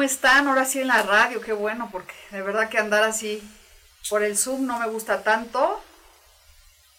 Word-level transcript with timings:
¿Cómo 0.00 0.08
están? 0.08 0.48
Ahora 0.48 0.64
sí 0.64 0.80
en 0.80 0.86
la 0.86 1.02
radio, 1.02 1.42
qué 1.42 1.52
bueno, 1.52 1.90
porque 1.92 2.14
de 2.30 2.40
verdad 2.40 2.70
que 2.70 2.78
andar 2.78 3.04
así 3.04 3.42
por 4.08 4.22
el 4.22 4.38
Zoom 4.38 4.64
no 4.64 4.78
me 4.78 4.88
gusta 4.88 5.22
tanto. 5.22 5.78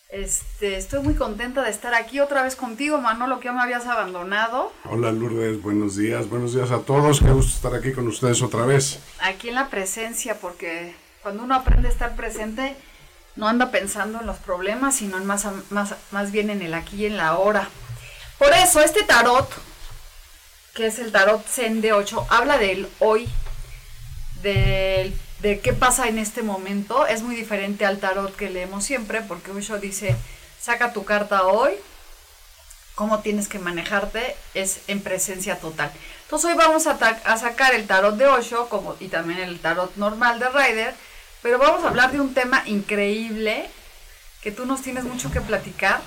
Este, 0.09 0.77
estoy 0.77 1.02
muy 1.02 1.16
contenta 1.16 1.63
de 1.63 1.72
estar 1.72 1.95
aquí 1.95 2.19
otra 2.19 2.44
vez 2.44 2.55
contigo, 2.55 2.99
Manolo, 2.99 3.39
que 3.39 3.45
ya 3.45 3.53
me 3.53 3.61
habías 3.63 3.88
abandonado. 3.88 4.72
Hola 4.85 5.11
Lourdes, 5.11 5.63
buenos 5.63 5.95
días, 5.95 6.29
buenos 6.29 6.53
días 6.53 6.69
a 6.69 6.81
todos, 6.81 7.22
qué 7.22 7.31
gusto 7.31 7.55
estar 7.55 7.73
aquí 7.73 7.91
con 7.91 8.07
ustedes 8.07 8.44
otra 8.44 8.67
vez. 8.67 8.99
Aquí 9.19 9.49
en 9.49 9.55
la 9.55 9.69
presencia, 9.69 10.38
porque 10.39 10.94
cuando 11.23 11.41
uno 11.41 11.55
aprende 11.55 11.88
a 11.88 11.91
estar 11.91 12.16
presente, 12.16 12.75
no 13.35 13.47
anda 13.47 13.72
pensando 13.72 14.19
en 14.19 14.27
los 14.27 14.38
problemas, 14.38 14.97
sino 14.97 15.17
más, 15.23 15.47
más 16.11 16.31
bien 16.31 16.52
en 16.52 16.61
el 16.61 16.75
aquí 16.75 16.97
y 16.97 17.05
en 17.07 17.17
la 17.17 17.29
ahora. 17.29 17.67
Por 18.38 18.53
eso, 18.53 18.79
este 18.79 19.02
tarot 19.02 19.49
que 20.73 20.88
es 20.88 21.00
el 21.00 21.11
tarot 21.11 21.45
Zen 21.45 21.81
de 21.81 21.94
8, 21.94 22.27
habla 22.30 22.58
del 22.58 22.88
hoy, 23.00 23.28
de, 24.41 25.13
qué 25.41 25.73
pasa 25.73 26.07
en 26.07 26.18
este 26.18 26.44
momento. 26.44 27.06
Es 27.07 27.22
muy 27.22 27.35
diferente 27.35 27.85
al 27.85 28.00
tarot 28.00 28.35
que 28.35 28.50
leemos 28.50 28.84
siempre, 28.84 29.22
porque 29.22 29.51
Osho 29.51 29.78
dice, 29.79 30.16
saca 30.59 30.94
tu 30.94 31.03
carta 31.03 31.45
hoy, 31.47 31.73
cómo 32.95 33.19
tienes 33.19 33.47
que 33.47 33.59
manejarte, 33.59 34.35
es 34.53 34.81
en 34.88 35.01
presencia 35.01 35.59
total. 35.59 35.91
Entonces 36.23 36.51
hoy 36.51 36.57
vamos 36.57 36.88
a, 36.88 37.38
sacar 37.38 37.74
el 37.74 37.88
tarot 37.88 38.16
de 38.16 38.28
Osho 38.28 38.69
como, 38.69 38.95
y 39.00 39.07
también 39.07 39.40
el 39.40 39.59
tarot 39.59 39.95
normal 39.97 40.40
de 40.40 40.50
Rider, 40.50 40.95
pero 41.41 41.57
vamos 41.57 41.84
a 41.84 41.90
hablar 41.90 42.12
de 42.12 42.22
un 42.22 42.34
tema 42.34 42.63
increíble 42.66 43.69
que 44.41 44.51
tú 44.51 44.66
nos 44.66 44.81
tienes 44.81 45.03
mucho 45.03 45.31
que 45.31 45.41
platicar 45.41 46.01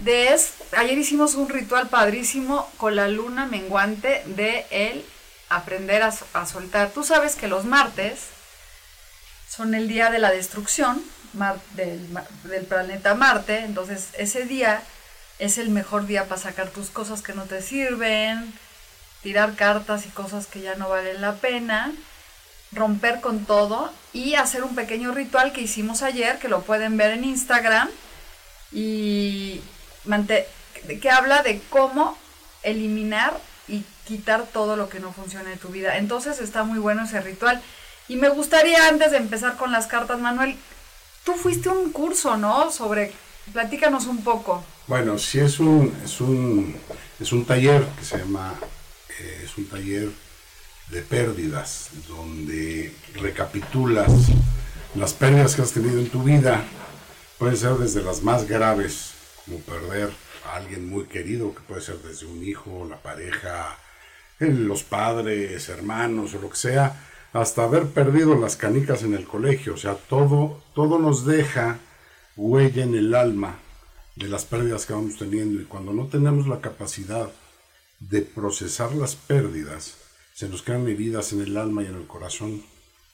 de 0.00 0.32
es, 0.32 0.54
ayer 0.76 0.98
hicimos 0.98 1.34
un 1.34 1.48
ritual 1.48 1.88
padrísimo 1.88 2.70
con 2.76 2.96
la 2.96 3.08
luna 3.08 3.46
menguante 3.46 4.22
de 4.26 4.66
el 4.70 5.04
aprender 5.48 6.02
a, 6.02 6.46
soltar. 6.46 6.90
Tú 6.90 7.04
sabes 7.04 7.36
que 7.36 7.48
los 7.48 7.64
martes 7.64 8.28
son 9.48 9.74
el 9.74 9.88
día 9.88 10.10
de 10.10 10.18
la 10.18 10.30
destrucción 10.30 11.02
del, 11.74 12.64
planeta 12.68 13.14
Marte, 13.14 13.60
entonces 13.60 14.08
ese 14.14 14.44
día 14.46 14.82
es 15.38 15.58
el 15.58 15.70
mejor 15.70 16.06
día 16.06 16.24
para 16.24 16.40
sacar 16.40 16.70
tus 16.70 16.90
cosas 16.90 17.22
que 17.22 17.34
no 17.34 17.44
te 17.44 17.60
sirven, 17.60 18.52
tirar 19.22 19.54
cartas 19.54 20.06
y 20.06 20.10
cosas 20.10 20.46
que 20.46 20.60
ya 20.60 20.74
no 20.76 20.88
valen 20.88 21.20
la 21.20 21.34
pena, 21.34 21.92
romper 22.72 23.20
con 23.20 23.44
todo 23.44 23.92
y 24.12 24.34
hacer 24.34 24.64
un 24.64 24.74
pequeño 24.74 25.12
ritual 25.12 25.52
que 25.52 25.62
hicimos 25.62 26.02
ayer, 26.02 26.38
que 26.38 26.48
lo 26.48 26.62
pueden 26.62 26.96
ver 26.96 27.12
en 27.12 27.24
Instagram 27.24 27.90
y 28.70 29.60
que 31.00 31.10
habla 31.10 31.42
de 31.42 31.60
cómo 31.70 32.16
eliminar 32.62 33.38
y 33.68 33.84
quitar 34.06 34.46
todo 34.52 34.76
lo 34.76 34.88
que 34.88 35.00
no 35.00 35.12
funciona 35.12 35.52
en 35.52 35.58
tu 35.58 35.68
vida. 35.68 35.98
Entonces 35.98 36.40
está 36.40 36.64
muy 36.64 36.78
bueno 36.78 37.04
ese 37.04 37.20
ritual. 37.20 37.62
Y 38.08 38.16
me 38.16 38.28
gustaría, 38.28 38.88
antes 38.88 39.12
de 39.12 39.18
empezar 39.18 39.56
con 39.56 39.72
las 39.72 39.86
cartas, 39.86 40.18
Manuel, 40.20 40.56
tú 41.24 41.34
fuiste 41.34 41.68
un 41.68 41.92
curso, 41.92 42.36
¿no? 42.36 42.70
Sobre, 42.70 43.12
platícanos 43.52 44.06
un 44.06 44.22
poco. 44.22 44.64
Bueno, 44.86 45.18
sí 45.18 45.38
es 45.38 45.60
un, 45.60 45.94
es 46.04 46.20
un, 46.20 46.76
es 47.20 47.32
un 47.32 47.44
taller 47.44 47.86
que 47.98 48.04
se 48.04 48.18
llama, 48.18 48.54
eh, 49.20 49.42
es 49.44 49.56
un 49.56 49.66
taller 49.66 50.10
de 50.90 51.02
pérdidas, 51.02 51.90
donde 52.08 52.94
recapitulas 53.14 54.10
las 54.94 55.14
pérdidas 55.14 55.54
que 55.54 55.62
has 55.62 55.72
tenido 55.72 55.98
en 56.00 56.10
tu 56.10 56.22
vida 56.22 56.62
Pueden 57.42 57.56
ser 57.56 57.72
desde 57.72 58.04
las 58.04 58.22
más 58.22 58.46
graves, 58.46 59.14
como 59.44 59.58
perder 59.58 60.12
alguien 60.50 60.88
muy 60.88 61.04
querido, 61.04 61.54
que 61.54 61.60
puede 61.62 61.80
ser 61.80 61.98
desde 61.98 62.26
un 62.26 62.42
hijo, 62.42 62.86
la 62.88 63.02
pareja, 63.02 63.78
los 64.38 64.82
padres, 64.82 65.68
hermanos 65.68 66.34
o 66.34 66.40
lo 66.40 66.50
que 66.50 66.56
sea, 66.56 67.08
hasta 67.32 67.64
haber 67.64 67.86
perdido 67.86 68.34
las 68.34 68.56
canicas 68.56 69.02
en 69.02 69.14
el 69.14 69.26
colegio. 69.26 69.74
O 69.74 69.76
sea, 69.76 69.94
todo, 69.94 70.62
todo 70.74 70.98
nos 70.98 71.24
deja 71.24 71.78
huella 72.36 72.84
en 72.84 72.94
el 72.94 73.14
alma 73.14 73.58
de 74.16 74.28
las 74.28 74.44
pérdidas 74.44 74.86
que 74.86 74.92
vamos 74.92 75.18
teniendo. 75.18 75.60
Y 75.60 75.64
cuando 75.64 75.92
no 75.92 76.06
tenemos 76.06 76.46
la 76.46 76.60
capacidad 76.60 77.30
de 78.00 78.22
procesar 78.22 78.92
las 78.94 79.14
pérdidas, 79.14 79.96
se 80.34 80.48
nos 80.48 80.62
quedan 80.62 80.88
heridas 80.88 81.32
en 81.32 81.42
el 81.42 81.56
alma 81.56 81.82
y 81.82 81.86
en 81.86 81.96
el 81.96 82.06
corazón 82.06 82.62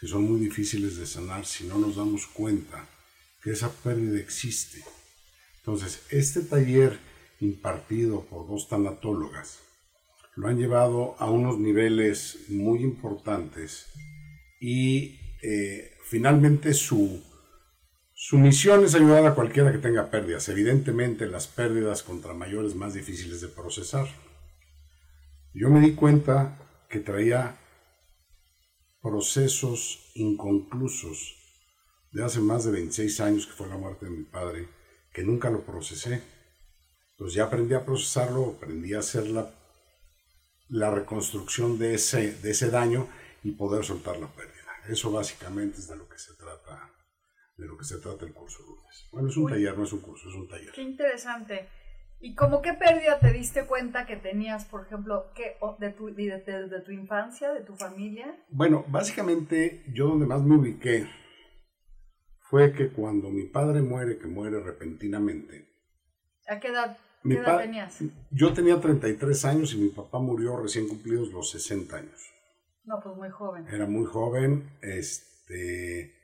que 0.00 0.06
son 0.06 0.22
muy 0.22 0.40
difíciles 0.40 0.96
de 0.96 1.06
sanar 1.06 1.44
si 1.44 1.64
no 1.64 1.76
nos 1.76 1.96
damos 1.96 2.26
cuenta 2.26 2.88
que 3.42 3.50
esa 3.50 3.70
pérdida 3.70 4.18
existe. 4.18 4.82
Entonces, 5.58 6.00
este 6.10 6.42
taller 6.42 6.98
impartido 7.40 8.24
por 8.24 8.46
dos 8.48 8.68
tanatólogas 8.68 9.68
lo 10.38 10.46
han 10.46 10.56
llevado 10.56 11.16
a 11.18 11.28
unos 11.28 11.58
niveles 11.58 12.44
muy 12.48 12.84
importantes 12.84 13.86
y 14.60 15.18
eh, 15.42 15.96
finalmente 16.04 16.74
su, 16.74 17.20
su 18.14 18.38
misión 18.38 18.84
es 18.84 18.94
ayudar 18.94 19.26
a 19.26 19.34
cualquiera 19.34 19.72
que 19.72 19.78
tenga 19.78 20.12
pérdidas. 20.12 20.48
Evidentemente 20.48 21.26
las 21.26 21.48
pérdidas 21.48 22.04
contra 22.04 22.34
mayores 22.34 22.76
más 22.76 22.94
difíciles 22.94 23.40
de 23.40 23.48
procesar. 23.48 24.06
Yo 25.54 25.70
me 25.70 25.80
di 25.80 25.96
cuenta 25.96 26.56
que 26.88 27.00
traía 27.00 27.58
procesos 29.02 30.12
inconclusos 30.14 31.34
de 32.12 32.24
hace 32.24 32.38
más 32.38 32.64
de 32.64 32.70
26 32.70 33.20
años 33.20 33.46
que 33.48 33.54
fue 33.54 33.66
la 33.66 33.76
muerte 33.76 34.06
de 34.06 34.12
mi 34.12 34.22
padre, 34.22 34.68
que 35.12 35.24
nunca 35.24 35.50
lo 35.50 35.66
procesé. 35.66 36.22
Entonces 37.18 37.34
ya 37.34 37.44
aprendí 37.46 37.74
a 37.74 37.84
procesarlo, 37.84 38.54
aprendí 38.56 38.94
a 38.94 39.00
hacer 39.00 39.26
la, 39.26 39.50
la 40.68 40.92
reconstrucción 40.92 41.76
de 41.76 41.94
ese, 41.94 42.34
de 42.34 42.52
ese 42.52 42.70
daño 42.70 43.08
y 43.42 43.50
poder 43.50 43.84
soltar 43.84 44.18
la 44.18 44.28
pérdida. 44.28 44.54
Eso 44.88 45.10
básicamente 45.10 45.78
es 45.78 45.88
de 45.88 45.96
lo 45.96 46.08
que 46.08 46.16
se 46.16 46.34
trata, 46.34 46.92
de 47.56 47.66
lo 47.66 47.76
que 47.76 47.84
se 47.84 47.98
trata 47.98 48.24
el 48.24 48.32
curso 48.32 48.62
lunes. 48.62 49.08
Bueno, 49.10 49.30
es 49.30 49.36
un 49.36 49.50
taller, 49.50 49.76
no 49.76 49.82
es 49.82 49.92
un 49.92 49.98
curso, 49.98 50.28
es 50.28 50.34
un 50.36 50.46
taller. 50.46 50.70
Qué 50.70 50.82
interesante. 50.82 51.68
¿Y 52.20 52.36
como 52.36 52.62
qué 52.62 52.74
pérdida 52.74 53.18
te 53.18 53.32
diste 53.32 53.66
cuenta 53.66 54.06
que 54.06 54.16
tenías, 54.16 54.64
por 54.64 54.86
ejemplo, 54.86 55.32
que, 55.34 55.56
de, 55.80 55.90
tu, 55.90 56.14
de, 56.14 56.24
de 56.24 56.80
tu 56.82 56.92
infancia, 56.92 57.52
de 57.52 57.62
tu 57.62 57.74
familia? 57.74 58.32
Bueno, 58.48 58.84
básicamente 58.86 59.84
yo 59.92 60.06
donde 60.06 60.26
más 60.26 60.42
me 60.42 60.54
ubiqué 60.54 61.10
fue 62.48 62.72
que 62.72 62.90
cuando 62.90 63.28
mi 63.30 63.46
padre 63.46 63.82
muere, 63.82 64.18
que 64.18 64.28
muere 64.28 64.60
repentinamente. 64.60 65.66
¿A 66.46 66.60
qué 66.60 66.68
edad, 66.68 66.96
qué 67.22 67.34
edad 67.34 67.58
tenías? 67.58 67.98
Yo 68.30 68.52
tenía 68.52 68.80
33 68.80 69.44
años 69.44 69.74
y 69.74 69.78
mi 69.78 69.88
papá 69.88 70.18
murió 70.18 70.56
recién 70.56 70.88
cumplidos 70.88 71.30
los 71.32 71.50
60 71.50 71.96
años. 71.96 72.32
No, 72.84 73.00
pues 73.02 73.16
muy 73.16 73.30
joven. 73.30 73.66
Era 73.68 73.86
muy 73.86 74.06
joven, 74.06 74.70
este... 74.80 76.14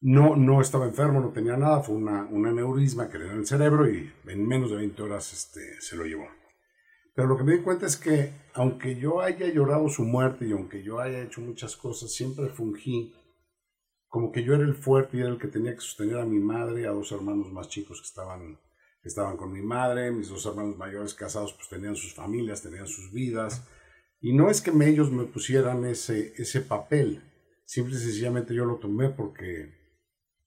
No, 0.00 0.36
no 0.36 0.60
estaba 0.60 0.84
enfermo, 0.84 1.20
no 1.20 1.30
tenía 1.30 1.56
nada, 1.56 1.80
fue 1.80 1.94
una, 1.94 2.24
un 2.24 2.46
aneurisma 2.46 3.08
que 3.08 3.18
le 3.18 3.24
dio 3.24 3.32
en 3.32 3.38
el 3.38 3.46
cerebro 3.46 3.88
y 3.88 4.12
en 4.26 4.46
menos 4.46 4.70
de 4.70 4.76
20 4.76 5.02
horas 5.02 5.32
este, 5.32 5.80
se 5.80 5.96
lo 5.96 6.04
llevó. 6.04 6.26
Pero 7.14 7.28
lo 7.28 7.38
que 7.38 7.44
me 7.44 7.52
di 7.52 7.62
cuenta 7.62 7.86
es 7.86 7.96
que 7.96 8.32
aunque 8.52 8.96
yo 8.96 9.20
haya 9.20 9.46
llorado 9.46 9.88
su 9.88 10.02
muerte 10.02 10.46
y 10.46 10.52
aunque 10.52 10.82
yo 10.82 11.00
haya 11.00 11.22
hecho 11.22 11.40
muchas 11.40 11.76
cosas, 11.76 12.12
siempre 12.12 12.48
fungí 12.48 13.14
como 14.14 14.30
que 14.30 14.44
yo 14.44 14.54
era 14.54 14.62
el 14.62 14.74
fuerte 14.74 15.16
y 15.16 15.20
era 15.20 15.30
el 15.30 15.38
que 15.38 15.48
tenía 15.48 15.74
que 15.74 15.80
sostener 15.80 16.18
a 16.18 16.24
mi 16.24 16.38
madre 16.38 16.82
y 16.82 16.84
a 16.84 16.90
dos 16.90 17.10
hermanos 17.10 17.50
más 17.50 17.68
chicos 17.68 18.00
que 18.00 18.06
estaban, 18.06 18.60
estaban 19.04 19.36
con 19.36 19.52
mi 19.52 19.62
madre. 19.62 20.10
Mis 20.10 20.28
dos 20.28 20.44
hermanos 20.46 20.76
mayores 20.76 21.14
casados 21.14 21.52
pues 21.52 21.68
tenían 21.68 21.96
sus 21.96 22.14
familias, 22.14 22.62
tenían 22.62 22.86
sus 22.86 23.12
vidas. 23.12 23.66
Y 24.20 24.32
no 24.32 24.50
es 24.50 24.60
que 24.60 24.70
ellos 24.70 25.10
me 25.12 25.24
pusieran 25.24 25.84
ese, 25.84 26.32
ese 26.36 26.60
papel, 26.62 27.22
simple 27.66 27.94
y 27.94 27.98
sencillamente 27.98 28.54
yo 28.54 28.64
lo 28.64 28.76
tomé 28.76 29.10
porque, 29.10 29.74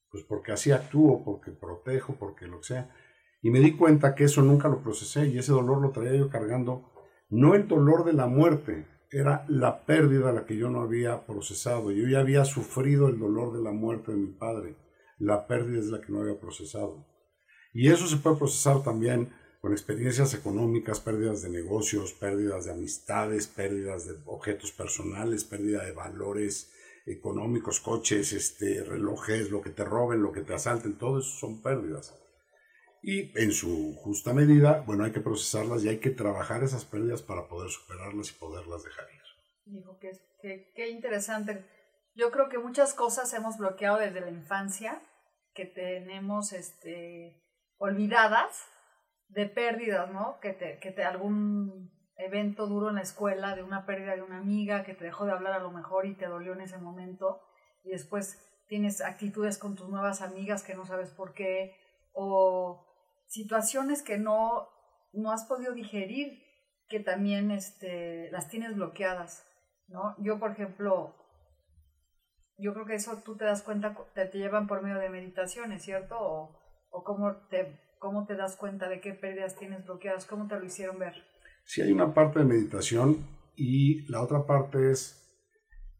pues 0.10 0.24
porque 0.24 0.52
así 0.52 0.72
actúo, 0.72 1.24
porque 1.24 1.52
protejo, 1.52 2.16
porque 2.16 2.48
lo 2.48 2.60
que 2.60 2.68
sea. 2.68 2.96
Y 3.42 3.52
me 3.52 3.60
di 3.60 3.78
cuenta 3.78 4.16
que 4.16 4.24
eso 4.24 4.42
nunca 4.42 4.68
lo 4.68 4.82
procesé 4.82 5.28
y 5.28 5.38
ese 5.38 5.52
dolor 5.52 5.82
lo 5.82 5.92
traía 5.92 6.16
yo 6.16 6.30
cargando, 6.30 6.92
no 7.30 7.54
el 7.54 7.68
dolor 7.68 8.04
de 8.04 8.14
la 8.14 8.26
muerte, 8.26 8.88
era 9.12 9.46
la 9.48 9.86
pérdida 9.86 10.34
la 10.34 10.46
que 10.46 10.58
yo 10.58 10.70
no 10.70 10.82
había 10.82 11.26
procesado. 11.26 11.92
Yo 11.92 12.08
ya 12.08 12.20
había 12.20 12.46
sufrido 12.46 13.08
el 13.08 13.20
dolor 13.20 13.56
de 13.56 13.64
la 13.64 13.72
muerte 13.72 14.12
de 14.12 14.18
mi 14.18 14.34
padre. 14.34 14.76
La 15.18 15.48
pérdida 15.48 15.80
es 15.80 15.88
la 15.88 16.02
que 16.02 16.12
no 16.12 16.22
había 16.22 16.40
procesado. 16.40 17.06
Y 17.74 17.92
eso 17.92 18.08
se 18.08 18.18
puede 18.18 18.38
procesar 18.38 18.84
también 18.84 19.34
con 19.62 19.72
experiencias 19.72 20.34
económicas, 20.34 21.00
pérdidas 21.00 21.42
de 21.42 21.50
negocios, 21.50 22.14
pérdidas 22.14 22.66
de 22.66 22.72
amistades, 22.72 23.48
pérdidas 23.48 24.08
de 24.08 24.16
objetos 24.26 24.72
personales, 24.72 25.44
pérdida 25.44 25.84
de 25.84 25.92
valores 25.92 26.72
económicos, 27.06 27.80
coches, 27.80 28.34
este, 28.34 28.84
relojes, 28.84 29.50
lo 29.50 29.62
que 29.62 29.70
te 29.70 29.84
roben, 29.84 30.22
lo 30.22 30.32
que 30.32 30.42
te 30.42 30.54
asalten, 30.54 30.98
todo 30.98 31.20
eso 31.20 31.30
son 31.30 31.62
pérdidas. 31.62 32.14
Y 33.02 33.38
en 33.42 33.52
su 33.52 33.96
justa 33.96 34.34
medida, 34.34 34.84
bueno, 34.86 35.06
hay 35.06 35.12
que 35.12 35.22
procesarlas 35.22 35.84
y 35.84 35.90
hay 35.90 36.00
que 36.00 36.10
trabajar 36.10 36.64
esas 36.64 36.84
pérdidas 36.84 37.22
para 37.22 37.48
poder 37.48 37.70
superarlas 37.70 38.32
y 38.32 38.34
poderlas 38.34 38.84
dejar 38.84 39.06
ir. 39.14 39.22
Dijo 39.66 39.98
que, 40.00 40.72
qué 40.76 40.90
interesante. 40.90 41.66
Yo 42.16 42.32
creo 42.32 42.50
que 42.50 42.58
muchas 42.58 42.94
cosas 42.94 43.34
hemos 43.34 43.58
bloqueado 43.58 44.00
desde 44.00 44.22
la 44.22 44.30
infancia, 44.30 45.02
que 45.54 45.66
tenemos 45.66 46.52
este, 46.52 47.47
olvidadas 47.78 48.68
de 49.30 49.46
pérdidas, 49.46 50.12
¿no? 50.12 50.40
Que 50.40 50.54
te, 50.54 50.80
que 50.80 50.92
te 50.92 51.04
algún 51.04 51.92
evento 52.18 52.68
duro 52.68 52.90
en 52.90 52.96
la 52.96 53.02
escuela, 53.02 53.56
de 53.56 53.64
una 53.64 53.86
pérdida 53.86 54.16
de 54.16 54.24
una 54.24 54.40
amiga 54.40 54.84
que 54.84 54.96
te 54.96 55.06
dejó 55.06 55.26
de 55.26 55.32
hablar 55.32 55.54
a 55.54 55.60
lo 55.60 55.72
mejor 55.72 56.06
y 56.06 56.16
te 56.16 56.26
dolió 56.26 56.54
en 56.54 56.62
ese 56.62 56.78
momento, 56.78 57.42
y 57.84 57.92
después 57.92 58.44
tienes 58.68 59.02
actitudes 59.02 59.58
con 59.58 59.76
tus 59.76 59.90
nuevas 59.90 60.22
amigas 60.22 60.64
que 60.64 60.76
no 60.76 60.86
sabes 60.86 61.12
por 61.12 61.34
qué, 61.34 61.76
o 62.14 62.84
situaciones 63.28 64.02
que 64.02 64.18
no, 64.18 64.68
no 65.14 65.32
has 65.32 65.46
podido 65.46 65.74
digerir, 65.74 66.44
que 66.90 67.00
también 67.00 67.52
este, 67.52 68.32
las 68.32 68.50
tienes 68.50 68.76
bloqueadas, 68.76 69.46
¿no? 69.88 70.16
Yo, 70.18 70.40
por 70.40 70.52
ejemplo, 70.52 71.16
yo 72.58 72.74
creo 72.74 72.86
que 72.86 72.96
eso 72.96 73.22
tú 73.24 73.38
te 73.38 73.46
das 73.46 73.62
cuenta, 73.62 73.96
te, 74.14 74.26
te 74.26 74.38
llevan 74.38 74.68
por 74.68 74.82
medio 74.82 74.98
de 74.98 75.10
meditaciones, 75.10 75.84
¿cierto? 75.84 76.58
O 76.90 77.04
cómo, 77.04 77.36
te, 77.50 77.80
cómo 78.00 78.26
te 78.26 78.36
das 78.36 78.56
cuenta 78.56 78.90
de 78.90 79.02
qué 79.02 79.14
pérdidas 79.14 79.56
tienes 79.56 79.86
bloqueadas, 79.86 80.26
cómo 80.26 80.48
te 80.48 80.60
lo 80.60 80.66
hicieron 80.66 81.00
ver. 81.00 81.14
Sí, 81.66 81.82
hay 81.82 81.92
una 81.92 82.14
parte 82.14 82.40
de 82.40 82.46
meditación 82.46 83.26
y 83.56 84.10
la 84.10 84.22
otra 84.22 84.46
parte 84.46 84.92
es 84.92 85.28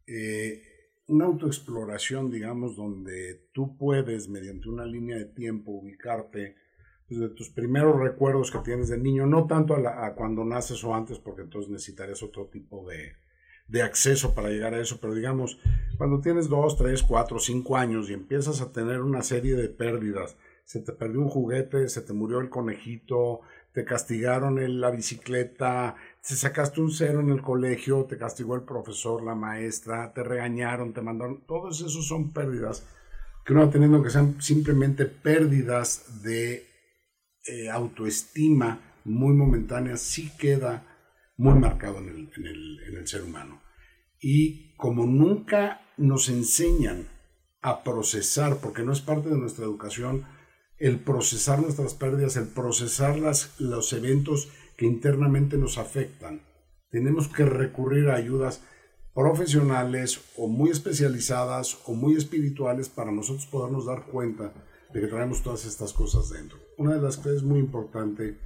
eh, 0.06 0.62
una 1.08 1.26
autoexploración, 1.26 2.30
digamos, 2.30 2.76
donde 2.76 3.48
tú 3.52 3.76
puedes, 3.76 4.28
mediante 4.28 4.68
una 4.68 4.86
línea 4.86 5.16
de 5.16 5.26
tiempo, 5.26 5.72
ubicarte 5.72 6.56
de 7.08 7.28
tus 7.30 7.48
primeros 7.50 7.98
recuerdos 7.98 8.50
que 8.50 8.58
tienes 8.58 8.88
de 8.88 8.98
niño, 8.98 9.26
no 9.26 9.46
tanto 9.46 9.74
a, 9.74 10.14
cuando 10.14 10.44
naces 10.44 10.84
o 10.84 10.94
antes, 10.94 11.18
porque 11.18 11.42
entonces 11.42 11.70
necesitarías 11.70 12.22
otro 12.22 12.46
tipo 12.46 12.86
de, 12.88 13.14
de, 13.66 13.82
acceso 13.82 14.34
para 14.34 14.50
llegar 14.50 14.74
a 14.74 14.80
eso, 14.80 14.98
pero 15.00 15.14
digamos, 15.14 15.58
cuando 15.96 16.20
tienes 16.20 16.48
dos, 16.48 16.76
tres, 16.76 17.02
cuatro, 17.02 17.38
cinco 17.38 17.76
años 17.76 18.10
y 18.10 18.12
empiezas 18.12 18.60
a 18.60 18.72
tener 18.72 19.00
una 19.00 19.22
serie 19.22 19.54
de 19.54 19.70
pérdidas, 19.70 20.36
se 20.68 20.80
te 20.80 20.92
perdió 20.92 21.22
un 21.22 21.30
juguete, 21.30 21.88
se 21.88 22.02
te 22.02 22.12
murió 22.12 22.40
el 22.40 22.50
conejito, 22.50 23.40
te 23.72 23.86
castigaron 23.86 24.58
en 24.58 24.82
la 24.82 24.90
bicicleta, 24.90 25.96
se 26.20 26.36
sacaste 26.36 26.82
un 26.82 26.90
cero 26.90 27.20
en 27.20 27.30
el 27.30 27.40
colegio, 27.40 28.04
te 28.04 28.18
castigó 28.18 28.54
el 28.54 28.64
profesor, 28.64 29.22
la 29.22 29.34
maestra, 29.34 30.12
te 30.12 30.22
regañaron, 30.22 30.92
te 30.92 31.00
mandaron, 31.00 31.46
todos 31.46 31.80
esos 31.80 32.06
son 32.06 32.34
pérdidas 32.34 32.86
que 33.46 33.54
uno 33.54 33.70
teniendo 33.70 34.02
que 34.02 34.10
sean 34.10 34.42
simplemente 34.42 35.06
pérdidas 35.06 36.22
de 36.22 36.66
eh, 37.46 37.70
autoestima 37.70 38.78
muy 39.04 39.32
momentánea 39.32 39.96
sí 39.96 40.30
queda 40.38 40.84
muy 41.38 41.54
marcado 41.54 41.96
el, 42.00 42.08
en, 42.08 42.46
el, 42.46 42.80
en 42.88 42.96
el 42.98 43.08
ser 43.08 43.22
humano. 43.22 43.62
Y 44.20 44.74
como 44.74 45.06
nunca 45.06 45.80
nos 45.96 46.28
enseñan 46.28 47.08
a 47.62 47.82
procesar, 47.82 48.58
porque 48.58 48.82
no 48.82 48.92
es 48.92 49.00
parte 49.00 49.30
de 49.30 49.38
nuestra 49.38 49.64
educación, 49.64 50.26
el 50.78 51.00
procesar 51.00 51.60
nuestras 51.60 51.94
pérdidas, 51.94 52.36
el 52.36 52.48
procesar 52.48 53.18
los 53.58 53.92
eventos 53.92 54.48
que 54.76 54.86
internamente 54.86 55.56
nos 55.56 55.78
afectan. 55.78 56.42
Tenemos 56.90 57.28
que 57.28 57.44
recurrir 57.44 58.08
a 58.08 58.14
ayudas 58.14 58.62
profesionales 59.14 60.20
o 60.36 60.46
muy 60.46 60.70
especializadas 60.70 61.78
o 61.86 61.94
muy 61.94 62.14
espirituales 62.14 62.88
para 62.88 63.10
nosotros 63.10 63.46
podernos 63.46 63.86
dar 63.86 64.06
cuenta 64.06 64.52
de 64.92 65.00
que 65.00 65.08
traemos 65.08 65.42
todas 65.42 65.64
estas 65.64 65.92
cosas 65.92 66.30
dentro. 66.30 66.58
Una 66.76 66.94
de 66.94 67.02
las 67.02 67.16
cosas 67.16 67.42
muy 67.42 67.58
importante 67.58 68.38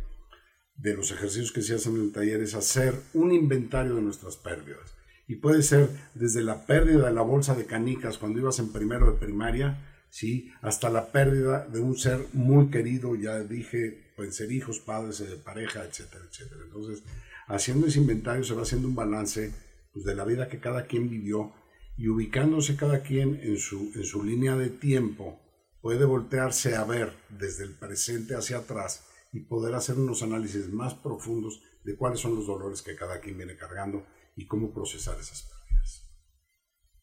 de 0.77 0.95
los 0.95 1.11
ejercicios 1.11 1.53
que 1.53 1.63
se 1.63 1.75
hacen 1.75 1.97
en 1.97 2.03
el 2.03 2.13
taller 2.13 2.41
es 2.41 2.55
hacer 2.55 2.95
un 3.13 3.33
inventario 3.33 3.95
de 3.97 4.03
nuestras 4.03 4.37
pérdidas. 4.37 4.97
Y 5.29 5.37
puede 5.37 5.63
ser 5.63 5.91
desde 6.15 6.43
la 6.43 6.67
pérdida 6.67 7.07
de 7.07 7.13
la 7.13 7.23
bolsa 7.23 7.55
de 7.55 7.67
canicas 7.67 8.19
cuando 8.19 8.41
ibas 8.41 8.59
en 8.59 8.73
primero 8.73 9.13
de 9.13 9.19
primaria, 9.19 9.92
¿sí? 10.13 10.53
hasta 10.61 10.91
la 10.91 11.11
pérdida 11.11 11.67
de 11.67 11.81
un 11.81 11.97
ser 11.97 12.27
muy 12.35 12.71
querido, 12.71 13.17
ya 13.17 13.39
dije, 13.41 14.13
pueden 14.15 14.33
ser 14.33 14.53
hijos, 14.53 14.79
padres, 14.79 15.21
eh, 15.23 15.39
pareja, 15.43 15.85
etcétera, 15.85 16.23
etcétera. 16.31 16.61
Entonces, 16.67 17.03
haciendo 17.49 17.87
ese 17.87 17.99
inventario 17.99 18.45
se 18.45 18.53
va 18.53 18.63
haciendo 18.63 18.89
un 18.89 18.95
balance 18.95 19.55
pues, 19.93 20.05
de 20.05 20.15
la 20.15 20.27
vida 20.27 20.49
que 20.49 20.61
cada 20.61 20.87
quien 20.87 21.09
vivió 21.09 21.55
y 21.97 22.09
ubicándose 22.09 22.77
cada 22.77 23.03
quien 23.03 23.41
en 23.43 23.57
su, 23.57 23.91
en 23.95 24.05
su 24.05 24.23
línea 24.23 24.55
de 24.55 24.69
tiempo 24.69 25.41
puede 25.81 26.05
voltearse 26.05 26.77
a 26.77 26.85
ver 26.85 27.15
desde 27.31 27.65
el 27.65 27.75
presente 27.75 28.35
hacia 28.35 28.59
atrás 28.59 29.09
y 29.33 29.41
poder 29.41 29.75
hacer 29.75 29.97
unos 29.97 30.23
análisis 30.23 30.69
más 30.69 30.93
profundos 30.93 31.63
de 31.85 31.97
cuáles 31.97 32.21
son 32.21 32.37
los 32.37 32.47
dolores 32.47 32.83
que 32.83 32.97
cada 32.97 33.19
quien 33.21 33.39
viene 33.39 33.57
cargando 33.57 34.07
y 34.37 34.47
cómo 34.47 34.75
procesar 34.75 35.19
esas 35.19 35.43
pérdidas. 35.43 36.07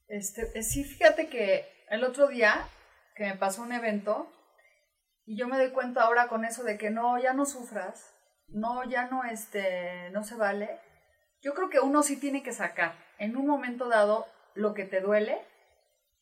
Este, 0.07 0.59
eh, 0.59 0.61
sí, 0.61 0.83
fíjate 0.83 1.27
que 1.27 1.65
el 1.89 2.03
otro 2.03 2.27
día 2.27 2.69
que 3.19 3.25
me 3.25 3.35
pasó 3.35 3.63
un 3.63 3.73
evento 3.73 4.31
y 5.25 5.37
yo 5.37 5.45
me 5.49 5.57
doy 5.57 5.71
cuenta 5.71 6.03
ahora 6.03 6.29
con 6.29 6.45
eso 6.45 6.63
de 6.63 6.77
que 6.77 6.89
no, 6.89 7.19
ya 7.19 7.33
no 7.33 7.45
sufras, 7.45 8.15
no, 8.47 8.85
ya 8.85 9.07
no, 9.07 9.25
este, 9.25 10.09
no 10.11 10.23
se 10.23 10.35
vale. 10.35 10.79
Yo 11.41 11.53
creo 11.53 11.69
que 11.69 11.81
uno 11.81 12.01
sí 12.01 12.17
tiene 12.17 12.43
que 12.43 12.53
sacar 12.53 12.95
en 13.17 13.35
un 13.35 13.45
momento 13.45 13.89
dado 13.89 14.25
lo 14.55 14.73
que 14.73 14.85
te 14.85 15.01
duele 15.01 15.37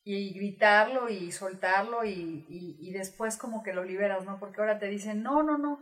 y 0.03 0.33
gritarlo 0.33 1.07
y 1.07 1.31
soltarlo 1.31 2.03
y, 2.03 2.47
y, 2.49 2.91
después 2.93 3.37
como 3.37 3.61
que 3.61 3.73
lo 3.73 3.83
liberas, 3.83 4.25
¿no? 4.25 4.39
Porque 4.39 4.59
ahora 4.61 4.79
te 4.79 4.87
dicen, 4.87 5.21
no, 5.21 5.43
no, 5.43 5.59
no, 5.59 5.79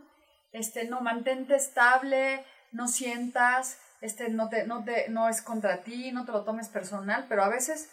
este, 0.52 0.86
no, 0.86 1.00
mantente 1.00 1.56
estable, 1.56 2.44
no 2.72 2.88
sientas, 2.88 3.80
este, 4.02 4.28
no, 4.28 4.50
te, 4.50 4.66
no, 4.66 4.84
te, 4.84 5.08
no 5.08 5.30
es 5.30 5.40
contra 5.40 5.82
ti, 5.82 6.12
no 6.12 6.26
te 6.26 6.32
lo 6.32 6.44
tomes 6.44 6.68
personal, 6.68 7.24
pero 7.26 7.42
a 7.42 7.48
veces 7.48 7.90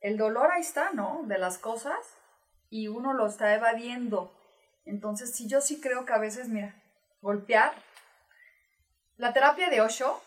el 0.00 0.16
dolor 0.16 0.52
ahí 0.52 0.60
está, 0.60 0.92
¿no? 0.92 1.24
De 1.24 1.38
las 1.38 1.58
cosas 1.58 2.15
y 2.70 2.88
uno 2.88 3.12
lo 3.12 3.26
está 3.26 3.54
evadiendo. 3.54 4.32
Entonces, 4.84 5.34
sí, 5.34 5.48
yo 5.48 5.60
sí 5.60 5.80
creo 5.80 6.04
que 6.04 6.12
a 6.12 6.18
veces, 6.18 6.48
mira, 6.48 6.74
golpear. 7.20 7.72
La 9.16 9.32
terapia 9.32 9.70
de 9.70 9.80
Osho, 9.80 10.20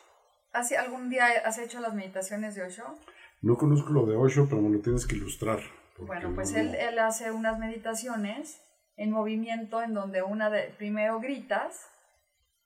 ¿hace, 0.52 0.78
¿algún 0.78 1.10
día 1.10 1.28
has 1.46 1.58
hecho 1.58 1.80
las 1.80 1.94
meditaciones 1.94 2.56
de 2.56 2.64
Osho? 2.64 2.98
No 3.42 3.58
conozco 3.58 3.92
lo 3.92 4.06
de 4.06 4.16
Osho, 4.16 4.48
pero 4.50 4.62
me 4.62 4.70
lo 4.70 4.82
tienes 4.82 5.06
que 5.06 5.16
ilustrar. 5.16 5.60
Bueno, 5.98 6.34
pues 6.34 6.54
él, 6.54 6.76
él, 6.76 6.98
hace 7.00 7.32
unas 7.32 7.60
meditaciones 7.60 8.62
en 8.96 9.12
movimiento 9.12 9.82
en 9.82 9.94
donde 9.94 10.22
una 10.22 10.50
de, 10.50 10.64
primero 10.78 11.20
gritas 11.20 11.90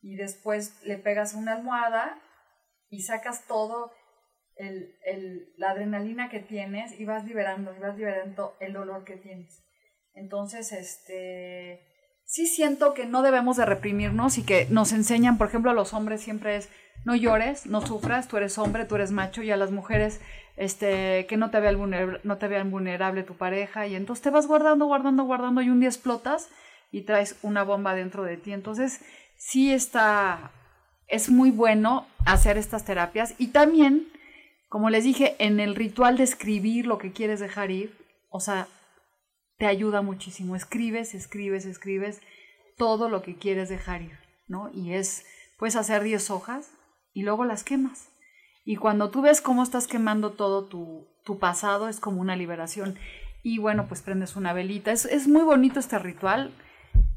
y 0.02 0.16
después 0.16 0.84
le 0.84 0.98
pegas 0.98 1.34
una 1.34 1.54
almohada 1.54 2.20
y 2.90 3.02
sacas 3.04 3.46
todo 3.48 3.92
la 5.58 5.72
adrenalina 5.72 6.30
que 6.30 6.40
tienes 6.40 7.00
y 7.00 7.06
vas 7.06 7.26
liberando, 7.26 7.76
y 7.76 7.80
vas 7.80 7.98
liberando 7.98 8.56
el 8.60 8.74
dolor 8.74 9.04
que 9.04 9.18
tienes. 9.18 9.64
Entonces, 10.14 10.72
este, 10.72 11.82
sí 12.26 12.48
siento 12.48 12.94
que 12.94 13.06
no 13.06 13.22
debemos 13.22 13.58
de 13.58 13.66
reprimirnos 13.66 14.38
y 14.38 14.44
que 14.44 14.68
nos 14.70 14.92
enseñan, 14.92 15.38
por 15.38 15.48
ejemplo, 15.48 15.72
a 15.72 15.74
los 15.74 15.94
hombres 15.94 16.22
siempre 16.22 16.56
es, 16.56 16.70
no 17.06 17.16
llores, 17.16 17.66
no 17.66 17.86
sufras, 17.86 18.28
tú 18.28 18.38
eres 18.38 18.58
hombre, 18.58 18.86
tú 18.86 18.96
eres 18.96 19.12
macho, 19.12 19.44
y 19.44 19.52
a 19.52 19.58
las 19.58 19.72
mujeres, 19.72 20.22
este, 20.56 21.26
que 21.28 21.38
no 21.38 21.50
te, 21.52 21.60
vean 21.60 21.78
vulnerable, 21.78 22.20
no 22.24 22.38
te 22.38 22.48
vean 22.48 22.72
vulnerable 22.72 23.24
tu 23.24 23.36
pareja, 23.36 23.88
y 23.88 23.96
entonces 23.96 24.24
te 24.24 24.30
vas 24.30 24.48
guardando, 24.48 24.86
guardando, 24.86 25.24
guardando, 25.24 25.62
y 25.62 25.70
un 25.70 25.80
día 25.80 25.90
explotas 25.90 26.50
y 26.92 27.02
traes 27.02 27.38
una 27.42 27.64
bomba 27.64 27.96
dentro 27.96 28.24
de 28.24 28.38
ti. 28.38 28.54
Entonces, 28.54 29.02
sí 29.36 29.74
está, 29.74 30.52
es 31.08 31.30
muy 31.30 31.52
bueno 31.52 32.08
hacer 32.26 32.58
estas 32.58 32.86
terapias, 32.86 33.34
y 33.38 33.48
también, 33.48 34.08
como 34.74 34.90
les 34.90 35.04
dije, 35.04 35.36
en 35.38 35.60
el 35.60 35.76
ritual 35.76 36.18
de 36.18 36.24
escribir 36.24 36.88
lo 36.88 36.98
que 36.98 37.12
quieres 37.12 37.40
dejar 37.40 37.70
ir, 37.70 37.96
o 38.32 38.40
sea, 38.40 38.68
te 39.60 39.68
ayuda 39.68 40.02
muchísimo. 40.02 40.56
Escribes, 40.56 41.14
escribes, 41.14 41.68
escribes 41.68 42.22
todo 42.76 43.08
lo 43.08 43.22
que 43.22 43.36
quieres 43.36 43.70
dejar 43.70 44.02
ir, 44.02 44.18
¿no? 44.48 44.72
Y 44.74 44.94
es, 44.94 45.28
puedes 45.60 45.76
hacer 45.76 46.02
10 46.02 46.32
hojas 46.32 46.72
y 47.14 47.22
luego 47.22 47.46
las 47.46 47.64
quemas. 47.64 48.10
Y 48.66 48.78
cuando 48.78 49.12
tú 49.12 49.22
ves 49.22 49.42
cómo 49.42 49.62
estás 49.62 49.86
quemando 49.86 50.32
todo 50.32 50.66
tu, 50.66 51.38
pasado, 51.40 51.88
es 51.88 52.00
como 52.00 52.20
una 52.20 52.36
liberación. 52.36 52.98
Y 53.44 53.60
bueno, 53.60 53.86
pues 53.88 54.02
prendes 54.02 54.36
una 54.36 54.54
velita. 54.54 54.92
Es 54.92 55.28
muy 55.28 55.44
bonito 55.44 55.80
este 55.80 56.00
ritual 56.00 56.52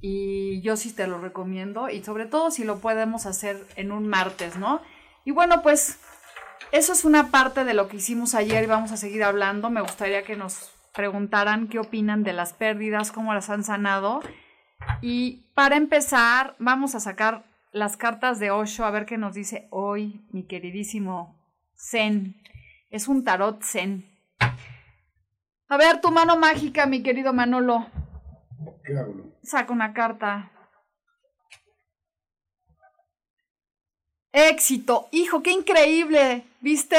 y 0.03 0.61
yo 0.61 0.77
sí 0.77 0.93
te 0.93 1.07
lo 1.07 1.23
recomiendo. 1.23 1.89
Y 1.89 2.05
sobre 2.05 2.27
todo 2.27 2.51
si 2.51 2.65
lo 2.65 2.81
podemos 2.81 3.25
hacer 3.25 3.67
en 3.77 3.93
un 3.93 4.09
martes, 4.09 4.59
¿no? 4.59 4.83
Y 5.25 5.31
bueno, 5.31 5.63
pues 5.63 5.99
eso 6.73 6.93
es 6.93 7.05
una 7.05 7.31
parte 7.31 7.65
de 7.65 7.75
lo 7.75 7.89
que 7.89 7.97
hicimos 7.97 8.35
ayer 8.35 8.65
y 8.65 8.67
vamos 8.67 8.93
a 8.93 8.97
seguir 8.97 9.25
hablando. 9.25 9.71
Me 9.71 9.81
gustaría 9.81 10.25
que 10.25 10.37
nos 10.37 10.71
preguntaran 10.95 11.69
qué 11.69 11.79
opinan 11.79 12.23
de 12.23 12.33
las 12.33 12.53
pérdidas, 12.53 13.13
cómo 13.13 13.35
las 13.35 13.51
han 13.51 13.65
sanado. 13.65 14.21
Y 15.01 15.47
para 15.55 15.77
empezar, 15.77 16.57
vamos 16.59 16.95
a 16.95 17.01
sacar 17.01 17.45
las 17.73 17.97
cartas 17.97 18.39
de 18.39 18.51
Osho 18.51 18.85
a 18.85 18.91
ver 18.91 19.07
qué 19.07 19.19
nos 19.19 19.35
dice 19.35 19.69
hoy 19.71 20.27
mi 20.33 20.47
queridísimo 20.47 21.39
Zen. 21.77 22.41
Es 22.91 23.09
un 23.09 23.25
tarot 23.25 23.63
Zen. 23.63 24.11
A 25.69 25.77
ver, 25.77 26.01
tu 26.01 26.11
mano 26.11 26.37
mágica, 26.37 26.87
mi 26.87 27.03
querido 27.03 27.33
Manolo. 27.33 27.87
¿Qué 28.85 28.97
hago? 28.97 29.15
Saca 29.43 29.73
una 29.73 29.93
carta. 29.93 30.51
Éxito. 34.33 35.09
Hijo, 35.13 35.43
qué 35.43 35.51
increíble. 35.51 36.45
¿Viste? 36.67 36.99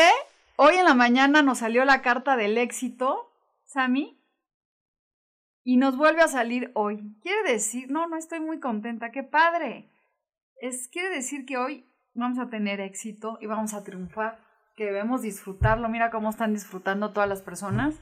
Hoy 0.56 0.76
en 0.76 0.86
la 0.86 0.94
mañana 0.94 1.42
nos 1.42 1.58
salió 1.58 1.84
la 1.84 2.02
carta 2.02 2.38
del 2.38 2.58
éxito 2.58 3.30
Sammy. 3.66 4.18
Y 5.66 5.76
nos 5.76 5.98
vuelve 5.98 6.22
a 6.22 6.30
salir 6.30 6.72
hoy. 6.74 7.18
Quiere 7.22 7.52
decir, 7.52 7.92
no, 7.92 8.08
no 8.08 8.16
estoy 8.16 8.40
muy 8.40 8.62
contenta, 8.62 9.12
qué 9.12 9.24
padre. 9.24 9.92
Es, 10.62 10.88
quiere 10.88 11.10
decir 11.10 11.46
que 11.46 11.58
hoy 11.58 11.86
vamos 12.14 12.40
a 12.40 12.50
tener 12.50 12.80
éxito 12.80 13.38
y 13.42 13.48
vamos 13.48 13.74
a 13.74 13.84
triunfar, 13.84 14.40
que 14.78 14.86
debemos 14.86 15.22
disfrutarlo. 15.22 15.90
Mira 15.90 16.12
cómo 16.12 16.30
están 16.30 16.54
disfrutando 16.54 17.12
todas 17.12 17.28
las 17.28 17.42
personas. 17.42 18.00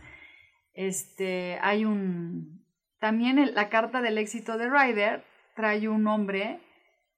Este, 0.74 1.58
hay 1.64 1.84
un, 1.84 2.64
también 3.00 3.56
la 3.56 3.70
carta 3.70 4.04
del 4.04 4.20
éxito 4.20 4.60
de 4.60 4.70
Ryder 4.70 5.26
trae 5.56 5.90
un 5.90 6.06
hombre 6.06 6.60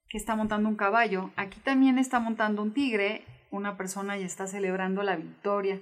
que 0.07 0.17
está 0.17 0.37
montando 0.37 0.69
un 0.69 0.77
caballo. 0.77 1.31
Aquí 1.35 1.59
también 1.59 1.97
está 1.97 2.21
montando 2.21 2.61
un 2.61 2.73
tigre, 2.73 3.25
una 3.51 3.77
persona 3.77 4.17
y 4.17 4.23
está 4.23 4.47
celebrando 4.47 5.03
la 5.03 5.15
victoria. 5.15 5.79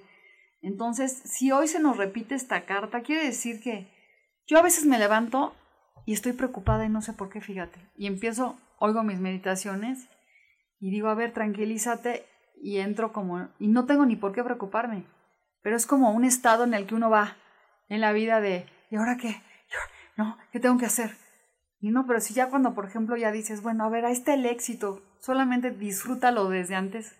Entonces, 0.61 1.11
si 1.25 1.51
hoy 1.51 1.67
se 1.67 1.79
nos 1.79 1.97
repite 1.97 2.35
esta 2.35 2.65
carta, 2.65 3.01
quiere 3.01 3.23
decir 3.23 3.61
que 3.61 3.87
yo 4.47 4.57
a 4.57 4.63
veces 4.63 4.85
me 4.85 4.99
levanto 4.99 5.53
y 6.05 6.13
estoy 6.13 6.33
preocupada 6.33 6.85
y 6.85 6.89
no 6.89 7.01
sé 7.01 7.13
por 7.13 7.29
qué, 7.29 7.41
fíjate. 7.41 7.79
Y 7.97 8.07
empiezo, 8.07 8.57
oigo 8.79 9.03
mis 9.03 9.19
meditaciones 9.19 10.07
y 10.79 10.91
digo, 10.91 11.07
a 11.07 11.15
ver, 11.15 11.33
tranquilízate 11.33 12.25
y 12.61 12.77
entro 12.77 13.11
como, 13.11 13.49
y 13.59 13.67
no 13.67 13.85
tengo 13.85 14.05
ni 14.05 14.15
por 14.15 14.33
qué 14.33 14.43
preocuparme, 14.43 15.05
pero 15.61 15.75
es 15.75 15.85
como 15.85 16.11
un 16.11 16.23
estado 16.23 16.63
en 16.63 16.73
el 16.73 16.85
que 16.85 16.95
uno 16.95 17.09
va 17.09 17.37
en 17.89 18.01
la 18.01 18.13
vida 18.13 18.41
de, 18.41 18.65
¿y 18.89 18.95
ahora 18.95 19.17
qué? 19.17 19.41
¿No? 20.17 20.37
¿Qué 20.51 20.59
tengo 20.59 20.77
que 20.77 20.85
hacer? 20.85 21.11
Y 21.79 21.91
no, 21.91 22.07
pero 22.07 22.19
si 22.21 22.33
ya 22.33 22.49
cuando, 22.49 22.73
por 22.73 22.85
ejemplo, 22.85 23.17
ya 23.17 23.31
dices, 23.31 23.61
bueno, 23.61 23.83
a 23.83 23.89
ver, 23.89 24.05
ahí 24.05 24.13
está 24.13 24.33
el 24.33 24.45
éxito, 24.45 25.03
solamente 25.19 25.71
disfrútalo 25.71 26.49
desde 26.49 26.75
antes 26.75 27.15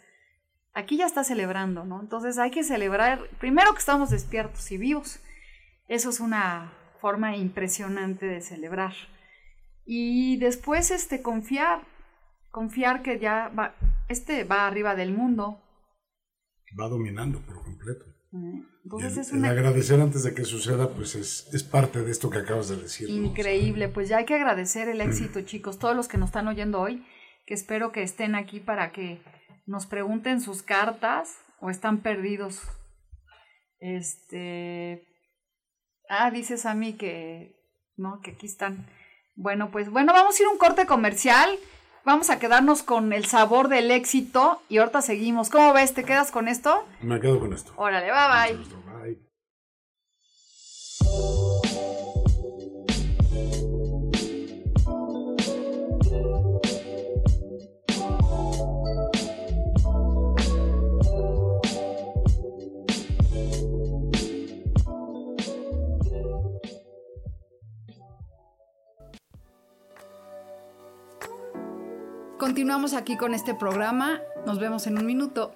aquí 0.76 0.98
ya 0.98 1.06
está 1.06 1.24
celebrando, 1.24 1.86
¿no? 1.86 2.02
Entonces 2.02 2.38
hay 2.38 2.52
que 2.52 2.64
celebrar, 2.64 3.28
primero 3.40 3.72
que 3.74 3.80
estamos 3.80 4.12
despiertos 4.12 4.72
y 4.72 4.78
vivos. 4.78 5.20
Eso 5.88 6.10
es 6.10 6.20
una 6.20 6.74
forma 7.00 7.36
impresionante 7.38 8.26
de 8.26 8.42
celebrar. 8.42 8.94
Y 9.86 10.38
después 10.38 10.92
este 10.92 11.22
confiar, 11.22 11.82
confiar 12.52 13.02
que 13.02 13.20
ya 13.20 13.50
va, 13.58 13.76
este 14.10 14.44
va 14.44 14.68
arriba 14.68 14.96
del 14.96 15.14
mundo. 15.14 15.62
Va 16.80 16.90
dominando 16.90 17.42
por 17.42 17.64
completo. 17.64 18.06
Entonces 18.84 19.18
es 19.18 19.32
una... 19.32 19.52
agradecer 19.52 20.02
antes 20.02 20.24
de 20.24 20.34
que 20.34 20.44
suceda, 20.44 20.90
pues 20.90 21.16
es, 21.16 21.48
es, 21.54 21.64
parte 21.64 22.04
de 22.04 22.12
esto 22.12 22.30
que 22.30 22.40
acabas 22.40 22.68
de 22.68 22.76
decir. 22.76 23.10
Increíble, 23.10 23.88
pues 23.88 24.10
ya 24.10 24.18
hay 24.18 24.26
que 24.26 24.36
agradecer 24.36 24.90
el 24.90 25.00
éxito, 25.02 25.42
chicos, 25.42 25.80
todos 25.80 25.96
los 25.96 26.10
que 26.10 26.18
nos 26.18 26.30
están 26.30 26.50
oyendo 26.50 26.82
hoy, 26.82 27.06
que 27.46 27.54
espero 27.54 27.94
que 27.94 28.04
estén 28.04 28.36
aquí 28.36 28.60
para 28.60 28.92
que 28.92 29.22
nos 29.66 29.86
pregunten 29.86 30.42
sus 30.42 30.62
cartas 30.62 31.38
o 31.60 31.70
están 31.70 32.00
perdidos. 32.00 32.62
Este. 33.80 35.08
Ah, 36.10 36.32
dices 36.32 36.66
a 36.66 36.74
mí 36.74 36.94
que. 36.94 37.56
No, 37.98 38.20
que 38.22 38.32
aquí 38.32 38.46
están. 38.46 38.88
Bueno, 39.36 39.70
pues 39.72 39.90
bueno, 39.90 40.14
vamos 40.14 40.40
a 40.40 40.44
ir 40.44 40.48
a 40.48 40.52
un 40.52 40.58
corte 40.58 40.86
comercial. 40.86 41.58
Vamos 42.04 42.30
a 42.30 42.38
quedarnos 42.38 42.84
con 42.84 43.14
el 43.14 43.26
sabor 43.26 43.68
del 43.68 43.90
éxito 43.90 44.62
y 44.70 44.78
ahorita 44.78 45.02
seguimos. 45.02 45.50
¿Cómo 45.50 45.74
ves? 45.74 45.94
¿Te 45.94 46.04
quedas 46.04 46.32
con 46.32 46.48
esto? 46.48 46.88
Me 47.02 47.20
quedo 47.20 47.40
con 47.40 47.52
esto. 47.52 47.74
Órale, 47.78 48.12
bye 48.12 48.56
bye. 51.10 51.45
Continuamos 72.46 72.94
aquí 72.94 73.18
con 73.18 73.34
este 73.34 73.56
programa. 73.56 74.22
Nos 74.46 74.60
vemos 74.60 74.86
en 74.86 75.00
un 75.00 75.08
minuto. 75.08 75.56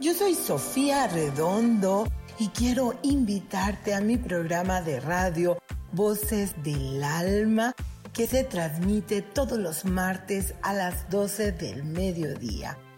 Yo 0.00 0.14
soy 0.14 0.34
Sofía 0.34 1.06
Redondo 1.06 2.08
y 2.40 2.48
quiero 2.48 2.94
invitarte 3.02 3.94
a 3.94 4.00
mi 4.00 4.16
programa 4.16 4.82
de 4.82 4.98
radio 4.98 5.56
Voces 5.92 6.60
del 6.64 7.04
Alma 7.04 7.72
que 8.12 8.26
se 8.26 8.42
transmite 8.42 9.22
todos 9.22 9.60
los 9.60 9.84
martes 9.84 10.54
a 10.62 10.74
las 10.74 11.08
12 11.08 11.52
del 11.52 11.84
mediodía. 11.84 12.76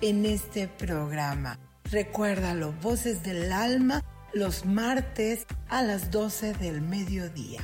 en 0.00 0.26
este 0.26 0.68
programa. 0.68 1.58
Recuérdalo, 1.84 2.72
Voces 2.82 3.22
del 3.22 3.52
Alma, 3.52 4.04
los 4.34 4.66
martes 4.66 5.46
a 5.68 5.82
las 5.82 6.10
12 6.10 6.54
del 6.54 6.82
mediodía. 6.82 7.60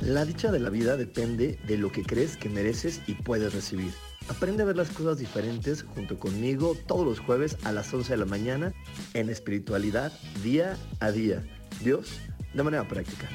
La 0.00 0.26
dicha 0.26 0.52
de 0.52 0.60
la 0.60 0.68
vida 0.68 0.98
depende 0.98 1.58
de 1.66 1.78
lo 1.78 1.90
que 1.90 2.02
crees 2.02 2.36
que 2.36 2.50
mereces 2.50 3.00
y 3.06 3.14
puedes 3.14 3.54
recibir. 3.54 3.90
Aprende 4.28 4.62
a 4.62 4.66
ver 4.66 4.76
las 4.76 4.90
cosas 4.90 5.18
diferentes 5.18 5.82
junto 5.82 6.18
conmigo 6.18 6.76
todos 6.86 7.06
los 7.06 7.20
jueves 7.20 7.56
a 7.64 7.72
las 7.72 7.92
11 7.92 8.12
de 8.12 8.16
la 8.18 8.26
mañana 8.26 8.74
en 9.14 9.30
espiritualidad 9.30 10.12
día 10.42 10.76
a 11.00 11.10
día. 11.10 11.42
Dios 11.82 12.20
de 12.54 12.62
manera 12.62 12.86
práctica. 12.86 13.28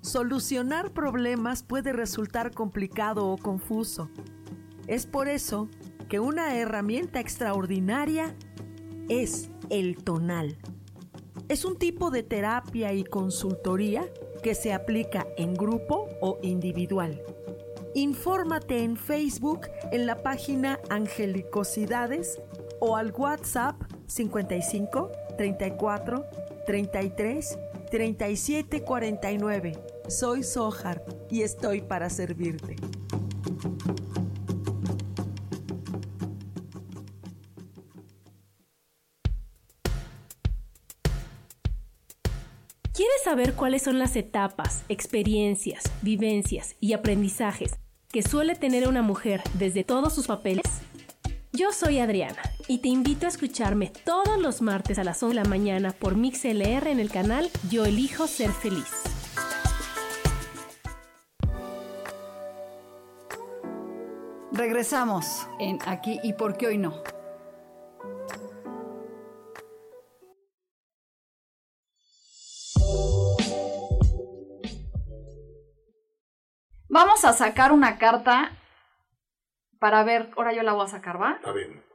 Solucionar 0.00 0.92
problemas 0.92 1.62
puede 1.62 1.92
resultar 1.92 2.52
complicado 2.52 3.28
o 3.28 3.36
confuso. 3.36 4.10
Es 4.86 5.06
por 5.06 5.28
eso 5.28 5.68
que 6.08 6.18
una 6.18 6.56
herramienta 6.56 7.20
extraordinaria 7.20 8.34
es 9.10 9.50
el 9.68 10.02
tonal. 10.02 10.56
Es 11.48 11.64
un 11.64 11.76
tipo 11.76 12.10
de 12.10 12.22
terapia 12.22 12.94
y 12.94 13.04
consultoría 13.04 14.06
que 14.42 14.54
se 14.54 14.72
aplica 14.72 15.26
en 15.36 15.52
grupo 15.52 16.08
o 16.22 16.38
individual. 16.42 17.20
Infórmate 17.94 18.84
en 18.84 18.96
Facebook 18.96 19.68
en 19.92 20.06
la 20.06 20.22
página 20.22 20.78
Angelicosidades 20.88 22.40
o 22.80 22.96
al 22.96 23.12
WhatsApp 23.12 23.80
55 24.06 25.10
34 25.36 26.24
33 26.66 27.58
37 27.90 28.82
49. 28.82 29.72
Soy 30.08 30.42
Sohar 30.42 31.04
y 31.30 31.42
estoy 31.42 31.80
para 31.80 32.10
servirte. 32.10 32.76
¿Quieres 42.92 43.22
saber 43.22 43.54
cuáles 43.54 43.82
son 43.82 43.98
las 43.98 44.16
etapas, 44.16 44.84
experiencias, 44.88 45.84
vivencias 46.02 46.74
y 46.80 46.94
aprendizajes 46.94 47.78
que 48.10 48.22
suele 48.22 48.56
tener 48.56 48.88
una 48.88 49.02
mujer 49.02 49.42
desde 49.54 49.84
todos 49.84 50.14
sus 50.14 50.26
papeles? 50.26 50.64
Yo 51.52 51.72
soy 51.72 52.00
Adriana 52.00 52.42
y 52.68 52.78
te 52.78 52.88
invito 52.88 53.26
a 53.26 53.30
escucharme 53.30 53.90
todos 54.04 54.38
los 54.38 54.60
martes 54.60 54.98
a 54.98 55.04
las 55.04 55.22
11 55.22 55.34
de 55.36 55.42
la 55.42 55.48
mañana 55.48 55.92
por 55.92 56.16
MixLR 56.16 56.86
en 56.86 57.00
el 57.00 57.10
canal 57.10 57.50
Yo 57.70 57.86
elijo 57.86 58.26
ser 58.26 58.50
feliz. 58.50 59.04
Regresamos 64.52 65.48
en 65.58 65.78
Aquí 65.86 66.20
y 66.22 66.34
por 66.34 66.56
qué 66.56 66.66
hoy 66.66 66.78
no. 66.78 67.02
Vamos 76.90 77.24
a 77.24 77.32
sacar 77.32 77.72
una 77.72 77.98
carta 77.98 78.50
para 79.78 80.02
ver, 80.02 80.30
ahora 80.36 80.52
yo 80.52 80.62
la 80.64 80.72
voy 80.72 80.84
a 80.84 80.88
sacar, 80.88 81.22
¿va? 81.22 81.34
Está 81.34 81.52
bien. 81.52 81.87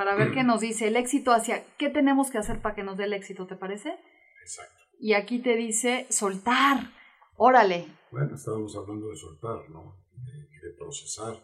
Para 0.00 0.14
ver 0.16 0.32
qué 0.32 0.42
nos 0.44 0.62
dice 0.62 0.88
el 0.88 0.96
éxito 0.96 1.30
hacia, 1.30 1.62
¿qué 1.76 1.90
tenemos 1.90 2.30
que 2.30 2.38
hacer 2.38 2.62
para 2.62 2.74
que 2.74 2.82
nos 2.82 2.96
dé 2.96 3.04
el 3.04 3.12
éxito, 3.12 3.46
te 3.46 3.54
parece? 3.54 3.98
Exacto. 4.40 4.74
Y 4.98 5.12
aquí 5.12 5.40
te 5.40 5.56
dice 5.56 6.06
soltar, 6.08 6.90
órale. 7.36 7.86
Bueno, 8.10 8.34
estábamos 8.34 8.74
hablando 8.76 9.08
de 9.10 9.16
soltar, 9.16 9.68
¿no? 9.68 10.02
De, 10.14 10.68
de 10.68 10.74
procesar. 10.78 11.34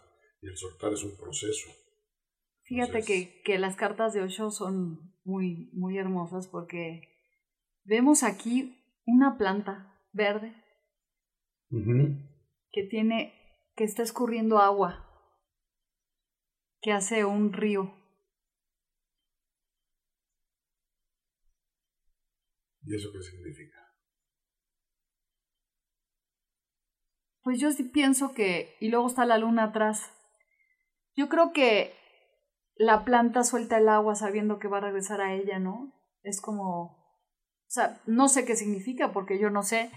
Y 0.40 0.46
el 0.46 0.56
soltar 0.56 0.90
es 0.94 1.04
un 1.04 1.14
proceso. 1.18 1.68
Fíjate 2.62 3.00
Entonces- 3.00 3.28
que, 3.28 3.42
que 3.42 3.58
las 3.58 3.76
cartas 3.76 4.14
de 4.14 4.22
Osho 4.22 4.50
son 4.50 5.12
muy, 5.22 5.68
muy 5.75 5.98
hermosas 5.98 6.48
porque 6.48 7.02
vemos 7.84 8.22
aquí 8.22 8.82
una 9.04 9.36
planta 9.36 10.00
verde 10.12 10.54
que 12.72 12.84
tiene, 12.84 13.34
que 13.76 13.84
está 13.84 14.02
escurriendo 14.02 14.60
agua, 14.60 15.10
que 16.80 16.92
hace 16.92 17.26
un 17.26 17.52
río. 17.52 17.92
¿Y 22.87 22.95
eso 22.95 23.11
qué 23.12 23.21
significa? 23.21 23.76
Pues 27.43 27.61
yo 27.61 27.71
sí 27.71 27.85
pienso 27.85 28.32
que, 28.32 28.76
y 28.80 28.89
luego 28.89 29.06
está 29.06 29.25
la 29.26 29.39
luna 29.39 29.65
atrás, 29.65 30.13
yo 31.15 31.28
creo 31.28 31.52
que 31.52 31.95
la 32.76 33.04
planta 33.04 33.45
suelta 33.45 33.78
el 33.78 33.89
agua 33.89 34.15
sabiendo 34.15 34.58
que 34.58 34.69
va 34.69 34.78
a 34.78 34.82
regresar 34.82 35.21
a 35.21 35.34
ella, 35.34 35.58
¿no? 35.58 35.93
Es 36.23 36.41
como, 36.41 36.82
o 36.82 37.69
sea, 37.69 38.00
no 38.06 38.28
sé 38.28 38.45
qué 38.45 38.56
significa 38.56 39.13
porque 39.13 39.39
yo 39.39 39.50
no 39.50 39.63
sé. 39.63 39.91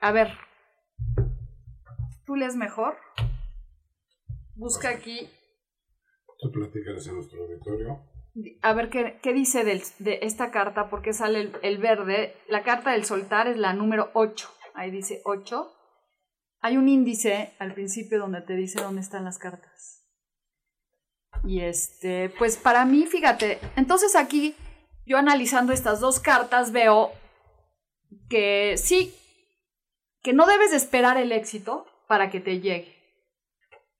A 0.00 0.12
ver, 0.12 0.28
¿tú 2.26 2.36
lees 2.36 2.56
mejor? 2.56 2.96
Busca 4.56 4.90
aquí, 4.90 5.30
Tú 6.44 6.50
platicarás 6.52 7.06
en 7.06 7.14
nuestro 7.14 7.42
auditorio. 7.42 8.00
A 8.62 8.72
ver 8.72 8.90
qué, 8.90 9.18
qué 9.22 9.32
dice 9.32 9.64
de 9.64 10.18
esta 10.22 10.50
carta, 10.50 10.90
porque 10.90 11.12
sale 11.12 11.52
el, 11.62 11.78
verde. 11.78 12.34
La 12.48 12.62
carta 12.62 12.92
del 12.92 13.04
soltar 13.04 13.46
es 13.46 13.56
la 13.56 13.72
número 13.72 14.10
8, 14.14 14.48
ahí 14.74 14.90
dice 14.90 15.22
8. 15.24 15.70
Hay 16.60 16.76
un 16.76 16.88
índice 16.88 17.54
al 17.58 17.74
principio 17.74 18.18
donde 18.18 18.40
te 18.40 18.54
dice 18.54 18.80
dónde 18.80 19.02
están 19.02 19.24
las 19.24 19.38
cartas. 19.38 20.02
Y 21.44 21.60
este, 21.60 22.30
pues 22.38 22.56
para 22.56 22.84
mí, 22.86 23.06
fíjate, 23.06 23.58
entonces 23.76 24.16
aquí 24.16 24.54
yo 25.04 25.18
analizando 25.18 25.72
estas 25.72 26.00
dos 26.00 26.20
cartas 26.20 26.72
veo 26.72 27.12
que 28.30 28.76
sí, 28.78 29.14
que 30.22 30.32
no 30.32 30.46
debes 30.46 30.70
de 30.70 30.78
esperar 30.78 31.18
el 31.18 31.32
éxito 31.32 31.86
para 32.08 32.30
que 32.30 32.40
te 32.40 32.60
llegue. 32.60 32.94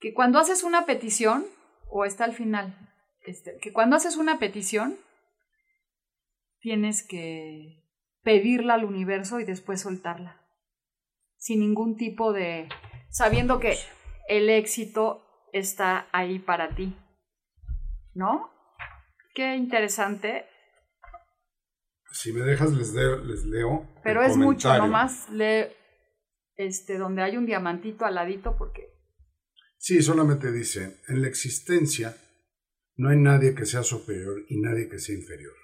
Que 0.00 0.14
cuando 0.14 0.38
haces 0.38 0.62
una 0.62 0.86
petición, 0.86 1.44
o 1.90 2.04
está 2.04 2.24
al 2.24 2.32
final, 2.32 2.93
este, 3.24 3.58
que 3.60 3.72
cuando 3.72 3.96
haces 3.96 4.16
una 4.16 4.38
petición, 4.38 4.98
tienes 6.60 7.06
que 7.06 7.82
pedirla 8.22 8.74
al 8.74 8.84
universo 8.84 9.40
y 9.40 9.44
después 9.44 9.80
soltarla. 9.82 10.40
Sin 11.37 11.60
ningún 11.60 11.96
tipo 11.96 12.32
de... 12.32 12.68
sabiendo 13.10 13.60
que 13.60 13.76
el 14.28 14.48
éxito 14.48 15.26
está 15.52 16.08
ahí 16.12 16.38
para 16.38 16.74
ti. 16.74 16.96
¿No? 18.14 18.50
Qué 19.34 19.56
interesante. 19.56 20.46
Si 22.12 22.32
me 22.32 22.40
dejas, 22.40 22.72
les, 22.72 22.94
leo- 22.94 23.22
les 23.24 23.44
leo. 23.44 23.82
el 23.96 24.02
Pero 24.02 24.22
es 24.22 24.37
mucho, 24.37 24.74
nomás 24.78 25.28
lee 25.30 25.66
este, 26.56 26.96
donde 26.96 27.22
hay 27.22 27.37
un 27.37 27.44
diamantito 27.44 28.04
al 28.04 28.14
ladito 28.14 28.56
porque... 28.56 28.94
Sí, 29.76 30.00
solamente 30.00 30.50
dice, 30.52 31.02
en 31.08 31.20
la 31.20 31.28
existencia 31.28 32.16
no 32.96 33.11
hay 33.11 33.16
nadie 33.16 33.54
que 33.54 33.66
sea 33.66 33.83
superior 33.83 34.44
y 34.48 34.61
nadie 34.61 34.88
que 34.88 35.00
sea 35.00 35.16
inferior. 35.16 35.54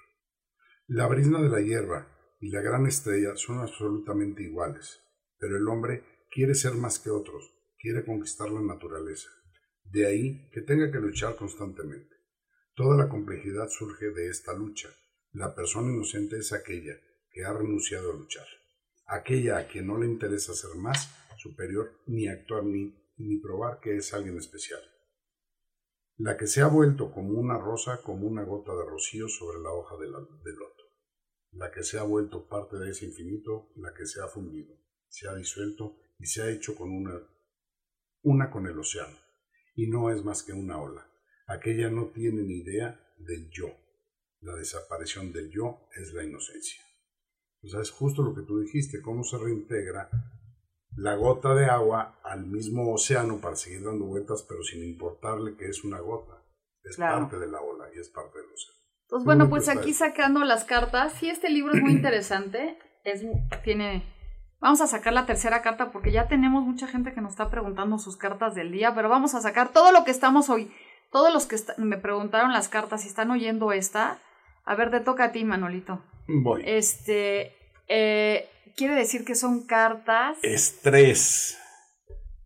La 0.87 1.07
brisna 1.07 1.41
de 1.41 1.47
la 1.47 1.61
hierba 1.61 2.07
y 2.41 2.49
la 2.49 2.61
gran 2.61 2.85
estrella 2.87 3.37
son 3.37 3.59
absolutamente 3.59 4.43
iguales, 4.43 4.99
pero 5.37 5.55
el 5.55 5.67
hombre 5.69 6.03
quiere 6.29 6.55
ser 6.55 6.73
más 6.73 6.99
que 6.99 7.09
otros, 7.09 7.53
quiere 7.79 8.03
conquistar 8.03 8.49
la 8.49 8.61
naturaleza. 8.61 9.29
De 9.85 10.05
ahí 10.05 10.49
que 10.51 10.61
tenga 10.61 10.91
que 10.91 10.99
luchar 10.99 11.37
constantemente. 11.37 12.15
Toda 12.75 12.97
la 12.97 13.07
complejidad 13.07 13.69
surge 13.69 14.11
de 14.11 14.27
esta 14.27 14.53
lucha. 14.53 14.89
La 15.31 15.55
persona 15.55 15.93
inocente 15.93 16.37
es 16.37 16.51
aquella 16.51 16.99
que 17.31 17.45
ha 17.45 17.53
renunciado 17.53 18.11
a 18.11 18.15
luchar, 18.15 18.47
aquella 19.05 19.57
a 19.57 19.67
quien 19.67 19.87
no 19.87 19.97
le 19.97 20.05
interesa 20.05 20.53
ser 20.53 20.75
más, 20.75 21.09
superior, 21.37 22.01
ni 22.07 22.27
actuar 22.27 22.65
ni, 22.65 22.93
ni 23.17 23.37
probar 23.37 23.79
que 23.79 23.95
es 23.95 24.13
alguien 24.13 24.37
especial. 24.37 24.81
La 26.17 26.37
que 26.37 26.47
se 26.47 26.61
ha 26.61 26.67
vuelto 26.67 27.11
como 27.11 27.39
una 27.39 27.57
rosa, 27.57 28.01
como 28.03 28.27
una 28.27 28.43
gota 28.43 28.73
de 28.75 28.85
rocío 28.85 29.27
sobre 29.27 29.59
la 29.59 29.71
hoja 29.71 29.95
de, 29.97 30.09
la- 30.09 30.19
de 30.19 30.53
loto. 30.53 30.83
La 31.53 31.71
que 31.71 31.83
se 31.83 31.97
ha 31.99 32.03
vuelto 32.03 32.47
parte 32.47 32.77
de 32.77 32.91
ese 32.91 33.05
infinito, 33.05 33.71
la 33.75 33.93
que 33.93 34.05
se 34.05 34.21
ha 34.21 34.27
fundido, 34.27 34.75
se 35.09 35.27
ha 35.27 35.35
disuelto 35.35 35.97
y 36.19 36.25
se 36.27 36.41
ha 36.43 36.49
hecho 36.49 36.75
con 36.75 36.91
una, 36.91 37.19
una 38.23 38.51
con 38.51 38.67
el 38.67 38.77
océano. 38.79 39.17
Y 39.75 39.87
no 39.87 40.11
es 40.11 40.23
más 40.23 40.43
que 40.43 40.53
una 40.53 40.79
ola. 40.81 41.07
Aquella 41.47 41.89
no 41.89 42.11
tiene 42.11 42.43
ni 42.43 42.59
idea 42.59 42.99
del 43.17 43.49
yo. 43.49 43.67
La 44.41 44.55
desaparición 44.55 45.31
del 45.33 45.49
yo 45.49 45.87
es 45.95 46.13
la 46.13 46.23
inocencia. 46.23 46.81
O 47.63 47.67
sea, 47.67 47.81
es 47.81 47.91
justo 47.91 48.21
lo 48.23 48.33
que 48.33 48.41
tú 48.41 48.59
dijiste, 48.59 49.01
cómo 49.01 49.23
se 49.23 49.37
reintegra 49.37 50.09
la 50.97 51.15
gota 51.15 51.53
de 51.55 51.65
agua 51.65 52.19
al 52.23 52.45
mismo 52.45 52.93
océano 52.93 53.39
para 53.39 53.55
seguir 53.55 53.83
dando 53.83 54.05
vueltas, 54.05 54.45
pero 54.47 54.63
sin 54.63 54.83
importarle 54.83 55.55
que 55.55 55.65
es 55.67 55.83
una 55.83 55.99
gota. 55.99 56.43
Es 56.83 56.95
Claro. 56.95 57.19
parte 57.21 57.37
de 57.39 57.47
la 57.47 57.61
ola 57.61 57.85
y 57.95 57.99
es 57.99 58.09
parte 58.09 58.37
del 58.39 58.47
océano. 58.51 58.79
Pues 59.07 59.21
Qué 59.21 59.25
bueno, 59.25 59.49
pues 59.49 59.69
aquí 59.69 59.93
sacando 59.93 60.43
las 60.43 60.63
cartas, 60.65 61.13
sí, 61.13 61.29
este 61.29 61.49
libro 61.49 61.73
es 61.73 61.81
muy 61.81 61.91
interesante. 61.99 62.77
Es, 63.03 63.23
tiene. 63.63 64.03
Vamos 64.59 64.79
a 64.81 64.87
sacar 64.87 65.13
la 65.13 65.25
tercera 65.25 65.61
carta 65.63 65.91
porque 65.91 66.11
ya 66.11 66.27
tenemos 66.27 66.63
mucha 66.63 66.87
gente 66.87 67.13
que 67.13 67.21
nos 67.21 67.31
está 67.31 67.49
preguntando 67.49 67.97
sus 67.97 68.15
cartas 68.15 68.53
del 68.55 68.71
día, 68.71 68.93
pero 68.93 69.09
vamos 69.09 69.33
a 69.33 69.41
sacar 69.41 69.71
todo 69.73 69.91
lo 69.91 70.03
que 70.03 70.11
estamos 70.11 70.49
hoy. 70.49 70.71
Todos 71.11 71.33
los 71.33 71.45
que 71.47 71.55
está- 71.55 71.73
me 71.77 71.97
preguntaron 71.97 72.53
las 72.53 72.69
cartas 72.69 73.03
y 73.05 73.07
están 73.07 73.31
oyendo 73.31 73.71
esta. 73.71 74.19
A 74.65 74.75
ver, 74.75 74.91
te 74.91 74.99
toca 74.99 75.25
a 75.25 75.31
ti, 75.31 75.43
Manolito. 75.43 76.03
Voy. 76.27 76.61
Este. 76.65 77.55
eh, 77.87 78.47
quiere 78.75 78.95
decir 78.95 79.25
que 79.25 79.35
son 79.35 79.65
cartas. 79.65 80.37
Estrés. 80.43 81.57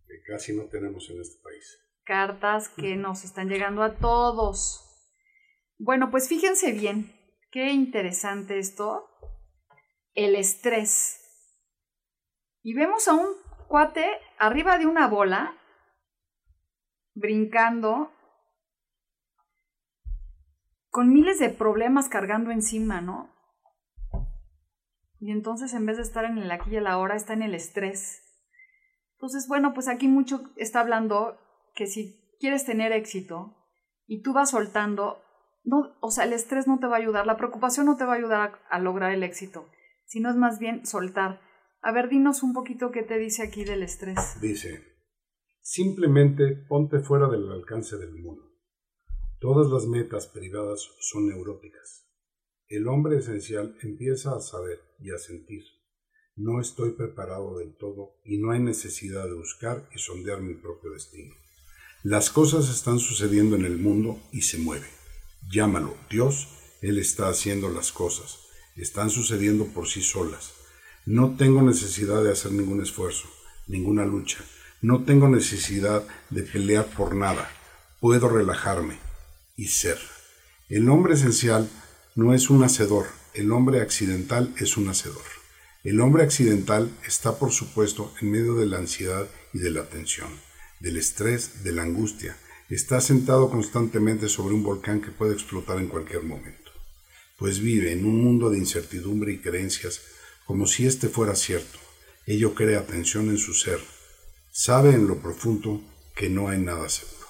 Que 0.06 0.22
casi 0.26 0.54
no 0.56 0.64
tenemos 0.64 1.08
en 1.10 1.20
este 1.20 1.42
país. 1.42 1.78
cartas 2.04 2.68
que 2.68 2.94
nos 2.96 3.24
están 3.24 3.48
llegando 3.48 3.82
a 3.82 3.96
todos. 3.96 4.82
Bueno, 5.78 6.10
pues 6.10 6.28
fíjense 6.28 6.72
bien, 6.72 7.12
qué 7.50 7.72
interesante 7.72 8.58
esto. 8.58 9.10
El 10.14 10.36
estrés. 10.36 11.20
Y 12.62 12.74
vemos 12.74 13.08
a 13.08 13.14
un 13.14 13.26
cuate 13.68 14.06
arriba 14.38 14.78
de 14.78 14.86
una 14.86 15.08
bola, 15.08 15.56
brincando, 17.14 18.12
con 20.88 21.12
miles 21.12 21.38
de 21.38 21.50
problemas 21.50 22.08
cargando 22.08 22.50
encima, 22.50 23.00
¿no? 23.00 23.35
Y 25.20 25.30
entonces 25.30 25.72
en 25.74 25.86
vez 25.86 25.96
de 25.96 26.02
estar 26.02 26.24
en 26.24 26.38
el 26.38 26.50
aquí 26.50 26.70
y 26.70 26.76
el 26.76 26.86
ahora, 26.86 27.16
está 27.16 27.32
en 27.32 27.42
el 27.42 27.54
estrés. 27.54 28.22
Entonces, 29.14 29.48
bueno, 29.48 29.72
pues 29.72 29.88
aquí 29.88 30.08
mucho 30.08 30.50
está 30.56 30.80
hablando 30.80 31.38
que 31.74 31.86
si 31.86 32.20
quieres 32.38 32.64
tener 32.66 32.92
éxito 32.92 33.56
y 34.06 34.22
tú 34.22 34.32
vas 34.32 34.50
soltando, 34.50 35.22
no, 35.64 35.96
o 36.00 36.10
sea, 36.10 36.24
el 36.24 36.32
estrés 36.32 36.66
no 36.66 36.78
te 36.78 36.86
va 36.86 36.96
a 36.96 37.00
ayudar, 37.00 37.26
la 37.26 37.36
preocupación 37.36 37.86
no 37.86 37.96
te 37.96 38.04
va 38.04 38.12
a 38.12 38.16
ayudar 38.16 38.40
a, 38.70 38.76
a 38.76 38.78
lograr 38.78 39.12
el 39.12 39.22
éxito, 39.22 39.68
sino 40.04 40.30
es 40.30 40.36
más 40.36 40.58
bien 40.58 40.84
soltar. 40.86 41.40
A 41.80 41.92
ver, 41.92 42.08
dinos 42.08 42.42
un 42.42 42.52
poquito 42.52 42.90
qué 42.90 43.02
te 43.02 43.18
dice 43.18 43.42
aquí 43.42 43.64
del 43.64 43.82
estrés. 43.82 44.38
Dice, 44.40 44.82
simplemente 45.60 46.64
ponte 46.68 47.00
fuera 47.00 47.28
del 47.28 47.50
alcance 47.50 47.96
del 47.96 48.14
mundo. 48.14 48.42
Todas 49.40 49.70
las 49.70 49.86
metas 49.86 50.26
privadas 50.28 50.80
son 51.00 51.28
neuróticas. 51.28 52.05
El 52.68 52.88
hombre 52.88 53.18
esencial 53.18 53.76
empieza 53.80 54.34
a 54.34 54.40
saber 54.40 54.80
y 55.00 55.12
a 55.12 55.18
sentir. 55.18 55.62
No 56.34 56.60
estoy 56.60 56.92
preparado 56.92 57.58
del 57.58 57.76
todo 57.76 58.16
y 58.24 58.38
no 58.38 58.50
hay 58.50 58.58
necesidad 58.58 59.24
de 59.24 59.34
buscar 59.34 59.88
y 59.94 60.00
sondear 60.00 60.40
mi 60.40 60.54
propio 60.54 60.90
destino. 60.90 61.32
Las 62.02 62.28
cosas 62.28 62.68
están 62.68 62.98
sucediendo 62.98 63.54
en 63.54 63.64
el 63.64 63.78
mundo 63.78 64.20
y 64.32 64.42
se 64.42 64.58
mueve. 64.58 64.88
Llámalo 65.48 65.96
Dios, 66.10 66.48
Él 66.82 66.98
está 66.98 67.28
haciendo 67.28 67.68
las 67.68 67.92
cosas. 67.92 68.40
Están 68.74 69.10
sucediendo 69.10 69.66
por 69.66 69.86
sí 69.86 70.02
solas. 70.02 70.52
No 71.06 71.36
tengo 71.36 71.62
necesidad 71.62 72.24
de 72.24 72.32
hacer 72.32 72.50
ningún 72.50 72.82
esfuerzo, 72.82 73.28
ninguna 73.68 74.04
lucha. 74.04 74.44
No 74.82 75.04
tengo 75.04 75.28
necesidad 75.28 76.04
de 76.30 76.42
pelear 76.42 76.86
por 76.96 77.14
nada. 77.14 77.48
Puedo 78.00 78.28
relajarme 78.28 78.98
y 79.56 79.68
ser. 79.68 79.98
El 80.68 80.88
hombre 80.90 81.14
esencial 81.14 81.70
no 82.16 82.32
es 82.32 82.48
un 82.48 82.64
hacedor, 82.64 83.06
el 83.34 83.52
hombre 83.52 83.82
accidental 83.82 84.54
es 84.58 84.78
un 84.78 84.88
hacedor. 84.88 85.22
El 85.84 86.00
hombre 86.00 86.24
accidental 86.24 86.90
está, 87.06 87.38
por 87.38 87.52
supuesto, 87.52 88.14
en 88.22 88.30
medio 88.30 88.54
de 88.54 88.64
la 88.64 88.78
ansiedad 88.78 89.28
y 89.52 89.58
de 89.58 89.70
la 89.70 89.84
tensión, 89.90 90.30
del 90.80 90.96
estrés, 90.96 91.62
de 91.62 91.72
la 91.72 91.82
angustia. 91.82 92.34
Está 92.70 93.02
sentado 93.02 93.50
constantemente 93.50 94.30
sobre 94.30 94.54
un 94.54 94.62
volcán 94.62 95.02
que 95.02 95.10
puede 95.10 95.34
explotar 95.34 95.76
en 95.76 95.88
cualquier 95.88 96.22
momento, 96.22 96.72
pues 97.38 97.60
vive 97.60 97.92
en 97.92 98.06
un 98.06 98.24
mundo 98.24 98.48
de 98.48 98.58
incertidumbre 98.58 99.34
y 99.34 99.38
creencias 99.38 100.00
como 100.46 100.66
si 100.66 100.86
éste 100.86 101.08
fuera 101.08 101.34
cierto. 101.34 101.78
Ello 102.24 102.54
crea 102.54 102.86
tensión 102.86 103.28
en 103.28 103.36
su 103.36 103.52
ser. 103.52 103.80
Sabe 104.50 104.94
en 104.94 105.06
lo 105.06 105.18
profundo 105.18 105.82
que 106.14 106.30
no 106.30 106.48
hay 106.48 106.60
nada 106.60 106.88
seguro. 106.88 107.26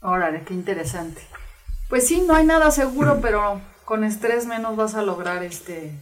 Órale, 0.00 0.42
qué 0.44 0.52
interesante. 0.52 1.22
Pues 1.88 2.08
sí, 2.08 2.24
no 2.26 2.34
hay 2.34 2.44
nada 2.44 2.72
seguro, 2.72 3.20
pero 3.22 3.62
con 3.84 4.04
estrés 4.04 4.46
menos 4.46 4.76
vas 4.76 4.94
a 4.94 5.02
lograr 5.02 5.42
este 5.42 5.92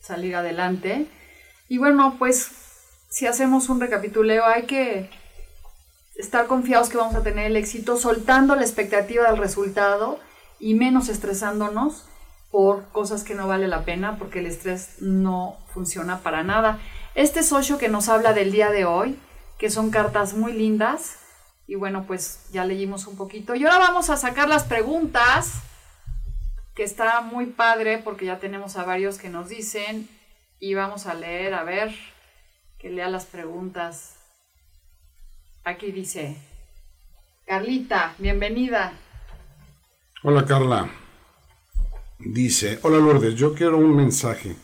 salir 0.00 0.36
adelante. 0.36 1.06
Y 1.68 1.78
bueno, 1.78 2.16
pues 2.18 2.50
si 3.08 3.26
hacemos 3.26 3.68
un 3.68 3.80
recapituleo, 3.80 4.44
hay 4.44 4.66
que 4.66 5.10
estar 6.16 6.46
confiados 6.46 6.88
que 6.88 6.96
vamos 6.96 7.14
a 7.14 7.22
tener 7.22 7.46
el 7.46 7.56
éxito, 7.56 7.96
soltando 7.96 8.54
la 8.56 8.62
expectativa 8.62 9.30
del 9.30 9.38
resultado 9.38 10.18
y 10.58 10.74
menos 10.74 11.08
estresándonos 11.08 12.04
por 12.50 12.88
cosas 12.88 13.24
que 13.24 13.34
no 13.34 13.46
vale 13.46 13.68
la 13.68 13.84
pena, 13.84 14.16
porque 14.18 14.38
el 14.38 14.46
estrés 14.46 15.00
no 15.00 15.58
funciona 15.74 16.20
para 16.20 16.42
nada. 16.42 16.78
Este 17.14 17.42
socio 17.42 17.76
que 17.76 17.88
nos 17.88 18.08
habla 18.08 18.32
del 18.32 18.52
día 18.52 18.70
de 18.70 18.84
hoy, 18.84 19.18
que 19.58 19.70
son 19.70 19.90
cartas 19.90 20.34
muy 20.34 20.52
lindas, 20.52 21.16
y 21.66 21.74
bueno, 21.74 22.04
pues 22.06 22.40
ya 22.52 22.64
leímos 22.64 23.06
un 23.06 23.16
poquito. 23.16 23.54
Y 23.54 23.64
ahora 23.64 23.78
vamos 23.78 24.08
a 24.08 24.16
sacar 24.16 24.48
las 24.48 24.64
preguntas, 24.64 25.62
que 26.76 26.84
está 26.84 27.22
muy 27.22 27.46
padre, 27.46 27.98
porque 27.98 28.26
ya 28.26 28.38
tenemos 28.38 28.76
a 28.76 28.84
varios 28.84 29.16
que 29.18 29.30
nos 29.30 29.48
dicen, 29.48 30.08
y 30.60 30.74
vamos 30.74 31.06
a 31.06 31.14
leer, 31.14 31.54
a 31.54 31.64
ver, 31.64 31.94
que 32.78 32.90
lea 32.90 33.08
las 33.08 33.24
preguntas. 33.24 34.16
Aquí 35.64 35.90
dice, 35.90 36.36
Carlita, 37.46 38.14
bienvenida. 38.18 38.92
Hola 40.22 40.44
Carla. 40.44 40.90
Dice, 42.18 42.78
hola 42.82 42.98
Lourdes, 42.98 43.34
yo 43.34 43.54
quiero 43.54 43.78
un 43.78 43.96
mensaje 43.96 44.54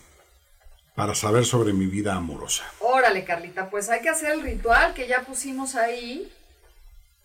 para 0.94 1.14
saber 1.14 1.46
sobre 1.46 1.72
mi 1.72 1.86
vida 1.86 2.14
amorosa. 2.14 2.64
Órale, 2.80 3.24
Carlita, 3.24 3.70
pues 3.70 3.88
hay 3.88 4.02
que 4.02 4.10
hacer 4.10 4.32
el 4.32 4.42
ritual 4.42 4.92
que 4.92 5.08
ya 5.08 5.22
pusimos 5.22 5.76
ahí 5.76 6.30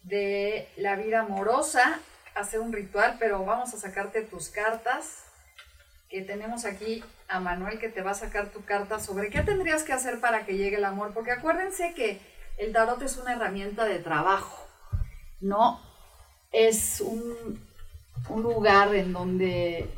de 0.03 0.69
la 0.77 0.95
vida 0.95 1.21
amorosa, 1.21 1.99
hacer 2.39 2.59
un 2.59 2.73
ritual, 2.73 3.17
pero 3.19 3.43
vamos 3.45 3.73
a 3.73 3.77
sacarte 3.77 4.21
tus 4.21 4.49
cartas, 4.49 5.23
que 6.09 6.21
tenemos 6.21 6.65
aquí 6.65 7.03
a 7.27 7.39
Manuel 7.39 7.79
que 7.79 7.89
te 7.89 8.01
va 8.01 8.11
a 8.11 8.15
sacar 8.15 8.49
tu 8.49 8.63
carta 8.63 8.99
sobre 8.99 9.29
qué 9.29 9.41
tendrías 9.41 9.83
que 9.83 9.93
hacer 9.93 10.21
para 10.21 10.45
que 10.45 10.57
llegue 10.57 10.77
el 10.77 10.85
amor, 10.85 11.13
porque 11.13 11.31
acuérdense 11.31 11.93
que 11.93 12.21
el 12.57 12.71
tarot 12.71 13.01
es 13.01 13.17
una 13.17 13.33
herramienta 13.33 13.85
de 13.85 13.99
trabajo, 13.99 14.65
no 15.41 15.81
es 16.51 17.01
un, 17.01 17.61
un 18.29 18.43
lugar 18.43 18.95
en 18.95 19.13
donde 19.13 19.89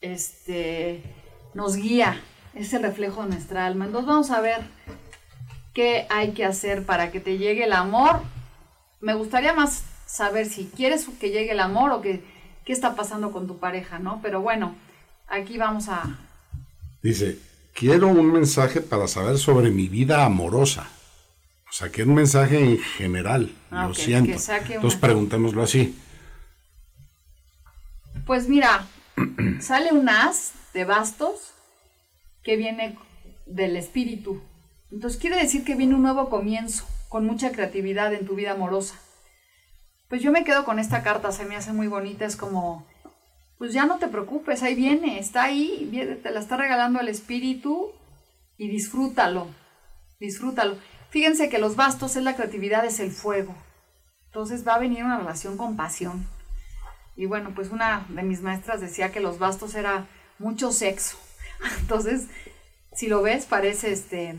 este, 0.00 1.02
nos 1.54 1.76
guía, 1.76 2.20
es 2.54 2.72
el 2.74 2.82
reflejo 2.82 3.22
de 3.22 3.30
nuestra 3.30 3.66
alma. 3.66 3.86
Entonces 3.86 4.08
vamos 4.08 4.30
a 4.30 4.40
ver 4.40 4.60
qué 5.72 6.06
hay 6.10 6.32
que 6.32 6.44
hacer 6.44 6.84
para 6.84 7.10
que 7.10 7.20
te 7.20 7.38
llegue 7.38 7.64
el 7.64 7.72
amor. 7.72 8.20
Me 9.00 9.14
gustaría 9.14 9.52
más 9.52 9.84
saber 10.12 10.46
si 10.46 10.66
quieres 10.66 11.06
que 11.18 11.30
llegue 11.30 11.52
el 11.52 11.60
amor 11.60 11.90
o 11.90 12.02
que, 12.02 12.22
qué 12.66 12.72
está 12.74 12.94
pasando 12.94 13.32
con 13.32 13.46
tu 13.46 13.58
pareja, 13.58 13.98
¿no? 13.98 14.20
Pero 14.22 14.42
bueno, 14.42 14.74
aquí 15.26 15.56
vamos 15.56 15.88
a... 15.88 16.18
Dice, 17.02 17.38
quiero 17.72 18.08
un 18.08 18.30
mensaje 18.30 18.82
para 18.82 19.08
saber 19.08 19.38
sobre 19.38 19.70
mi 19.70 19.88
vida 19.88 20.24
amorosa. 20.24 20.86
O 21.66 21.72
sea, 21.72 21.88
quiero 21.88 22.10
un 22.10 22.16
mensaje 22.16 22.62
en 22.62 22.78
general, 22.78 23.50
Ah, 23.70 23.84
lo 23.84 23.92
ok, 23.92 23.96
siento. 23.96 24.32
que 24.32 24.38
saque 24.38 24.74
Entonces 24.74 25.00
preguntémoslo 25.00 25.62
así. 25.62 25.96
Pues 28.26 28.50
mira, 28.50 28.86
sale 29.60 29.92
un 29.92 30.10
as 30.10 30.52
de 30.74 30.84
bastos 30.84 31.54
que 32.42 32.56
viene 32.56 32.98
del 33.46 33.76
espíritu. 33.76 34.42
Entonces 34.90 35.18
quiere 35.18 35.36
decir 35.36 35.64
que 35.64 35.74
viene 35.74 35.94
un 35.94 36.02
nuevo 36.02 36.28
comienzo, 36.28 36.84
con 37.08 37.24
mucha 37.24 37.50
creatividad 37.50 38.12
en 38.12 38.26
tu 38.26 38.34
vida 38.34 38.52
amorosa. 38.52 39.00
Pues 40.12 40.20
yo 40.20 40.30
me 40.30 40.44
quedo 40.44 40.66
con 40.66 40.78
esta 40.78 41.02
carta, 41.02 41.32
se 41.32 41.46
me 41.46 41.56
hace 41.56 41.72
muy 41.72 41.86
bonita, 41.86 42.26
es 42.26 42.36
como, 42.36 42.86
pues 43.56 43.72
ya 43.72 43.86
no 43.86 43.98
te 43.98 44.08
preocupes, 44.08 44.62
ahí 44.62 44.74
viene, 44.74 45.18
está 45.18 45.44
ahí, 45.44 45.90
te 46.22 46.30
la 46.30 46.38
está 46.38 46.58
regalando 46.58 47.00
el 47.00 47.08
espíritu 47.08 47.92
y 48.58 48.68
disfrútalo, 48.68 49.46
disfrútalo. 50.20 50.76
Fíjense 51.08 51.48
que 51.48 51.56
los 51.56 51.76
bastos 51.76 52.16
es 52.16 52.24
la 52.24 52.36
creatividad, 52.36 52.84
es 52.84 53.00
el 53.00 53.10
fuego. 53.10 53.54
Entonces 54.26 54.68
va 54.68 54.74
a 54.74 54.80
venir 54.80 55.02
una 55.02 55.16
relación 55.16 55.56
con 55.56 55.78
pasión. 55.78 56.26
Y 57.16 57.24
bueno, 57.24 57.52
pues 57.54 57.70
una 57.70 58.04
de 58.10 58.22
mis 58.22 58.42
maestras 58.42 58.82
decía 58.82 59.12
que 59.12 59.20
los 59.20 59.38
bastos 59.38 59.74
era 59.74 60.08
mucho 60.38 60.72
sexo. 60.72 61.16
Entonces, 61.80 62.26
si 62.92 63.06
lo 63.06 63.22
ves, 63.22 63.46
parece 63.46 63.92
este 63.92 64.36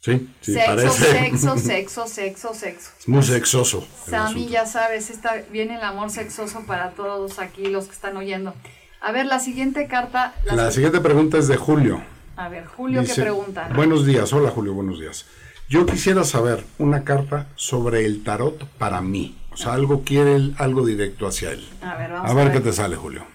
Sí, 0.00 0.30
sí, 0.40 0.54
sexo, 0.54 0.66
parece. 0.74 1.12
sexo, 1.12 1.58
sexo, 1.58 2.06
sexo, 2.06 2.54
sexo. 2.54 2.90
Es 2.98 3.08
muy 3.08 3.22
sexoso. 3.22 3.86
Sammy, 4.06 4.48
ya 4.48 4.64
sabes, 4.66 5.10
esta, 5.10 5.34
viene 5.52 5.76
el 5.76 5.82
amor 5.82 6.10
sexoso 6.10 6.62
para 6.66 6.90
todos 6.92 7.38
aquí 7.38 7.66
los 7.66 7.86
que 7.86 7.92
están 7.92 8.16
oyendo. 8.16 8.54
A 9.02 9.12
ver, 9.12 9.26
la 9.26 9.40
siguiente 9.40 9.86
carta. 9.88 10.34
la 10.44 10.54
La 10.56 10.68
si- 10.70 10.76
siguiente 10.76 11.00
pregunta 11.00 11.36
es 11.38 11.48
de 11.48 11.56
Julio. 11.56 12.02
A 12.36 12.48
ver, 12.48 12.64
Julio, 12.64 13.02
Dice, 13.02 13.14
¿qué 13.16 13.20
pregunta? 13.22 13.68
Buenos 13.74 14.06
días, 14.06 14.32
hola 14.32 14.50
Julio, 14.50 14.72
buenos 14.72 14.98
días. 14.98 15.26
Yo 15.68 15.84
quisiera 15.84 16.24
saber 16.24 16.64
una 16.78 17.04
carta 17.04 17.46
sobre 17.54 18.06
el 18.06 18.24
tarot 18.24 18.64
para 18.78 19.02
mí. 19.02 19.36
O 19.52 19.56
sea, 19.58 19.74
algo 19.74 20.02
quiere 20.04 20.36
él, 20.36 20.54
algo 20.58 20.86
directo 20.86 21.26
hacia 21.26 21.50
él. 21.50 21.68
A 21.82 21.96
ver, 21.96 22.10
vamos 22.12 22.30
A 22.30 22.34
ver 22.34 22.52
qué 22.52 22.60
te 22.60 22.72
sale, 22.72 22.96
Julio. 22.96 23.26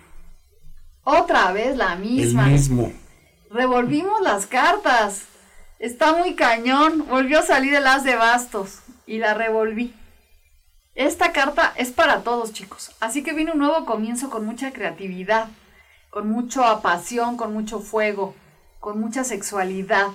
Otra 1.04 1.52
vez 1.52 1.78
la 1.78 1.96
misma. 1.96 2.46
El 2.46 2.52
mismo. 2.54 2.92
Revolvimos 3.52 4.22
las 4.22 4.48
cartas. 4.48 5.24
Está 5.80 6.14
muy 6.14 6.36
cañón. 6.36 7.08
Volvió 7.08 7.40
a 7.40 7.44
salir 7.44 7.74
el 7.74 7.88
as 7.88 8.04
de 8.04 8.16
bastos 8.16 8.80
y 9.06 9.18
la 9.18 9.34
revolví. 9.34 9.94
Esta 10.96 11.34
carta 11.34 11.74
es 11.76 11.92
para 11.92 12.22
todos, 12.22 12.54
chicos. 12.54 12.92
Así 13.00 13.24
que 13.24 13.34
viene 13.34 13.52
un 13.52 13.60
nuevo 13.60 13.86
comienzo 13.86 14.30
con 14.30 14.46
mucha 14.46 14.72
creatividad, 14.72 15.48
con 16.10 16.30
mucha 16.30 16.82
pasión, 16.82 17.36
con 17.38 17.54
mucho 17.54 17.80
fuego, 17.80 18.34
con 18.80 19.00
mucha 19.00 19.24
sexualidad. 19.24 20.08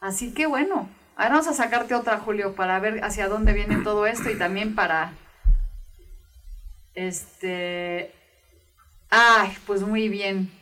Así 0.00 0.34
que 0.34 0.46
bueno, 0.46 0.88
Ahora 1.16 1.30
vamos 1.30 1.48
a 1.48 1.54
sacarte 1.54 1.94
otra, 1.94 2.18
Julio, 2.18 2.54
para 2.54 2.78
ver 2.78 3.02
hacia 3.02 3.26
dónde 3.26 3.54
viene 3.54 3.78
todo 3.78 4.06
esto 4.06 4.28
y 4.28 4.36
también 4.36 4.74
para... 4.74 5.14
Este... 6.92 8.12
Ay, 9.08 9.56
pues 9.66 9.80
muy 9.80 10.10
bien. 10.10 10.52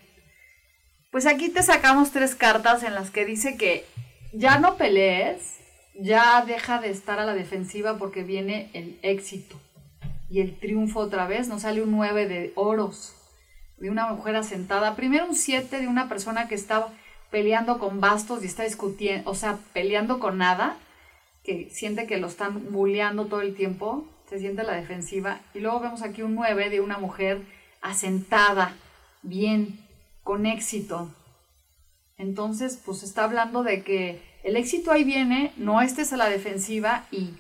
Pues 1.15 1.27
aquí 1.27 1.49
te 1.49 1.63
sacamos 1.63 2.11
tres 2.11 2.35
cartas 2.35 2.83
en 2.83 2.93
las 2.93 3.13
que 3.13 3.25
dice 3.25 3.57
que 3.57 3.87
ya 4.33 4.59
no 4.59 4.75
pelees, 4.75 5.61
ya 5.95 6.45
deja 6.45 6.81
de 6.81 6.91
estar 6.91 7.21
a 7.21 7.25
la 7.25 7.35
defensiva 7.35 7.99
porque 7.99 8.25
viene 8.25 8.69
el 8.73 8.99
éxito 9.03 9.61
y 10.29 10.41
el 10.41 10.59
triunfo 10.59 10.99
otra 10.99 11.29
vez. 11.29 11.47
Nos 11.47 11.63
sale 11.63 11.83
un 11.83 11.93
9 11.93 12.27
de 12.27 12.53
oros 12.57 13.15
de 13.77 13.91
una 13.91 14.09
mujer 14.09 14.35
asentada. 14.35 14.97
Primero 14.97 15.27
un 15.27 15.37
7 15.37 15.79
de 15.79 15.87
una 15.87 16.09
persona 16.09 16.49
que 16.49 16.57
estaba 16.57 16.93
peleando 17.31 17.79
con 17.79 18.01
bastos 18.01 18.43
y 18.43 18.47
está 18.47 18.65
discutiendo, 18.65 19.31
o 19.31 19.37
sea, 19.37 19.61
peleando 19.73 20.19
con 20.19 20.39
nada, 20.39 20.79
que 21.45 21.71
siente 21.71 22.09
que 22.09 22.17
lo 22.17 22.27
están 22.27 22.73
bulleando 22.73 23.27
todo 23.27 23.43
el 23.43 23.55
tiempo, 23.55 24.05
se 24.29 24.41
siente 24.41 24.63
a 24.63 24.65
la 24.65 24.75
defensiva. 24.75 25.39
Y 25.55 25.61
luego 25.61 25.79
vemos 25.79 26.03
aquí 26.03 26.23
un 26.23 26.35
9 26.35 26.71
de 26.71 26.81
una 26.81 26.99
mujer 26.99 27.41
asentada, 27.83 28.75
bien, 29.23 29.84
con 30.25 30.47
éxito. 30.47 31.15
Entonces, 32.19 32.81
pues 32.85 33.05
está 33.05 33.25
hablando 33.25 33.63
de 33.63 33.85
que 33.85 34.21
el 34.43 34.57
éxito 34.57 34.91
ahí 34.91 35.05
viene, 35.05 35.53
no 35.57 35.81
estés 35.81 36.13
a 36.13 36.17
la 36.17 36.29
defensiva 36.29 37.07
y 37.13 37.35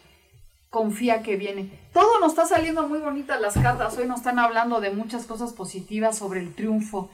confía 0.70 1.22
que 1.22 1.36
viene. 1.36 1.70
Todo 1.92 2.20
nos 2.20 2.32
está 2.32 2.46
saliendo 2.46 2.88
muy 2.88 2.98
bonitas 2.98 3.40
las 3.40 3.54
cartas. 3.54 3.96
Hoy 3.96 4.06
nos 4.06 4.18
están 4.18 4.38
hablando 4.38 4.80
de 4.80 4.90
muchas 4.90 5.24
cosas 5.24 5.52
positivas 5.52 6.18
sobre 6.18 6.40
el 6.40 6.54
triunfo. 6.54 7.10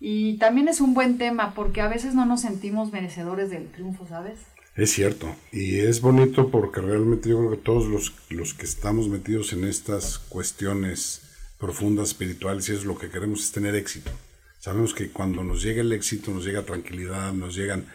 Y 0.00 0.38
también 0.38 0.68
es 0.68 0.80
un 0.80 0.94
buen 0.94 1.18
tema 1.18 1.54
porque 1.54 1.80
a 1.80 1.88
veces 1.88 2.14
no 2.14 2.26
nos 2.26 2.42
sentimos 2.42 2.92
merecedores 2.92 3.50
del 3.50 3.70
triunfo, 3.70 4.06
¿sabes? 4.06 4.38
Es 4.76 4.92
cierto, 4.92 5.34
y 5.50 5.80
es 5.80 6.00
bonito 6.00 6.50
porque 6.50 6.80
realmente 6.80 7.30
yo 7.30 7.38
creo 7.38 7.50
que 7.50 7.56
todos 7.56 7.86
los, 7.86 8.14
los 8.30 8.54
que 8.54 8.64
estamos 8.64 9.08
metidos 9.08 9.52
en 9.52 9.64
estas 9.64 10.18
cuestiones 10.18 11.22
profundas, 11.58 12.08
espirituales, 12.08 12.68
y 12.68 12.74
es 12.74 12.84
lo 12.84 12.96
que 12.96 13.10
queremos 13.10 13.42
es 13.42 13.50
tener 13.50 13.74
éxito. 13.74 14.12
Sabemos 14.58 14.92
que 14.92 15.10
cuando 15.10 15.44
nos 15.44 15.62
llega 15.62 15.82
el 15.82 15.92
éxito, 15.92 16.30
nos 16.32 16.44
llega 16.44 16.62
tranquilidad, 16.62 17.32
nos 17.32 17.54
llegan 17.54 17.86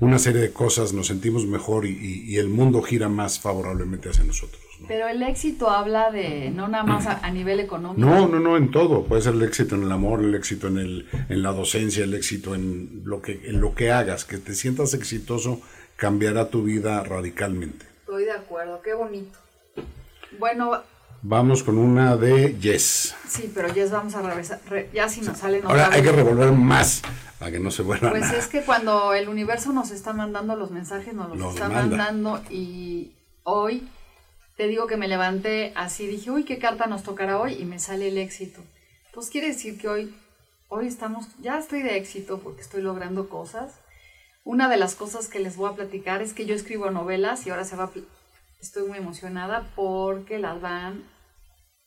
una 0.00 0.18
serie 0.18 0.40
de 0.40 0.52
cosas, 0.52 0.92
nos 0.92 1.06
sentimos 1.06 1.46
mejor 1.46 1.86
y, 1.86 2.36
el 2.36 2.48
mundo 2.48 2.82
gira 2.82 3.08
más 3.08 3.40
favorablemente 3.40 4.08
hacia 4.08 4.24
nosotros. 4.24 4.60
Pero 4.86 5.08
el 5.08 5.22
éxito 5.22 5.70
habla 5.70 6.10
de 6.12 6.50
no 6.50 6.68
nada 6.68 6.84
más 6.84 7.06
a, 7.06 7.30
nivel 7.30 7.58
económico. 7.58 8.00
No, 8.00 8.28
no, 8.28 8.38
no, 8.38 8.56
en 8.56 8.70
todo. 8.70 9.04
Puede 9.04 9.22
ser 9.22 9.34
el 9.34 9.42
éxito 9.42 9.74
en 9.74 9.82
el 9.82 9.92
amor, 9.92 10.20
el 10.20 10.34
éxito 10.34 10.68
en, 10.68 10.78
el, 10.78 11.08
en 11.28 11.42
la 11.42 11.52
docencia, 11.52 12.04
el 12.04 12.14
éxito 12.14 12.54
en 12.54 13.02
lo, 13.04 13.20
que, 13.20 13.40
en 13.44 13.60
lo 13.60 13.74
que 13.74 13.90
hagas. 13.90 14.24
Que 14.24 14.38
te 14.38 14.54
sientas 14.54 14.94
exitoso 14.94 15.60
cambiará 15.96 16.48
tu 16.48 16.62
vida 16.62 17.02
radicalmente. 17.02 17.86
Estoy 18.00 18.24
de 18.24 18.32
acuerdo, 18.32 18.80
qué 18.82 18.94
bonito. 18.94 19.36
Bueno, 20.38 20.80
Vamos 21.22 21.62
con 21.64 21.78
una 21.78 22.16
de 22.16 22.56
Yes. 22.58 23.14
Sí, 23.28 23.50
pero 23.54 23.72
Yes 23.72 23.90
vamos 23.90 24.14
a 24.14 24.22
regresar. 24.22 24.60
ya 24.92 25.08
si 25.08 25.20
nos 25.20 25.38
sale. 25.38 25.60
Ahora 25.64 25.90
hay 25.92 26.02
que 26.02 26.12
revolver 26.12 26.52
más 26.52 27.02
para 27.38 27.50
que 27.50 27.60
no 27.60 27.70
se 27.70 27.82
vuelva 27.82 28.10
Pues 28.10 28.32
es 28.32 28.46
que 28.46 28.62
cuando 28.62 29.12
el 29.14 29.28
universo 29.28 29.72
nos 29.72 29.90
está 29.90 30.12
mandando 30.12 30.56
los 30.56 30.70
mensajes, 30.70 31.14
nos 31.14 31.36
los 31.36 31.54
está 31.54 31.68
mandando 31.68 32.40
y 32.50 33.12
hoy 33.42 33.88
te 34.56 34.66
digo 34.66 34.86
que 34.86 34.96
me 34.96 35.06
levanté 35.08 35.72
así, 35.76 36.06
dije, 36.06 36.30
uy, 36.30 36.44
¿qué 36.44 36.58
carta 36.58 36.86
nos 36.86 37.04
tocará 37.04 37.38
hoy? 37.38 37.54
Y 37.54 37.64
me 37.64 37.78
sale 37.78 38.08
el 38.08 38.18
éxito. 38.18 38.60
Pues 39.14 39.30
quiere 39.30 39.48
decir 39.48 39.78
que 39.78 39.88
hoy, 39.88 40.14
hoy 40.68 40.88
estamos, 40.88 41.26
ya 41.40 41.58
estoy 41.58 41.82
de 41.82 41.96
éxito 41.96 42.40
porque 42.40 42.62
estoy 42.62 42.82
logrando 42.82 43.28
cosas. 43.28 43.74
Una 44.44 44.68
de 44.68 44.76
las 44.76 44.94
cosas 44.94 45.28
que 45.28 45.38
les 45.38 45.56
voy 45.56 45.70
a 45.70 45.74
platicar 45.74 46.22
es 46.22 46.32
que 46.32 46.46
yo 46.46 46.54
escribo 46.54 46.90
novelas 46.90 47.46
y 47.46 47.50
ahora 47.50 47.64
se 47.64 47.76
va 47.76 47.84
a 47.84 47.90
estoy 48.60 48.88
muy 48.88 48.98
emocionada 48.98 49.70
porque 49.74 50.38
las 50.38 50.60
van 50.60 51.04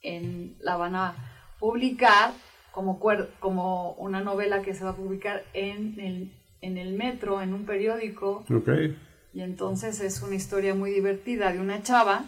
en, 0.01 0.57
la 0.59 0.77
van 0.77 0.95
a 0.95 1.15
publicar 1.59 2.33
como, 2.71 2.99
como 3.39 3.93
una 3.93 4.21
novela 4.21 4.61
que 4.61 4.73
se 4.73 4.83
va 4.83 4.91
a 4.91 4.95
publicar 4.95 5.43
en 5.53 5.99
el, 5.99 6.31
en 6.61 6.77
el 6.77 6.93
metro, 6.93 7.41
en 7.41 7.53
un 7.53 7.65
periódico. 7.65 8.45
Okay. 8.49 8.97
Y 9.33 9.41
entonces 9.41 9.99
es 10.01 10.21
una 10.21 10.35
historia 10.35 10.73
muy 10.73 10.91
divertida 10.91 11.51
de 11.51 11.59
una 11.59 11.83
chava 11.83 12.25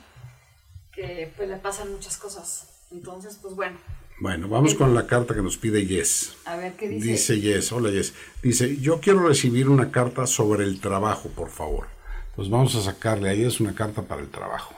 que 0.93 1.31
pues 1.35 1.49
le 1.49 1.57
pasan 1.57 1.91
muchas 1.91 2.17
cosas. 2.17 2.87
Entonces, 2.91 3.39
pues 3.41 3.55
bueno. 3.55 3.77
Bueno, 4.19 4.47
vamos 4.47 4.75
con 4.75 4.93
la 4.93 5.07
carta 5.07 5.33
que 5.33 5.41
nos 5.41 5.57
pide 5.57 5.85
Yes. 5.85 6.35
A 6.45 6.55
ver 6.55 6.73
qué 6.73 6.87
dice. 6.87 7.07
Dice 7.07 7.41
Yes, 7.41 7.71
hola 7.71 7.89
Yes. 7.89 8.13
Dice, 8.41 8.77
yo 8.77 8.99
quiero 8.99 9.27
recibir 9.27 9.67
una 9.67 9.91
carta 9.91 10.27
sobre 10.27 10.65
el 10.65 10.79
trabajo, 10.79 11.29
por 11.29 11.49
favor. 11.49 11.87
Pues 12.35 12.49
vamos 12.49 12.75
a 12.75 12.81
sacarle, 12.81 13.29
ahí 13.29 13.43
es 13.43 13.59
una 13.59 13.75
carta 13.75 14.01
para 14.01 14.21
el 14.21 14.29
trabajo. 14.29 14.73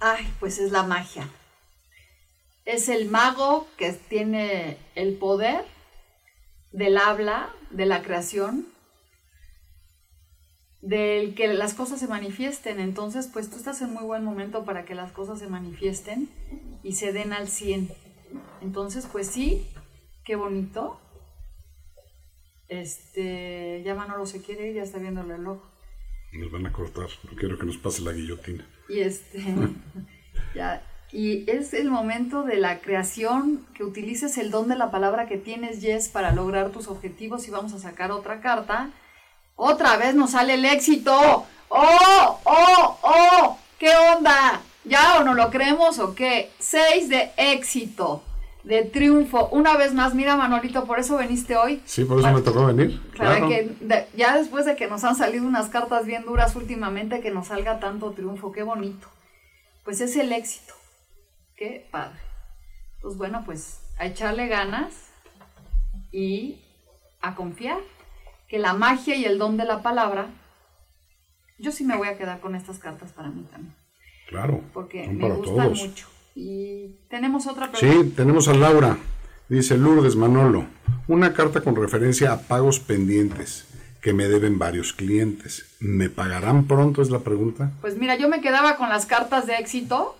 Ay, 0.00 0.32
pues 0.40 0.58
es 0.58 0.72
la 0.72 0.82
magia. 0.82 1.28
Es 2.64 2.88
el 2.88 3.08
mago 3.08 3.66
que 3.76 3.92
tiene 3.92 4.78
el 4.94 5.14
poder 5.16 5.64
del 6.72 6.96
habla, 6.96 7.50
de 7.70 7.86
la 7.86 8.02
creación, 8.02 8.66
del 10.80 11.34
que 11.34 11.48
las 11.48 11.74
cosas 11.74 12.00
se 12.00 12.08
manifiesten. 12.08 12.80
Entonces, 12.80 13.28
pues 13.30 13.50
tú 13.50 13.56
estás 13.56 13.82
en 13.82 13.92
muy 13.92 14.04
buen 14.04 14.24
momento 14.24 14.64
para 14.64 14.84
que 14.84 14.94
las 14.94 15.12
cosas 15.12 15.38
se 15.38 15.48
manifiesten 15.48 16.30
y 16.82 16.92
se 16.92 17.12
den 17.12 17.32
al 17.32 17.48
100. 17.48 17.90
Entonces, 18.62 19.06
pues 19.10 19.26
sí, 19.26 19.66
qué 20.24 20.36
bonito. 20.36 21.00
Este, 22.68 23.82
ya 23.84 23.94
Manolo 23.94 24.26
se 24.26 24.42
quiere 24.42 24.68
ir, 24.68 24.76
ya 24.76 24.82
está 24.82 24.98
viendo 24.98 25.22
el 25.22 25.28
reloj. 25.28 25.58
Nos 26.32 26.50
van 26.50 26.66
a 26.66 26.72
cortar, 26.72 27.08
no 27.24 27.36
quiero 27.36 27.58
que 27.58 27.66
nos 27.66 27.78
pase 27.78 28.02
la 28.02 28.12
guillotina. 28.12 28.66
Y 28.88 29.00
este, 29.00 29.42
ya, 30.54 30.82
y 31.10 31.50
es 31.50 31.72
el 31.72 31.90
momento 31.90 32.42
de 32.42 32.56
la 32.56 32.80
creación, 32.80 33.66
que 33.74 33.84
utilices 33.84 34.36
el 34.36 34.50
don 34.50 34.68
de 34.68 34.76
la 34.76 34.90
palabra 34.90 35.26
que 35.26 35.38
tienes, 35.38 35.80
Yes, 35.80 36.08
para 36.08 36.32
lograr 36.32 36.70
tus 36.70 36.88
objetivos 36.88 37.48
y 37.48 37.50
vamos 37.50 37.72
a 37.72 37.78
sacar 37.78 38.12
otra 38.12 38.40
carta. 38.40 38.90
Otra 39.56 39.96
vez 39.96 40.14
nos 40.14 40.32
sale 40.32 40.54
el 40.54 40.64
éxito. 40.66 41.46
¡Oh! 41.68 42.40
¡Oh! 42.44 42.98
¡Oh! 43.02 43.58
¿Qué 43.78 43.90
onda? 44.14 44.60
¿Ya 44.84 45.18
o 45.18 45.24
no 45.24 45.34
lo 45.34 45.50
creemos 45.50 45.98
o 45.98 46.14
qué? 46.14 46.50
Seis 46.58 47.08
de 47.08 47.30
éxito 47.36 48.22
de 48.68 48.84
triunfo. 48.84 49.48
Una 49.48 49.78
vez 49.78 49.94
más, 49.94 50.14
mira 50.14 50.36
Manolito, 50.36 50.84
por 50.84 50.98
eso 50.98 51.16
veniste 51.16 51.56
hoy. 51.56 51.80
Sí, 51.86 52.04
por 52.04 52.18
eso 52.18 52.30
me 52.30 52.42
tocó 52.42 52.66
venir. 52.66 53.00
Claro, 53.12 53.48
que 53.48 53.74
ya 54.14 54.36
después 54.36 54.66
de 54.66 54.76
que 54.76 54.86
nos 54.88 55.04
han 55.04 55.16
salido 55.16 55.46
unas 55.46 55.70
cartas 55.70 56.04
bien 56.04 56.26
duras 56.26 56.54
últimamente, 56.54 57.22
que 57.22 57.30
nos 57.30 57.46
salga 57.46 57.80
tanto 57.80 58.12
triunfo, 58.12 58.52
qué 58.52 58.62
bonito. 58.62 59.08
Pues 59.84 60.02
es 60.02 60.14
el 60.16 60.32
éxito. 60.32 60.74
Qué 61.56 61.88
padre. 61.90 62.18
Pues 63.00 63.16
bueno, 63.16 63.42
pues 63.46 63.80
a 63.98 64.04
echarle 64.04 64.48
ganas 64.48 64.92
y 66.12 66.60
a 67.22 67.34
confiar 67.34 67.78
que 68.48 68.58
la 68.58 68.74
magia 68.74 69.16
y 69.16 69.24
el 69.24 69.38
don 69.38 69.56
de 69.56 69.64
la 69.64 69.82
palabra, 69.82 70.26
yo 71.58 71.72
sí 71.72 71.84
me 71.84 71.96
voy 71.96 72.08
a 72.08 72.18
quedar 72.18 72.40
con 72.40 72.54
estas 72.54 72.78
cartas 72.78 73.12
para 73.12 73.30
mí 73.30 73.46
también. 73.50 73.74
Claro. 74.28 74.60
Porque 74.74 75.08
me 75.08 75.30
gustan 75.30 75.70
mucho. 75.70 76.06
Y 76.40 76.94
tenemos 77.10 77.48
otra 77.48 77.72
pregunta. 77.72 78.00
Sí, 78.00 78.10
tenemos 78.10 78.46
a 78.46 78.54
Laura. 78.54 78.96
Dice 79.48 79.76
Lourdes 79.76 80.14
Manolo, 80.14 80.66
una 81.08 81.34
carta 81.34 81.62
con 81.62 81.74
referencia 81.74 82.30
a 82.30 82.42
pagos 82.42 82.78
pendientes 82.78 83.66
que 84.00 84.12
me 84.12 84.28
deben 84.28 84.56
varios 84.56 84.92
clientes. 84.92 85.74
¿Me 85.80 86.08
pagarán 86.08 86.68
pronto? 86.68 87.02
Es 87.02 87.10
la 87.10 87.18
pregunta. 87.18 87.72
Pues 87.80 87.96
mira, 87.96 88.14
yo 88.14 88.28
me 88.28 88.40
quedaba 88.40 88.76
con 88.76 88.88
las 88.88 89.04
cartas 89.04 89.48
de 89.48 89.56
éxito 89.56 90.16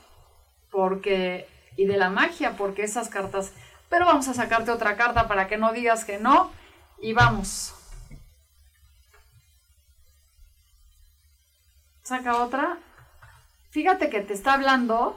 porque 0.73 1.47
y 1.77 1.87
de 1.87 1.97
la 1.97 2.11
magia 2.11 2.57
porque 2.57 2.83
esas 2.83 3.09
cartas, 3.09 3.53
pero 3.89 4.05
vamos 4.05 4.27
a 4.27 4.35
sacarte 4.35 4.73
otra 4.73 4.97
carta 4.97 5.29
para 5.29 5.47
que 5.47 5.57
no 5.57 5.73
digas 5.73 6.05
que 6.05 6.19
no 6.19 6.51
y 7.01 7.13
vamos. 7.13 7.75
Saca 12.03 12.43
otra. 12.43 12.79
Fíjate 13.71 14.11
que 14.11 14.21
te 14.21 14.35
está 14.35 14.55
hablando 14.55 15.17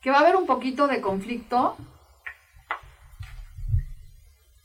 que 0.00 0.10
va 0.10 0.18
a 0.18 0.20
haber 0.20 0.36
un 0.36 0.46
poquito 0.46 0.86
de 0.86 1.00
conflicto 1.00 1.76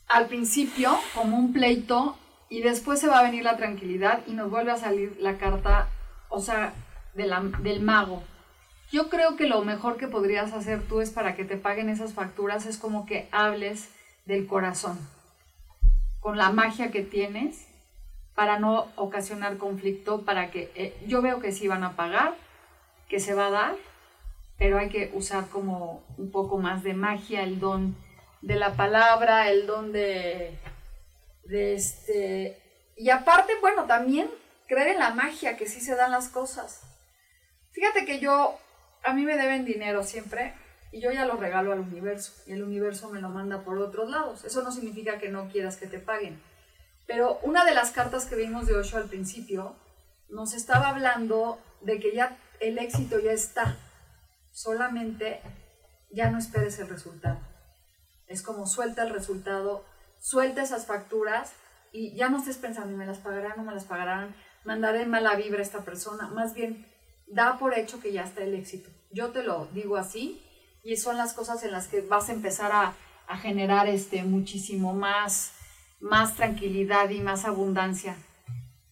al 0.08 0.26
principio, 0.26 0.96
como 1.14 1.36
un 1.36 1.52
pleito, 1.52 2.16
y 2.48 2.60
después 2.60 3.00
se 3.00 3.08
va 3.08 3.18
a 3.18 3.22
venir 3.22 3.42
la 3.42 3.56
tranquilidad 3.56 4.20
y 4.26 4.32
nos 4.32 4.50
vuelve 4.50 4.70
a 4.70 4.76
salir 4.76 5.16
la 5.20 5.36
carta, 5.36 5.88
o 6.28 6.40
sea, 6.40 6.72
del 7.14 7.80
mago. 7.80 8.22
Yo 8.92 9.10
creo 9.10 9.36
que 9.36 9.48
lo 9.48 9.62
mejor 9.62 9.96
que 9.96 10.06
podrías 10.06 10.52
hacer 10.52 10.82
tú 10.86 11.00
es 11.00 11.10
para 11.10 11.34
que 11.34 11.44
te 11.44 11.56
paguen 11.56 11.88
esas 11.88 12.14
facturas, 12.14 12.66
es 12.66 12.78
como 12.78 13.04
que 13.04 13.28
hables 13.32 13.90
del 14.26 14.46
corazón, 14.46 14.98
con 16.20 16.38
la 16.38 16.50
magia 16.50 16.92
que 16.92 17.02
tienes, 17.02 17.66
para 18.34 18.58
no 18.60 18.86
ocasionar 18.96 19.56
conflicto, 19.56 20.22
para 20.22 20.50
que 20.50 20.70
eh, 20.76 20.96
yo 21.06 21.20
veo 21.20 21.40
que 21.40 21.52
sí 21.52 21.66
van 21.66 21.82
a 21.82 21.96
pagar, 21.96 22.36
que 23.08 23.18
se 23.18 23.34
va 23.34 23.48
a 23.48 23.50
dar, 23.50 23.76
pero 24.58 24.78
hay 24.78 24.88
que 24.88 25.10
usar 25.14 25.48
como 25.48 26.04
un 26.16 26.30
poco 26.30 26.58
más 26.58 26.82
de 26.82 26.94
magia, 26.94 27.42
el 27.42 27.60
don 27.60 27.96
de 28.42 28.56
la 28.56 28.74
palabra, 28.74 29.50
el 29.50 29.66
don 29.66 29.92
de, 29.92 30.58
este... 31.50 32.62
Y 32.96 33.10
aparte, 33.10 33.52
bueno, 33.60 33.84
también 33.84 34.30
creer 34.66 34.88
en 34.88 34.98
la 34.98 35.10
magia, 35.10 35.56
que 35.56 35.66
sí 35.66 35.80
se 35.80 35.94
dan 35.94 36.10
las 36.10 36.28
cosas. 36.28 36.82
Fíjate 37.72 38.06
que 38.06 38.20
yo, 38.20 38.58
a 39.04 39.12
mí 39.12 39.22
me 39.22 39.36
deben 39.36 39.64
dinero 39.64 40.02
siempre 40.02 40.54
y 40.92 41.00
yo 41.00 41.10
ya 41.10 41.26
lo 41.26 41.36
regalo 41.36 41.72
al 41.72 41.80
universo 41.80 42.32
y 42.46 42.52
el 42.52 42.62
universo 42.62 43.10
me 43.10 43.20
lo 43.20 43.28
manda 43.28 43.64
por 43.64 43.78
otros 43.78 44.08
lados. 44.08 44.44
Eso 44.44 44.62
no 44.62 44.72
significa 44.72 45.18
que 45.18 45.28
no 45.28 45.48
quieras 45.48 45.76
que 45.76 45.86
te 45.86 45.98
paguen. 45.98 46.40
Pero 47.06 47.38
una 47.42 47.64
de 47.64 47.74
las 47.74 47.90
cartas 47.90 48.24
que 48.24 48.36
vimos 48.36 48.66
de 48.66 48.76
Osho 48.76 48.96
al 48.96 49.08
principio 49.08 49.76
nos 50.28 50.54
estaba 50.54 50.88
hablando 50.88 51.58
de 51.82 52.00
que 52.00 52.14
ya 52.14 52.36
el 52.60 52.78
éxito 52.78 53.20
ya 53.20 53.32
está. 53.32 53.76
Solamente 54.56 55.42
ya 56.10 56.30
no 56.30 56.38
esperes 56.38 56.78
el 56.78 56.88
resultado. 56.88 57.38
Es 58.26 58.40
como 58.40 58.66
suelta 58.66 59.02
el 59.02 59.10
resultado, 59.10 59.84
suelta 60.18 60.62
esas 60.62 60.86
facturas 60.86 61.52
y 61.92 62.16
ya 62.16 62.30
no 62.30 62.38
estés 62.38 62.56
pensando, 62.56 62.96
¿me 62.96 63.04
las 63.04 63.18
pagarán 63.18 63.60
o 63.60 63.64
me 63.64 63.74
las 63.74 63.84
pagarán? 63.84 64.34
¿Mandaré 64.64 65.04
mala 65.04 65.36
vibra 65.36 65.58
a 65.58 65.62
esta 65.62 65.84
persona? 65.84 66.28
Más 66.28 66.54
bien, 66.54 66.86
da 67.26 67.58
por 67.58 67.78
hecho 67.78 68.00
que 68.00 68.14
ya 68.14 68.24
está 68.24 68.44
el 68.44 68.54
éxito. 68.54 68.88
Yo 69.10 69.30
te 69.30 69.42
lo 69.42 69.66
digo 69.74 69.98
así 69.98 70.42
y 70.82 70.96
son 70.96 71.18
las 71.18 71.34
cosas 71.34 71.62
en 71.62 71.72
las 71.72 71.88
que 71.88 72.00
vas 72.00 72.30
a 72.30 72.32
empezar 72.32 72.72
a, 72.72 72.94
a 73.28 73.36
generar 73.36 73.88
este, 73.88 74.22
muchísimo 74.24 74.94
más, 74.94 75.52
más 76.00 76.34
tranquilidad 76.34 77.10
y 77.10 77.20
más 77.20 77.44
abundancia. 77.44 78.16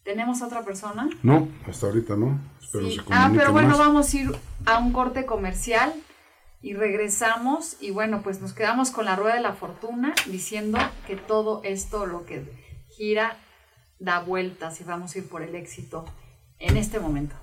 ¿Tenemos 0.05 0.43
otra 0.43 0.63
persona? 0.65 1.09
No, 1.23 1.49
hasta 1.69 1.87
ahorita 1.87 2.15
no. 2.17 2.39
Espero 2.63 2.89
Sí. 2.91 2.97
se 2.97 3.03
Ah, 3.11 3.31
pero 3.35 3.53
bueno, 3.53 3.71
más. 3.71 3.79
vamos 3.79 4.13
a 4.13 4.17
ir 4.19 4.31
a 4.67 4.79
un 4.79 4.93
corte 4.93 5.25
comercial 5.25 5.95
y 6.61 6.75
regresamos 6.75 7.77
y 7.81 7.91
bueno, 7.91 8.21
pues 8.23 8.41
nos 8.41 8.53
quedamos 8.53 8.91
con 8.91 9.07
la 9.07 9.17
rueda 9.17 9.37
de 9.37 9.41
la 9.43 9.55
fortuna 9.55 10.15
diciendo 10.27 10.79
que 11.07 11.17
todo 11.17 11.63
esto 11.65 12.05
lo 12.07 12.25
que 12.27 12.45
gira 12.91 13.39
da 13.99 14.21
vueltas 14.21 14.81
y 14.81 14.85
vamos 14.85 15.15
a 15.15 15.19
ir 15.19 15.29
por 15.29 15.43
el 15.43 15.55
éxito 15.55 16.05
en 16.59 16.77
este 16.77 17.01
momento. 17.01 17.35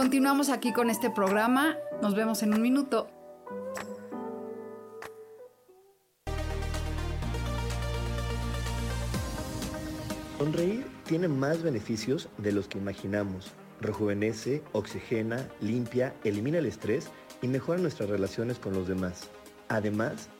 Continuamos 0.00 0.48
aquí 0.48 0.72
con 0.72 0.88
este 0.88 1.10
programa. 1.10 1.76
Nos 2.00 2.14
vemos 2.14 2.42
en 2.42 2.54
un 2.54 2.62
minuto. 2.62 3.10
Sonreír 10.38 10.86
tiene 11.04 11.28
más 11.28 11.62
beneficios 11.62 12.30
de 12.38 12.52
los 12.52 12.66
que 12.66 12.78
imaginamos. 12.78 13.52
Rejuvenece, 13.82 14.62
oxigena, 14.72 15.46
limpia, 15.60 16.14
elimina 16.24 16.60
el 16.60 16.64
estrés 16.64 17.10
y 17.42 17.48
mejora 17.48 17.78
nuestras 17.78 18.08
relaciones 18.08 18.58
con 18.58 18.72
los 18.72 18.88
demás. 18.88 19.28
Además, 19.68 20.30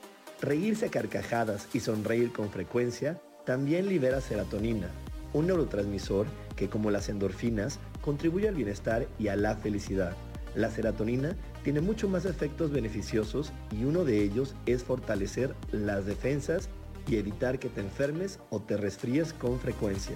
reírse 0.41 0.87
a 0.87 0.89
carcajadas 0.89 1.67
y 1.71 1.81
sonreír 1.81 2.33
con 2.33 2.49
frecuencia 2.49 3.21
también 3.45 3.87
libera 3.87 4.21
serotonina, 4.21 4.89
un 5.33 5.45
neurotransmisor 5.45 6.25
que 6.55 6.67
como 6.67 6.89
las 6.89 7.09
endorfinas 7.09 7.77
contribuye 8.01 8.47
al 8.47 8.55
bienestar 8.55 9.07
y 9.19 9.27
a 9.29 9.35
la 9.35 9.55
felicidad. 9.55 10.15
La 10.55 10.69
serotonina 10.69 11.35
tiene 11.63 11.81
mucho 11.81 12.09
más 12.09 12.25
efectos 12.25 12.71
beneficiosos 12.71 13.53
y 13.71 13.85
uno 13.85 14.03
de 14.03 14.21
ellos 14.23 14.55
es 14.65 14.83
fortalecer 14.83 15.55
las 15.71 16.05
defensas 16.05 16.69
y 17.07 17.17
evitar 17.17 17.59
que 17.59 17.69
te 17.69 17.81
enfermes 17.81 18.39
o 18.49 18.59
te 18.59 18.77
resfríes 18.77 19.33
con 19.33 19.59
frecuencia. 19.59 20.15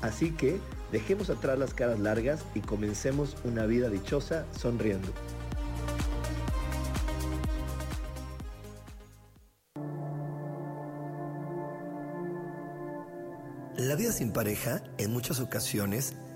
Así 0.00 0.32
que 0.32 0.58
dejemos 0.92 1.30
atrás 1.30 1.58
las 1.58 1.74
caras 1.74 1.98
largas 1.98 2.44
y 2.54 2.60
comencemos 2.60 3.36
una 3.44 3.66
vida 3.66 3.88
dichosa 3.88 4.46
sonriendo. 4.58 5.12
La 13.76 13.96
vida 13.96 14.12
sin 14.12 14.32
pareja 14.32 14.82
en 14.98 15.12
muchas 15.12 15.40
ocasiones 15.40 16.14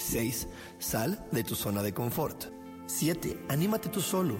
6. 0.00 0.48
Sal 0.78 1.26
de 1.30 1.44
tu 1.44 1.54
zona 1.54 1.82
de 1.82 1.94
confort. 1.94 2.46
7. 2.86 3.46
Anímate 3.48 3.88
tú 3.88 4.00
solo. 4.00 4.36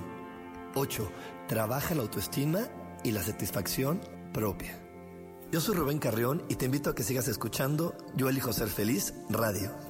8. 0.75 1.11
Trabaja 1.49 1.95
la 1.95 2.03
autoestima 2.03 2.69
y 3.05 3.13
la 3.13 3.23
satisfacción 3.23 4.01
propia. 4.33 4.81
Yo 5.53 5.61
soy 5.61 5.75
Rubén 5.75 5.99
Carrión 5.99 6.45
y 6.49 6.55
te 6.55 6.67
invito 6.67 6.91
a 6.91 6.95
que 6.95 7.03
sigas 7.03 7.27
escuchando 7.27 7.97
Yo 8.15 8.29
elijo 8.29 8.53
ser 8.53 8.69
feliz 8.69 9.15
radio. 9.29 9.90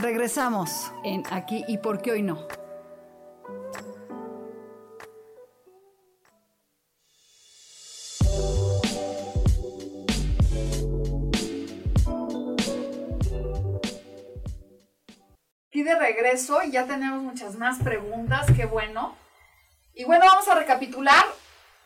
Regresamos 0.00 0.90
en 1.04 1.24
aquí 1.30 1.62
y 1.68 1.76
por 1.76 2.00
qué 2.00 2.12
hoy 2.12 2.22
no. 2.22 2.48
Aquí 15.68 15.82
de 15.82 15.94
regreso 15.98 16.62
y 16.62 16.70
ya 16.70 16.86
tenemos 16.86 17.22
muchas 17.22 17.56
más 17.56 17.82
preguntas, 17.82 18.46
qué 18.56 18.64
bueno. 18.64 19.14
Y 19.92 20.04
bueno, 20.04 20.24
vamos 20.24 20.48
a 20.48 20.54
recapitular 20.54 21.26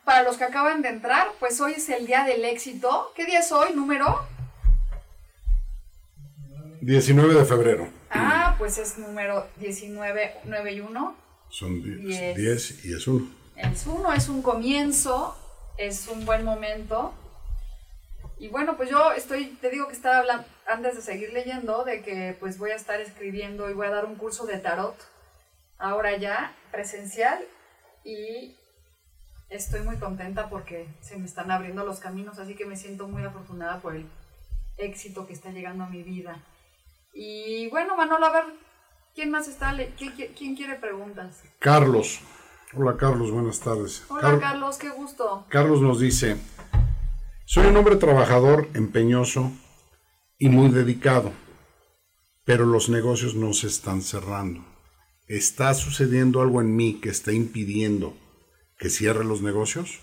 para 0.05 0.23
los 0.23 0.37
que 0.37 0.45
acaban 0.45 0.83
de 0.83 0.91
entrar, 0.91 1.27
pues 1.41 1.61
hoy 1.61 1.73
es 1.73 1.89
el 1.89 2.07
día 2.07 2.23
del 2.23 2.45
éxito. 2.45 3.12
¿Qué 3.17 3.25
día 3.25 3.41
es 3.41 3.51
hoy? 3.51 3.75
¿Número? 3.75 4.25
19 6.81 7.35
de 7.35 7.45
febrero. 7.45 8.04
Pues 8.65 8.79
es 8.79 8.97
número 8.97 9.47
19, 9.57 10.37
9 10.45 10.73
y 10.73 10.81
1. 10.81 11.17
Son 11.51 11.83
10 11.83 12.35
Diez. 12.35 12.83
y 12.87 12.95
es 12.95 13.07
1. 13.07 13.31
Es 13.57 13.87
uno, 13.87 14.11
es 14.11 14.31
un 14.31 14.41
comienzo, 14.41 15.37
es 15.77 16.09
un 16.09 16.25
buen 16.25 16.47
momento. 16.47 17.12
Y 18.39 18.49
bueno, 18.49 18.79
pues 18.79 18.89
yo 18.89 19.12
estoy, 19.12 19.49
te 19.61 19.69
digo 19.69 19.87
que 19.87 19.93
estaba 19.93 20.21
hablando, 20.21 20.47
antes 20.67 20.97
de 20.97 21.03
seguir 21.03 21.35
leyendo, 21.35 21.85
de 21.85 22.01
que 22.01 22.39
pues 22.41 22.57
voy 22.57 22.71
a 22.71 22.77
estar 22.77 23.03
escribiendo 23.03 23.69
y 23.69 23.75
voy 23.75 23.87
a 23.87 23.91
dar 23.91 24.07
un 24.07 24.15
curso 24.15 24.47
de 24.47 24.57
tarot, 24.57 24.97
ahora 25.77 26.17
ya, 26.17 26.57
presencial, 26.73 27.45
y 28.03 28.57
estoy 29.51 29.83
muy 29.83 29.99
contenta 29.99 30.49
porque 30.49 30.89
se 31.03 31.19
me 31.19 31.27
están 31.27 31.51
abriendo 31.51 31.85
los 31.85 32.01
caminos, 32.01 32.39
así 32.39 32.55
que 32.55 32.65
me 32.65 32.79
siento 32.79 33.09
muy 33.09 33.25
afortunada 33.25 33.83
por 33.83 33.95
el 33.95 34.07
éxito 34.79 35.27
que 35.27 35.35
está 35.35 35.51
llegando 35.51 35.85
a 35.85 35.91
mi 35.91 36.03
vida. 36.03 36.43
Y 37.15 37.69
bueno, 37.71 37.97
Manolo, 37.97 38.27
a 38.27 38.31
ver, 38.33 38.45
¿quién 39.15 39.31
más 39.31 39.49
está? 39.49 39.75
¿Quién, 39.97 40.57
quiere 40.57 40.75
preguntas? 40.77 41.43
Carlos. 41.59 42.21
Hola 42.77 42.97
Carlos, 42.97 43.31
buenas 43.31 43.61
tardes. 43.61 44.03
Hola, 44.09 44.21
Car- 44.21 44.41
Carlos, 44.41 44.77
qué 44.79 44.89
gusto. 44.91 45.47
Carlos 45.49 45.81
nos 45.81 46.01
dice, 46.01 46.37
soy 47.45 47.67
un 47.67 47.77
hombre 47.77 47.97
trabajador, 47.97 48.69
empeñoso 48.75 49.53
y 50.39 50.49
muy 50.49 50.71
dedicado, 50.71 51.31
pero 52.45 52.67
los 52.67 52.89
negocios 52.89 53.37
no 53.37 53.53
se 53.53 53.69
están 53.69 54.03
cerrando. 54.03 54.65
¿Está 55.29 55.73
sucediendo 55.75 56.43
algo 56.43 56.61
en 56.61 56.75
mí 56.75 57.01
que 57.01 57.11
está 57.11 57.31
impidiendo 57.33 58.15
que 58.77 58.91
cierre 58.91 59.25
los 59.25 59.41
negocios? 59.41 60.01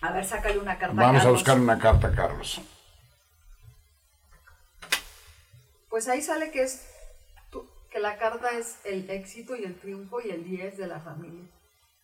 A 0.00 0.10
ver, 0.12 0.24
sácale 0.24 0.58
una 0.58 0.76
carta. 0.76 0.96
Vamos 0.96 1.20
a 1.20 1.24
Carlos. 1.24 1.38
buscar 1.40 1.60
una 1.60 1.78
carta, 1.78 2.12
Carlos. 2.12 2.60
Pues 5.92 6.08
ahí 6.08 6.22
sale 6.22 6.50
que 6.50 6.62
es 6.62 6.86
que 7.90 8.00
la 8.00 8.16
carta 8.16 8.48
es 8.58 8.78
el 8.84 9.10
éxito 9.10 9.54
y 9.56 9.64
el 9.64 9.78
triunfo 9.78 10.22
y 10.22 10.30
el 10.30 10.42
10 10.42 10.78
de 10.78 10.86
la 10.86 11.00
familia. 11.00 11.44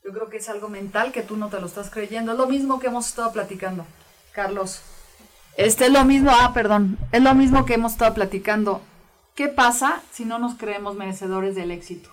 Yo 0.05 0.13
creo 0.13 0.29
que 0.29 0.37
es 0.37 0.51
algo 0.51 0.69
mental 0.69 1.11
que 1.11 1.23
tú 1.23 1.39
no 1.39 1.49
te 1.49 1.59
lo 1.59 1.65
estás 1.65 1.89
creyendo. 1.89 2.33
Es 2.33 2.39
lo 2.39 2.47
mismo 2.47 2.81
que 2.81 2.89
hemos 2.89 3.09
estado 3.09 3.33
platicando, 3.33 3.87
Carlos. 4.33 4.83
Este 5.57 5.87
es 5.87 5.91
lo 5.91 6.05
mismo, 6.05 6.31
ah, 6.31 6.53
perdón, 6.53 6.99
es 7.13 7.23
lo 7.23 7.35
mismo 7.35 7.65
que 7.65 7.75
hemos 7.75 7.93
estado 7.93 8.13
platicando. 8.13 8.83
¿Qué 9.35 9.49
pasa 9.49 10.03
si 10.13 10.27
no 10.27 10.39
nos 10.39 10.57
creemos 10.57 10.95
merecedores 10.95 11.55
del 11.55 11.71
éxito? 11.71 12.11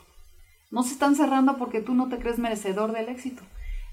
No 0.72 0.82
se 0.84 0.94
están 0.94 1.18
cerrando 1.18 1.58
porque 1.58 1.82
tú 1.82 1.94
no 1.94 2.08
te 2.08 2.20
crees 2.20 2.40
merecedor 2.40 2.94
del 2.94 3.10
éxito. 3.10 3.44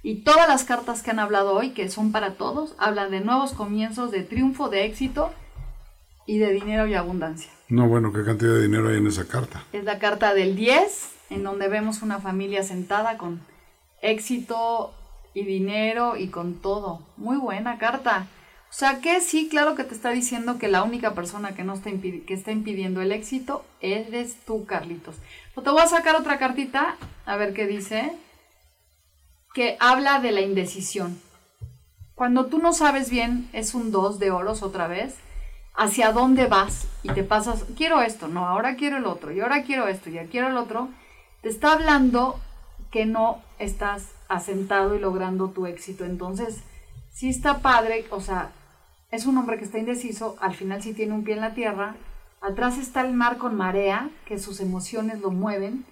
Y 0.05 0.23
todas 0.23 0.47
las 0.47 0.63
cartas 0.63 1.03
que 1.03 1.11
han 1.11 1.19
hablado 1.19 1.53
hoy, 1.53 1.71
que 1.71 1.91
son 1.91 2.13
para 2.13 2.35
todos, 2.35 2.77
hablan 2.79 3.11
de 3.11 3.23
nuevos 3.23 3.55
comienzos, 3.55 4.13
de 4.13 4.23
triunfo, 4.23 4.69
de 4.69 4.85
éxito 4.85 5.33
y 6.27 6.39
de 6.39 6.53
dinero 6.53 6.87
y 6.87 6.95
abundancia. 6.95 7.51
No, 7.73 7.89
bueno, 7.89 8.13
¿qué 8.13 8.23
cantidad 8.23 8.53
de 8.53 8.65
dinero 8.65 8.91
hay 8.91 8.99
en 8.99 9.07
esa 9.07 9.27
carta? 9.27 9.65
Es 9.73 9.85
la 9.85 9.99
carta 9.99 10.35
del 10.35 10.57
10, 10.57 11.09
en 11.31 11.43
donde 11.43 11.69
vemos 11.69 12.03
una 12.03 12.21
familia 12.21 12.63
sentada 12.65 13.17
con 13.17 13.41
éxito 14.03 14.93
y 15.33 15.45
dinero 15.45 16.19
y 16.19 16.29
con 16.29 16.61
todo. 16.61 17.01
Muy 17.17 17.39
buena 17.39 17.79
carta. 17.79 18.27
O 18.69 18.75
sea 18.75 19.01
que 19.01 19.23
sí, 19.23 19.49
claro 19.49 19.75
que 19.75 19.85
te 19.85 19.95
está 19.95 20.11
diciendo 20.11 20.59
que 20.59 20.69
la 20.69 20.83
única 20.83 21.15
persona 21.15 21.55
que, 21.55 21.65
no 21.65 21.73
está, 21.73 21.91
que 21.91 22.35
está 22.35 22.53
impidiendo 22.53 23.01
el 23.01 23.11
éxito 23.11 23.65
eres 23.81 24.37
tú, 24.45 24.67
Carlitos. 24.67 25.17
Te 25.55 25.71
voy 25.71 25.81
a 25.81 25.87
sacar 25.87 26.17
otra 26.17 26.39
cartita, 26.39 26.99
a 27.25 27.37
ver 27.37 27.55
qué 27.55 27.67
dice, 27.67 28.13
que 29.55 29.79
habla 29.81 30.21
de 30.21 30.33
la 30.33 30.43
indecisión. 30.43 31.19
Cuando 32.15 32.45
tú 32.45 32.59
no 32.59 32.75
sabes 32.75 33.09
bien, 33.09 33.49
es 33.55 33.73
un 33.73 33.91
2 33.91 34.19
de 34.19 34.31
oros 34.31 34.63
otra 34.63 34.89
vez, 34.89 35.15
hacia 35.75 36.13
dónde 36.13 36.47
vas 36.47 36.87
y 37.03 37.09
te 37.11 37.25
pasas, 37.25 37.65
quiero 37.77 38.03
esto, 38.03 38.29
no, 38.29 38.47
ahora 38.47 38.77
quiero 38.77 38.99
el 38.99 39.07
otro, 39.07 39.33
y 39.33 39.41
ahora 39.41 39.63
quiero 39.63 39.89
esto, 39.89 40.11
y 40.11 40.19
ahora 40.19 40.31
quiero 40.31 40.49
el 40.49 40.57
otro, 40.57 40.89
te 41.41 41.49
está 41.49 41.73
hablando 41.73 42.39
que 42.91 43.07
no 43.07 43.43
estás 43.59 44.13
asentado 44.29 44.95
y 44.95 45.01
logrando 45.01 45.49
tu 45.51 45.67
éxito. 45.67 46.05
Entonces, 46.05 46.61
sí 47.11 47.29
está 47.29 47.61
padre, 47.61 48.05
o 48.11 48.21
sea, 48.21 48.53
es 49.11 49.27
un 49.27 49.37
hombre 49.39 49.59
que 49.59 49.65
está 49.65 49.79
indeciso, 49.79 50.37
al 50.41 50.55
final 50.55 50.83
sí 50.83 50.95
tiene 50.95 51.15
un 51.15 51.25
pie 51.25 51.35
en 51.35 51.41
la 51.41 51.55
tierra, 51.55 51.97
atrás 52.41 52.79
está 52.79 53.01
el 53.01 53.15
mar 53.15 53.39
con 53.39 53.57
marea, 53.57 54.11
que 54.27 54.39
sus 54.39 54.61
emociones 54.61 55.21
lo 55.21 55.31
mueven, 55.31 55.85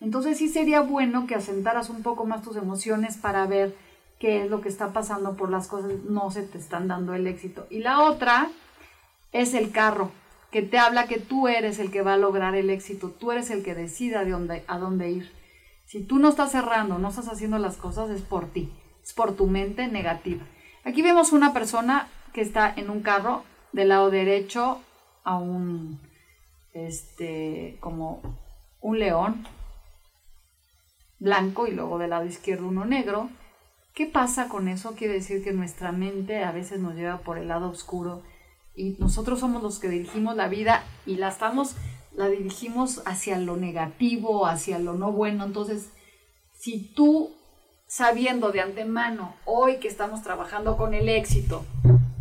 entonces 0.00 0.38
sí 0.38 0.48
sería 0.48 0.80
bueno 0.80 1.26
que 1.26 1.34
asentaras 1.34 1.88
un 1.88 2.02
poco 2.02 2.24
más 2.24 2.42
tus 2.42 2.56
emociones 2.56 3.16
para 3.16 3.46
ver 3.46 3.74
qué 4.18 4.44
es 4.44 4.50
lo 4.50 4.60
que 4.60 4.68
está 4.68 4.92
pasando 4.92 5.36
por 5.36 5.50
las 5.50 5.66
cosas, 5.66 5.92
no 6.08 6.30
se 6.30 6.42
te 6.42 6.58
están 6.58 6.88
dando 6.88 7.14
el 7.14 7.26
éxito. 7.26 7.66
Y 7.70 7.80
la 7.80 8.00
otra 8.00 8.50
es 9.34 9.52
el 9.52 9.72
carro, 9.72 10.12
que 10.52 10.62
te 10.62 10.78
habla 10.78 11.08
que 11.08 11.18
tú 11.18 11.48
eres 11.48 11.80
el 11.80 11.90
que 11.90 12.02
va 12.02 12.14
a 12.14 12.18
lograr 12.18 12.54
el 12.54 12.70
éxito, 12.70 13.10
tú 13.10 13.32
eres 13.32 13.50
el 13.50 13.64
que 13.64 13.74
decida 13.74 14.24
de 14.24 14.30
dónde, 14.30 14.64
a 14.68 14.78
dónde 14.78 15.10
ir. 15.10 15.32
Si 15.84 16.04
tú 16.04 16.20
no 16.20 16.28
estás 16.28 16.52
cerrando, 16.52 16.98
no 16.98 17.08
estás 17.08 17.28
haciendo 17.28 17.58
las 17.58 17.76
cosas, 17.76 18.08
es 18.10 18.22
por 18.22 18.46
ti, 18.46 18.72
es 19.02 19.12
por 19.12 19.34
tu 19.34 19.48
mente 19.48 19.88
negativa. 19.88 20.44
Aquí 20.84 21.02
vemos 21.02 21.32
una 21.32 21.52
persona 21.52 22.08
que 22.32 22.42
está 22.42 22.72
en 22.76 22.90
un 22.90 23.02
carro 23.02 23.42
del 23.72 23.88
lado 23.88 24.08
derecho 24.10 24.80
a 25.24 25.36
un, 25.36 26.00
este, 26.72 27.76
como 27.80 28.22
un 28.80 29.00
león 29.00 29.48
blanco 31.18 31.66
y 31.66 31.72
luego 31.72 31.98
del 31.98 32.10
lado 32.10 32.26
izquierdo 32.26 32.68
uno 32.68 32.84
negro. 32.84 33.30
¿Qué 33.94 34.06
pasa 34.06 34.48
con 34.48 34.68
eso? 34.68 34.94
Quiere 34.94 35.14
decir 35.14 35.42
que 35.42 35.52
nuestra 35.52 35.90
mente 35.90 36.44
a 36.44 36.52
veces 36.52 36.78
nos 36.78 36.94
lleva 36.94 37.18
por 37.18 37.36
el 37.36 37.48
lado 37.48 37.68
oscuro 37.68 38.22
y 38.74 38.96
nosotros 38.98 39.40
somos 39.40 39.62
los 39.62 39.78
que 39.78 39.88
dirigimos 39.88 40.36
la 40.36 40.48
vida 40.48 40.84
y 41.06 41.16
la 41.16 41.28
estamos 41.28 41.76
la 42.16 42.28
dirigimos 42.28 43.02
hacia 43.06 43.38
lo 43.38 43.56
negativo, 43.56 44.46
hacia 44.46 44.78
lo 44.78 44.94
no 44.94 45.12
bueno. 45.12 45.44
Entonces, 45.44 45.90
si 46.56 46.92
tú 46.94 47.34
sabiendo 47.86 48.52
de 48.52 48.60
antemano 48.60 49.34
hoy 49.44 49.78
que 49.78 49.88
estamos 49.88 50.22
trabajando 50.22 50.76
con 50.76 50.94
el 50.94 51.08
éxito 51.08 51.64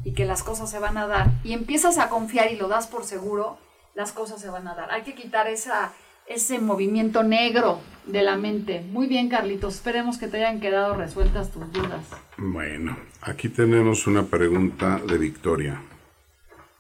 y 0.04 0.14
que 0.14 0.26
las 0.26 0.44
cosas 0.44 0.70
se 0.70 0.80
van 0.80 0.98
a 0.98 1.08
dar 1.08 1.32
y 1.44 1.54
empiezas 1.54 1.98
a 1.98 2.10
confiar 2.10 2.52
y 2.52 2.58
lo 2.58 2.68
das 2.68 2.88
por 2.88 3.04
seguro, 3.06 3.58
las 3.96 4.12
cosas 4.12 4.42
se 4.42 4.50
van 4.50 4.68
a 4.68 4.76
dar. 4.76 4.92
Hay 4.92 5.04
que 5.04 5.16
quitar 5.16 5.48
esa 5.48 5.94
ese 6.26 6.60
movimiento 6.60 7.22
negro 7.22 7.80
de 8.06 8.24
la 8.24 8.38
mente. 8.38 8.82
Muy 8.82 9.08
bien, 9.08 9.28
Carlitos. 9.28 9.76
Esperemos 9.76 10.18
que 10.18 10.28
te 10.28 10.38
hayan 10.38 10.62
quedado 10.62 10.96
resueltas 10.96 11.52
tus 11.52 11.70
dudas. 11.72 12.06
Bueno, 12.38 12.98
aquí 13.22 13.50
tenemos 13.50 14.08
una 14.08 14.24
pregunta 14.24 15.02
de 15.06 15.18
Victoria. 15.18 15.82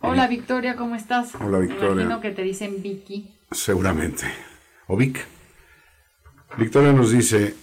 Hola, 0.05 0.27
Victoria, 0.27 0.75
¿cómo 0.75 0.95
estás? 0.95 1.33
Hola, 1.35 1.59
Victoria. 1.59 1.95
Me 1.95 2.01
imagino 2.01 2.19
que 2.19 2.31
te 2.31 2.41
dicen 2.41 2.81
Vicky. 2.83 3.33
Seguramente. 3.51 4.25
O 4.87 4.97
Vic. 4.97 5.25
Victoria 6.57 6.91
nos 6.91 7.11
dice, 7.11 7.55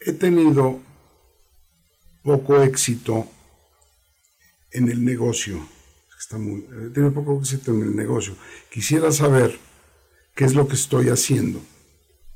he 0.00 0.12
tenido 0.12 0.80
poco 2.22 2.62
éxito 2.62 3.26
en 4.70 4.90
el 4.90 5.02
negocio. 5.02 5.66
Está 6.18 6.36
muy, 6.36 6.66
he 6.86 6.90
tenido 6.90 7.14
poco 7.14 7.38
éxito 7.40 7.70
en 7.70 7.84
el 7.84 7.96
negocio. 7.96 8.36
Quisiera 8.70 9.10
saber 9.12 9.58
qué 10.34 10.44
es 10.44 10.54
lo 10.54 10.68
que 10.68 10.74
estoy 10.74 11.08
haciendo 11.08 11.60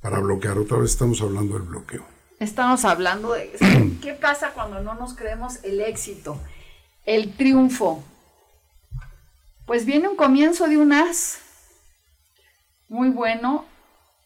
para 0.00 0.18
bloquear. 0.18 0.56
Otra 0.56 0.78
vez 0.78 0.92
estamos 0.92 1.20
hablando 1.20 1.58
del 1.58 1.68
bloqueo. 1.68 2.06
Estamos 2.40 2.86
hablando 2.86 3.34
de 3.34 3.52
qué 4.02 4.14
pasa 4.14 4.52
cuando 4.54 4.80
no 4.80 4.94
nos 4.94 5.12
creemos 5.12 5.62
el 5.62 5.82
éxito, 5.82 6.40
el 7.08 7.32
triunfo. 7.32 8.04
Pues 9.66 9.84
viene 9.86 10.08
un 10.08 10.16
comienzo 10.16 10.66
de 10.68 10.76
un 10.76 10.92
as 10.92 11.38
muy 12.88 13.08
bueno 13.08 13.64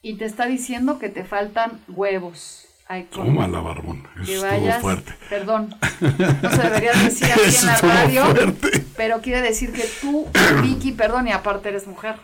y 0.02 0.14
te 0.16 0.24
está 0.24 0.46
diciendo 0.46 0.98
que 0.98 1.08
te 1.08 1.24
faltan 1.24 1.80
huevos. 1.88 2.66
Ay, 2.88 3.04
con- 3.04 3.26
Tómala, 3.26 3.60
barbón. 3.60 4.06
que 4.26 4.34
Eso 4.34 4.42
vayas, 4.42 4.74
estuvo 4.76 4.80
fuerte. 4.80 5.14
perdón, 5.28 5.74
no 6.42 6.50
se 6.50 6.62
debería 6.62 6.92
decir 6.92 7.28
aquí 7.32 7.54
en 7.56 7.66
la 7.66 7.76
radio, 7.78 8.24
fuerte. 8.26 8.84
pero 8.96 9.20
quiere 9.22 9.40
decir 9.42 9.72
que 9.72 9.84
tú, 10.00 10.26
Vicky, 10.62 10.90
perdón, 10.92 11.28
y 11.28 11.32
aparte 11.32 11.68
eres 11.70 11.86
mujer, 11.86 12.16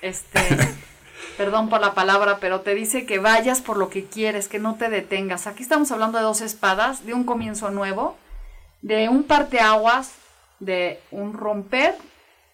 este, 0.00 0.40
perdón 1.36 1.68
por 1.68 1.80
la 1.82 1.92
palabra, 1.94 2.38
pero 2.40 2.62
te 2.62 2.74
dice 2.74 3.04
que 3.06 3.18
vayas 3.18 3.60
por 3.60 3.76
lo 3.76 3.90
que 3.90 4.06
quieres, 4.06 4.48
que 4.48 4.58
no 4.58 4.74
te 4.76 4.88
detengas. 4.88 5.46
Aquí 5.46 5.62
estamos 5.62 5.92
hablando 5.92 6.16
de 6.18 6.24
dos 6.24 6.40
espadas, 6.40 7.04
de 7.06 7.12
un 7.14 7.24
comienzo 7.24 7.70
nuevo, 7.70 8.16
de 8.82 9.08
un 9.08 9.24
parteaguas, 9.24 10.14
de 10.60 11.00
un 11.10 11.32
romper 11.32 11.94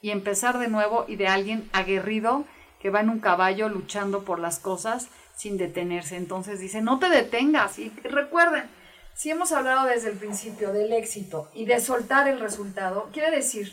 y 0.01 0.11
empezar 0.11 0.59
de 0.59 0.69
nuevo 0.69 1.05
y 1.09 1.17
de 1.17 1.29
alguien 1.29 1.69
aguerrido 1.73 2.45
que 2.81 2.91
va 2.91 3.01
en 3.01 3.11
un 3.11 3.21
caballo 3.21 3.69
luchando 3.69 4.25
por 4.25 4.39
las 4.39 4.59
cosas 4.59 5.09
sin 5.37 5.57
detenerse. 5.57 6.17
Entonces 6.17 6.61
dice, 6.61 6.83
no 6.83 6.99
te 6.99 7.09
detengas. 7.09 7.79
Y 7.79 7.91
recuerden, 8.03 8.65
si 9.15 9.31
hemos 9.31 9.53
hablado 9.53 9.87
desde 9.87 10.11
el 10.11 10.17
principio 10.17 10.73
del 10.73 10.93
éxito 10.93 11.51
y 11.55 11.65
de 11.65 11.81
soltar 11.81 12.29
el 12.29 12.41
resultado, 12.41 13.09
quiere 13.13 13.31
decir, 13.31 13.73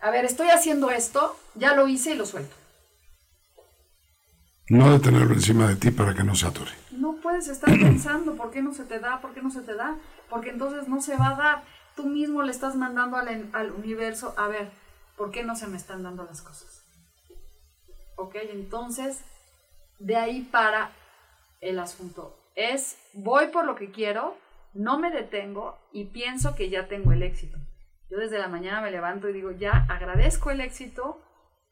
a 0.00 0.10
ver, 0.10 0.24
estoy 0.24 0.48
haciendo 0.48 0.90
esto, 0.90 1.36
ya 1.54 1.74
lo 1.74 1.88
hice 1.88 2.12
y 2.12 2.14
lo 2.14 2.26
suelto. 2.26 2.54
No 4.68 4.92
detenerlo 4.92 5.34
encima 5.34 5.68
de 5.68 5.76
ti 5.76 5.90
para 5.90 6.14
que 6.14 6.22
no 6.22 6.34
se 6.34 6.46
atore. 6.46 6.70
No 6.92 7.16
puedes 7.16 7.48
estar 7.48 7.70
pensando 7.70 8.36
por 8.36 8.50
qué 8.50 8.62
no 8.62 8.72
se 8.72 8.84
te 8.84 9.00
da, 9.00 9.20
por 9.20 9.34
qué 9.34 9.42
no 9.42 9.50
se 9.50 9.60
te 9.60 9.74
da, 9.74 9.96
porque 10.32 10.48
entonces 10.48 10.88
no 10.88 11.02
se 11.02 11.14
va 11.14 11.28
a 11.28 11.36
dar. 11.36 11.62
tú 11.94 12.04
mismo 12.04 12.42
le 12.42 12.52
estás 12.52 12.74
mandando 12.74 13.18
al, 13.18 13.70
universo, 13.72 14.34
a 14.38 14.48
ver, 14.48 14.70
¿por 15.14 15.30
qué 15.30 15.44
no 15.44 15.54
se 15.54 15.66
me 15.66 15.76
están 15.76 16.02
dando 16.02 16.24
las 16.24 16.40
cosas? 16.40 16.86
Ok, 18.16 18.36
entonces, 18.50 19.22
de 19.98 20.16
ahí 20.16 20.40
para 20.40 20.90
el 21.60 21.78
asunto. 21.78 22.34
Es, 22.54 22.96
voy 23.12 23.48
por 23.48 23.66
lo 23.66 23.74
que 23.74 23.90
quiero, 23.90 24.38
no 24.72 24.98
me 24.98 25.10
detengo 25.10 25.78
y 25.92 26.06
pienso 26.06 26.54
que 26.54 26.70
ya 26.70 26.88
tengo 26.88 27.12
el 27.12 27.22
éxito. 27.22 27.58
Yo 28.08 28.16
desde 28.16 28.38
la 28.38 28.48
mañana 28.48 28.80
me 28.80 28.90
levanto 28.90 29.28
y 29.28 29.34
digo, 29.34 29.50
ya 29.50 29.86
agradezco 29.90 30.50
el 30.50 30.62
éxito 30.62 31.20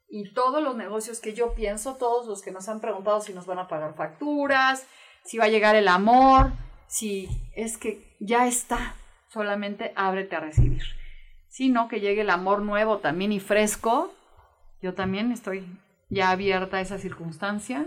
y 0.07 0.33
todos 0.33 0.61
los 0.61 0.75
negocios 0.75 1.19
que 1.19 1.33
yo 1.33 1.55
pienso, 1.55 1.95
todos 1.95 2.27
los 2.27 2.43
que 2.43 2.51
nos 2.51 2.69
han 2.69 2.79
preguntado 2.79 3.21
si 3.21 3.33
nos 3.33 3.47
van 3.47 3.57
a 3.57 3.67
pagar 3.67 3.95
facturas, 3.95 4.85
si 5.23 5.39
va 5.39 5.45
a 5.45 5.49
llegar 5.49 5.75
el 5.75 5.87
amor, 5.87 6.51
si 6.91 7.29
es 7.55 7.77
que 7.77 8.17
ya 8.19 8.47
está, 8.47 8.95
solamente 9.29 9.93
ábrete 9.95 10.35
a 10.35 10.41
recibir. 10.41 10.83
Sino 11.47 11.87
que 11.87 12.01
llegue 12.01 12.21
el 12.21 12.29
amor 12.29 12.61
nuevo 12.61 12.97
también 12.97 13.31
y 13.31 13.39
fresco, 13.39 14.13
yo 14.81 14.93
también 14.93 15.31
estoy 15.31 15.65
ya 16.09 16.31
abierta 16.31 16.77
a 16.77 16.81
esa 16.81 16.97
circunstancia. 16.97 17.85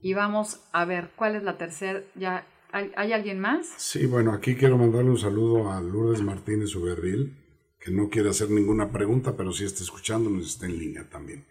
Y 0.00 0.14
vamos 0.14 0.60
a 0.70 0.84
ver 0.84 1.10
cuál 1.16 1.34
es 1.34 1.42
la 1.42 1.58
tercera. 1.58 2.02
Ya, 2.14 2.46
¿hay, 2.70 2.92
¿Hay 2.96 3.12
alguien 3.12 3.40
más? 3.40 3.66
Sí, 3.76 4.06
bueno, 4.06 4.32
aquí 4.32 4.54
quiero 4.54 4.78
mandarle 4.78 5.10
un 5.10 5.18
saludo 5.18 5.72
a 5.72 5.80
Lourdes 5.80 6.22
Martínez 6.22 6.76
Uberril, 6.76 7.44
que 7.80 7.90
no 7.90 8.08
quiere 8.08 8.30
hacer 8.30 8.50
ninguna 8.50 8.92
pregunta, 8.92 9.36
pero 9.36 9.50
sí 9.50 9.64
está 9.64 9.82
escuchándonos, 9.82 10.46
está 10.46 10.66
en 10.66 10.78
línea 10.78 11.08
también. 11.10 11.44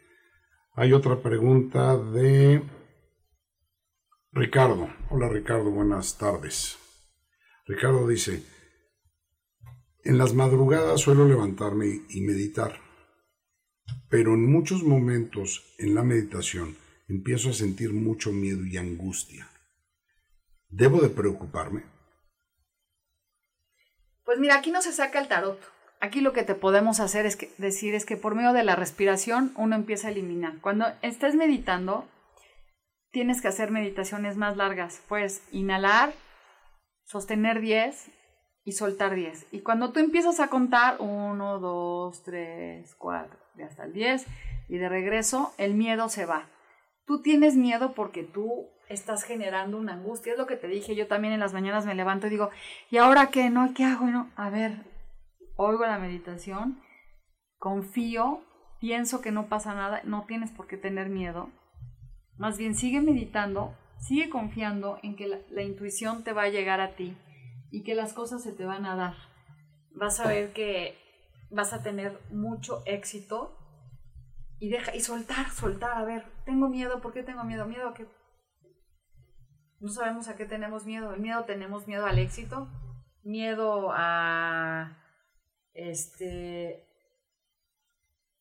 Hay 0.74 0.94
otra 0.94 1.22
pregunta 1.22 1.98
de 1.98 2.64
Ricardo. 4.38 4.90
Hola 5.10 5.30
Ricardo, 5.30 5.72
buenas 5.72 6.18
tardes. 6.18 6.78
Ricardo 7.66 8.06
dice, 8.06 8.44
en 10.04 10.18
las 10.18 10.34
madrugadas 10.34 11.00
suelo 11.00 11.26
levantarme 11.26 12.02
y 12.10 12.20
meditar, 12.20 12.82
pero 14.10 14.34
en 14.34 14.52
muchos 14.52 14.84
momentos 14.84 15.74
en 15.78 15.96
la 15.96 16.04
meditación 16.04 16.76
empiezo 17.08 17.52
a 17.52 17.54
sentir 17.54 17.94
mucho 17.94 18.34
miedo 18.34 18.66
y 18.66 18.76
angustia. 18.76 19.48
¿Debo 20.68 21.00
de 21.00 21.08
preocuparme? 21.08 21.84
Pues 24.26 24.38
mira, 24.38 24.58
aquí 24.58 24.70
no 24.70 24.82
se 24.82 24.92
saca 24.92 25.20
el 25.20 25.30
tarot. 25.30 25.62
Aquí 26.02 26.20
lo 26.20 26.34
que 26.34 26.44
te 26.44 26.56
podemos 26.56 27.00
hacer 27.00 27.26
es 27.26 27.38
que, 27.38 27.54
decir 27.58 27.96
es 27.96 28.06
que 28.06 28.18
por 28.18 28.36
medio 28.36 28.52
de 28.52 28.66
la 28.66 28.76
respiración 28.76 29.54
uno 29.56 29.78
empieza 29.78 30.10
a 30.10 30.12
eliminar. 30.12 30.60
Cuando 30.60 30.88
estés 31.02 31.36
meditando, 31.36 32.06
tienes 33.16 33.42
que 33.42 33.48
hacer 33.48 33.72
meditaciones 33.72 34.36
más 34.36 34.58
largas. 34.58 35.02
Puedes 35.08 35.42
inhalar, 35.54 36.12
sostener 37.06 37.62
10 37.62 38.12
y 38.66 38.74
soltar 38.74 39.16
10. 39.16 39.54
Y 39.54 39.62
cuando 39.62 39.94
tú 39.94 40.02
empiezas 40.02 40.42
a 40.42 40.50
contar 40.50 40.98
1, 41.00 41.60
2, 41.60 42.24
3, 42.26 42.96
4, 42.96 43.40
y 43.58 43.62
hasta 43.62 43.86
el 43.86 43.94
10, 43.94 44.26
y 44.68 44.78
de 44.80 44.90
regreso 44.90 45.54
el 45.58 45.76
miedo 45.76 46.10
se 46.10 46.26
va. 46.26 46.50
Tú 47.06 47.22
tienes 47.22 47.56
miedo 47.56 47.94
porque 47.94 48.24
tú 48.24 48.68
estás 48.90 49.24
generando 49.24 49.78
una 49.78 49.94
angustia. 49.94 50.34
Es 50.34 50.38
lo 50.38 50.46
que 50.46 50.58
te 50.58 50.68
dije. 50.68 50.94
Yo 50.94 51.08
también 51.08 51.34
en 51.34 51.40
las 51.40 51.54
mañanas 51.54 51.86
me 51.86 51.96
levanto 51.96 52.28
y 52.28 52.32
digo, 52.32 52.50
¿y 52.92 52.98
ahora 52.98 53.28
qué? 53.28 53.50
¿No? 53.50 53.74
¿Qué 53.74 53.86
hago? 53.86 54.08
No? 54.08 54.30
A 54.36 54.50
ver, 54.50 54.74
oigo 55.56 55.86
la 55.86 56.00
meditación, 56.00 56.82
confío, 57.60 58.42
pienso 58.82 59.22
que 59.22 59.32
no 59.32 59.48
pasa 59.48 59.74
nada, 59.74 60.02
no 60.04 60.26
tienes 60.28 60.52
por 60.52 60.68
qué 60.68 60.76
tener 60.76 61.08
miedo. 61.08 61.50
Más 62.38 62.58
bien 62.58 62.76
sigue 62.76 63.02
meditando, 63.02 63.76
sigue 64.00 64.30
confiando 64.30 65.00
en 65.04 65.16
que 65.16 65.28
la, 65.28 65.62
intuición 65.62 66.24
te 66.24 66.34
va 66.34 66.44
a 66.44 66.50
llegar 66.50 66.82
a 66.82 66.96
ti 66.96 67.18
y 67.72 67.84
que 67.84 67.96
las 67.96 68.14
cosas 68.14 68.44
se 68.44 68.52
te 68.52 68.66
van 68.66 68.86
a 68.86 68.96
dar. 68.96 69.16
Vas 69.92 70.20
a 70.20 70.28
ver 70.28 70.54
que 70.54 70.98
vas 71.50 71.74
a 71.74 71.82
tener 71.82 72.20
mucho 72.32 72.84
éxito 72.86 73.58
y 74.60 74.70
deja 74.70 74.96
y 74.96 75.00
soltar, 75.00 75.50
soltar, 75.50 75.98
a 75.98 76.06
ver, 76.06 76.26
tengo 76.46 76.70
miedo, 76.70 77.02
¿por 77.02 77.14
qué 77.14 77.24
tengo 77.24 77.44
miedo? 77.44 77.66
Miedo 77.66 77.90
a 77.90 77.94
que 77.94 78.08
no 79.80 79.90
sabemos 79.90 80.28
a 80.28 80.36
qué 80.36 80.46
tenemos 80.46 80.86
miedo. 80.86 81.14
El 81.14 81.22
miedo 81.22 81.46
tenemos 81.46 81.88
miedo 81.88 82.06
al 82.06 82.20
éxito, 82.20 82.70
miedo 83.24 83.92
a 83.94 84.98
este 85.74 86.86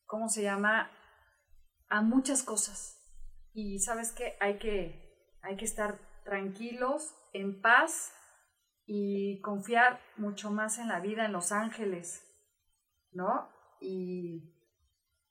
¿cómo 0.06 0.28
se 0.28 0.42
llama? 0.42 0.90
a 1.88 2.02
muchas 2.02 2.42
cosas. 2.42 2.93
Y 3.54 3.78
sabes 3.78 4.12
que 4.12 4.36
hay 4.40 4.58
que 4.58 5.04
hay 5.42 5.56
que 5.56 5.64
estar 5.64 5.98
tranquilos, 6.24 7.14
en 7.32 7.60
paz 7.60 8.12
y 8.86 9.40
confiar 9.42 10.00
mucho 10.16 10.50
más 10.50 10.78
en 10.78 10.88
la 10.88 11.00
vida, 11.00 11.26
en 11.26 11.32
los 11.32 11.52
ángeles, 11.52 12.24
¿no? 13.12 13.48
Y 13.80 14.54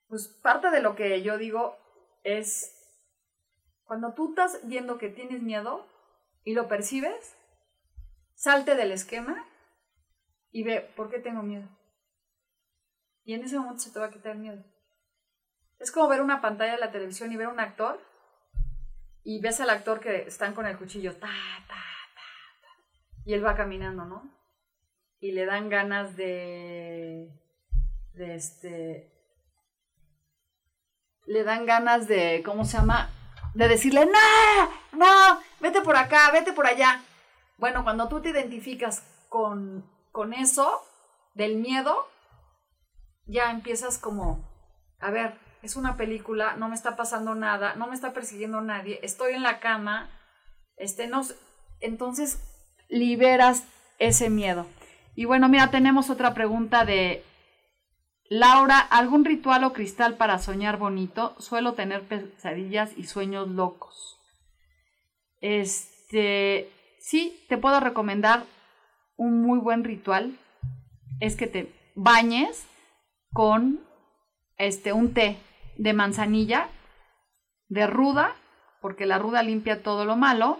pues 0.07 0.27
parte 0.27 0.69
de 0.69 0.81
lo 0.81 0.95
que 0.95 1.21
yo 1.23 1.37
digo 1.37 1.75
es, 2.23 2.79
cuando 3.83 4.13
tú 4.13 4.29
estás 4.29 4.59
viendo 4.67 4.97
que 4.97 5.09
tienes 5.09 5.41
miedo 5.41 5.87
y 6.43 6.53
lo 6.53 6.67
percibes, 6.67 7.35
salte 8.35 8.75
del 8.75 8.91
esquema 8.91 9.47
y 10.51 10.63
ve, 10.63 10.81
¿por 10.95 11.09
qué 11.09 11.19
tengo 11.19 11.41
miedo? 11.41 11.67
Y 13.23 13.33
en 13.33 13.43
ese 13.43 13.57
momento 13.57 13.79
se 13.79 13.91
te 13.91 13.99
va 13.99 14.07
a 14.07 14.11
quitar 14.11 14.33
el 14.33 14.39
miedo. 14.39 14.63
Es 15.79 15.91
como 15.91 16.07
ver 16.07 16.21
una 16.21 16.41
pantalla 16.41 16.73
de 16.73 16.79
la 16.79 16.91
televisión 16.91 17.31
y 17.31 17.37
ver 17.37 17.47
un 17.47 17.59
actor 17.59 18.12
y 19.23 19.39
ves 19.39 19.59
al 19.61 19.69
actor 19.69 19.99
que 19.99 20.23
están 20.23 20.53
con 20.53 20.65
el 20.65 20.77
cuchillo, 20.77 21.15
ta, 21.15 21.29
ta, 21.67 21.83
y 23.25 23.33
él 23.33 23.45
va 23.45 23.55
caminando, 23.55 24.05
¿no? 24.05 24.29
Y 25.19 25.31
le 25.31 25.45
dan 25.45 25.69
ganas 25.69 26.17
de, 26.17 27.29
de 28.13 28.35
este, 28.35 29.13
le 31.25 31.43
dan 31.43 31.65
ganas 31.65 32.07
de, 32.07 32.41
¿cómo 32.43 32.65
se 32.65 32.77
llama? 32.77 33.09
De 33.53 33.67
decirle, 33.67 34.05
no, 34.05 34.97
no, 34.97 35.39
vete 35.61 35.81
por 35.81 35.95
acá, 35.95 36.31
vete 36.31 36.51
por 36.51 36.67
allá. 36.67 37.01
Bueno, 37.57 37.83
cuando 37.83 38.09
tú 38.09 38.21
te 38.21 38.29
identificas 38.29 39.03
con, 39.29 39.89
con 40.11 40.33
eso, 40.33 40.83
del 41.33 41.55
miedo, 41.55 42.07
ya 43.25 43.51
empiezas 43.51 43.97
como, 43.97 44.49
a 44.99 45.11
ver, 45.11 45.39
es 45.63 45.77
una 45.77 45.95
película, 45.95 46.55
no 46.57 46.67
me 46.67 46.75
está 46.75 46.97
pasando 46.97 47.35
nada, 47.35 47.75
no 47.75 47.87
me 47.87 47.95
está 47.95 48.11
persiguiendo 48.11 48.59
nadie, 48.61 48.99
estoy 49.01 49.33
en 49.33 49.43
la 49.43 49.61
cama, 49.61 50.09
este, 50.75 51.07
no, 51.07 51.21
entonces 51.79 52.39
liberas 52.89 53.65
ese 53.97 54.29
miedo. 54.29 54.67
Y 55.15 55.23
bueno, 55.23 55.47
mira, 55.47 55.71
tenemos 55.71 56.09
otra 56.09 56.33
pregunta 56.33 56.83
de 56.83 57.23
Laura, 58.29 58.79
¿algún 58.79 59.23
ritual 59.23 59.63
o 59.63 59.71
cristal 59.71 60.17
para 60.17 60.37
soñar 60.39 60.77
bonito? 60.77 61.33
Suelo 61.39 61.73
tener 61.73 62.01
pesadillas 62.01 62.91
y 62.97 63.05
sueños 63.05 63.47
locos. 63.47 64.19
Este, 65.39 66.69
sí, 66.99 67.45
te 67.47 67.57
puedo 67.57 67.79
recomendar 67.79 68.43
un 69.15 69.41
muy 69.41 69.59
buen 69.59 69.85
ritual. 69.85 70.37
Es 71.21 71.37
que 71.37 71.47
te 71.47 71.71
bañes 71.95 72.65
con 73.31 73.79
este 74.57 74.91
un 74.93 75.13
té 75.13 75.37
de 75.77 75.93
manzanilla, 75.93 76.69
de 77.67 77.87
ruda, 77.87 78.35
porque 78.81 79.05
la 79.05 79.19
ruda 79.19 79.43
limpia 79.43 79.83
todo 79.83 80.05
lo 80.05 80.15
malo. 80.15 80.59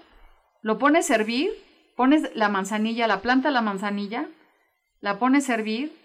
Lo 0.61 0.77
pones 0.77 1.11
a 1.11 1.15
hervir 1.15 1.51
pones 1.95 2.35
la 2.35 2.49
manzanilla, 2.49 3.07
la 3.07 3.21
planta 3.21 3.51
la 3.51 3.61
manzanilla, 3.61 4.27
la 4.99 5.19
pones 5.19 5.49
a 5.49 5.55
hervir 5.55 5.95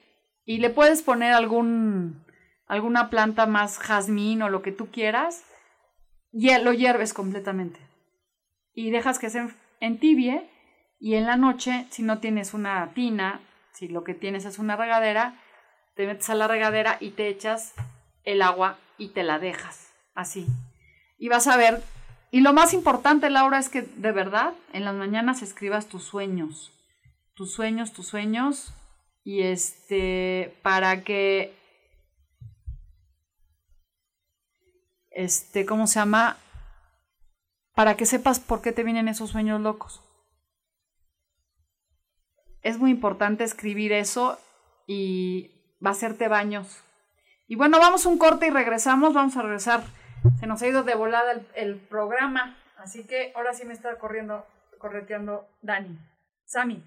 y 0.45 0.59
le 0.59 0.71
puedes 0.71 1.03
poner 1.03 1.33
algún, 1.33 2.25
alguna 2.67 3.11
planta 3.11 3.47
más 3.47 3.79
jazmín 3.79 4.43
o 4.43 4.49
lo 4.49 4.63
que 4.63 4.73
tú 4.73 4.91
quieras, 4.91 5.45
y 6.33 6.57
lo 6.59 6.73
hierves 6.73 7.15
completamente. 7.15 7.81
Y 8.75 8.91
dejas 8.91 9.19
que 9.19 9.31
se 9.31 9.49
entibie 9.81 10.49
y 11.01 11.15
en 11.15 11.27
la 11.27 11.37
noche, 11.37 11.87
si 11.91 12.03
no 12.03 12.19
tienes 12.19 12.55
una 12.55 12.93
tina, 12.93 13.41
si 13.73 13.89
lo 13.89 14.05
que 14.05 14.15
tienes 14.15 14.45
es 14.45 14.59
una 14.59 14.77
regadera, 14.77 15.41
te 15.95 16.07
metes 16.07 16.29
a 16.31 16.35
la 16.35 16.49
regadera 16.49 16.97
y 17.01 17.11
te 17.11 17.29
echas 17.29 17.75
el 18.25 18.43
agua 18.43 18.79
y 18.99 19.09
te 19.09 19.23
la 19.23 19.39
dejas 19.39 19.93
así. 20.15 20.47
Y 21.19 21.29
vas 21.29 21.47
a 21.47 21.57
ver 21.57 21.83
y 22.31 22.41
lo 22.41 22.53
más 22.53 22.75
importante, 22.75 23.31
Laura, 23.31 23.59
es 23.59 23.69
que 23.69 23.83
de 23.83 24.13
verdad 24.13 24.53
en 24.73 24.85
las 24.85 24.95
mañanas 24.95 25.43
escribas 25.43 25.87
tus 25.87 26.05
sueños, 26.05 26.73
tus 27.35 27.53
sueños, 27.53 27.93
tus 27.93 28.07
sueños, 28.07 28.75
y 29.25 29.43
este, 29.43 30.59
para 30.63 31.05
que, 31.05 31.57
este, 35.11 35.65
¿cómo 35.65 35.87
se 35.87 36.01
llama? 36.01 36.37
Para 37.75 37.97
que 37.97 38.05
sepas 38.05 38.41
por 38.41 38.61
qué 38.61 38.73
te 38.73 38.85
vienen 38.85 39.09
esos 39.09 39.31
sueños 39.31 39.61
locos. 39.61 40.03
Es 42.63 42.79
muy 42.79 42.91
importante 42.91 43.45
escribir 43.45 43.93
eso 43.93 44.39
y 44.87 45.77
va 45.85 45.91
a 45.91 45.93
hacerte 45.93 46.29
baños. 46.29 46.83
Y 47.49 47.57
bueno, 47.57 47.79
vamos 47.81 48.05
un 48.05 48.19
corte 48.19 48.47
y 48.47 48.51
regresamos, 48.51 49.15
vamos 49.15 49.35
a 49.39 49.43
regresar. 49.43 49.83
Se 50.39 50.47
nos 50.47 50.61
ha 50.61 50.67
ido 50.67 50.83
de 50.83 50.95
volada 50.95 51.33
el, 51.55 51.77
programa, 51.77 52.59
así 52.77 53.05
que 53.05 53.33
ahora 53.35 53.55
sí 53.55 53.65
me 53.65 53.73
está 53.73 53.97
corriendo, 53.97 54.47
correteando 54.79 55.49
Dani. 55.63 55.99
Sami. 56.45 56.85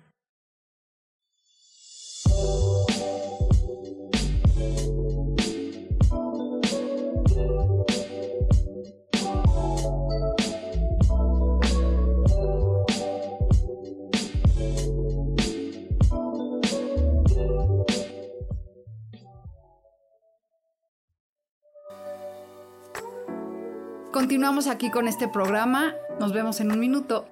Continuamos 24.21 24.67
aquí 24.67 24.91
con 24.91 25.07
este 25.07 25.27
programa. 25.27 25.95
Nos 26.19 26.31
vemos 26.31 26.61
en 26.61 26.71
un 26.71 26.79
minuto. 26.79 27.27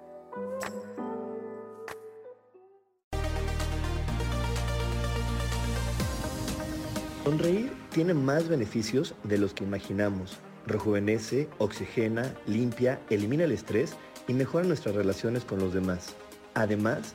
Sonreír 7.23 7.71
tiene 7.91 8.15
más 8.15 8.47
beneficios 8.47 9.13
de 9.23 9.37
los 9.37 9.53
que 9.53 9.65
imaginamos. 9.65 10.39
Rejuvenece, 10.65 11.47
oxigena, 11.59 12.33
limpia, 12.47 12.99
elimina 13.11 13.43
el 13.43 13.51
estrés 13.51 13.95
y 14.27 14.33
mejora 14.33 14.65
nuestras 14.65 14.95
relaciones 14.95 15.45
con 15.45 15.59
los 15.59 15.75
demás. 15.75 16.15
Además, 16.55 17.13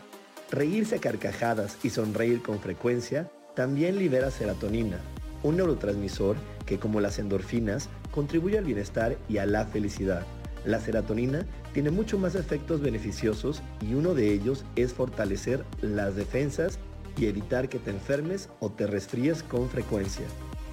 reírse 0.52 0.94
a 0.94 1.00
carcajadas 1.00 1.78
y 1.82 1.90
sonreír 1.90 2.42
con 2.42 2.60
frecuencia 2.60 3.28
también 3.56 3.98
libera 3.98 4.30
serotonina, 4.30 5.00
un 5.42 5.56
neurotransmisor 5.56 6.36
que 6.64 6.78
como 6.78 7.00
las 7.00 7.18
endorfinas 7.18 7.88
contribuye 8.14 8.56
al 8.56 8.64
bienestar 8.64 9.18
y 9.28 9.38
a 9.38 9.46
la 9.46 9.66
felicidad. 9.66 10.24
La 10.64 10.78
serotonina 10.78 11.44
tiene 11.72 11.90
mucho 11.90 12.16
más 12.16 12.36
efectos 12.36 12.80
beneficiosos 12.80 13.60
y 13.80 13.94
uno 13.94 14.14
de 14.14 14.32
ellos 14.32 14.64
es 14.76 14.94
fortalecer 14.94 15.64
las 15.82 16.14
defensas 16.14 16.78
y 17.18 17.26
evitar 17.26 17.68
que 17.68 17.80
te 17.80 17.90
enfermes 17.90 18.50
o 18.60 18.70
te 18.70 18.86
resfríes 18.86 19.42
con 19.42 19.68
frecuencia. 19.68 20.24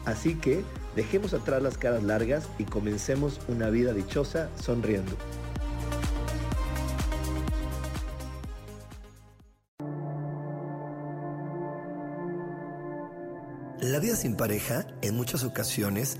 Así 0.06 0.36
que 0.36 0.62
dejemos 0.96 1.34
atrás 1.34 1.64
las 1.64 1.80
caras 1.80 2.04
largas 2.04 2.48
y 2.60 2.66
comencemos 2.66 3.42
una 3.48 3.72
vida 3.72 3.92
dichosa 3.92 4.50
sonriendo. 4.62 5.12
La 13.82 14.00
vida 14.00 14.16
sin 14.16 14.38
pareja 14.38 14.86
en 15.02 15.16
muchas 15.16 15.44
ocasiones 15.44 16.20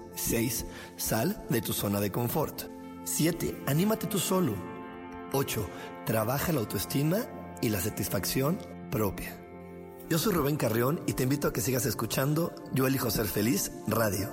6. 0.15 0.65
Sal 0.97 1.43
de 1.49 1.61
tu 1.61 1.73
zona 1.73 1.99
de 1.99 2.11
confort. 2.11 2.63
7. 3.03 3.63
Anímate 3.67 4.07
tú 4.07 4.19
solo. 4.19 4.53
8. 5.33 5.67
Trabaja 6.05 6.51
la 6.51 6.59
autoestima 6.59 7.19
y 7.61 7.69
la 7.69 7.79
satisfacción 7.79 8.59
propia. 8.89 9.37
Yo 10.09 10.17
soy 10.17 10.33
Rubén 10.33 10.57
Carrión 10.57 11.01
y 11.07 11.13
te 11.13 11.23
invito 11.23 11.47
a 11.47 11.53
que 11.53 11.61
sigas 11.61 11.85
escuchando 11.85 12.53
Yo 12.73 12.85
elijo 12.85 13.09
ser 13.09 13.27
feliz 13.27 13.71
radio. 13.87 14.29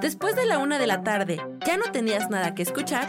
Después 0.00 0.36
de 0.36 0.46
la 0.46 0.58
una 0.58 0.78
de 0.78 0.86
la 0.86 1.02
tarde, 1.02 1.40
¿ya 1.66 1.76
no 1.76 1.90
tenías 1.92 2.30
nada 2.30 2.54
que 2.54 2.62
escuchar? 2.62 3.08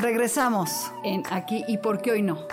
Regresamos 0.00 0.92
en 1.02 1.24
aquí 1.28 1.64
y 1.66 1.78
por 1.78 2.00
qué 2.00 2.12
hoy 2.12 2.22
no. 2.22 2.46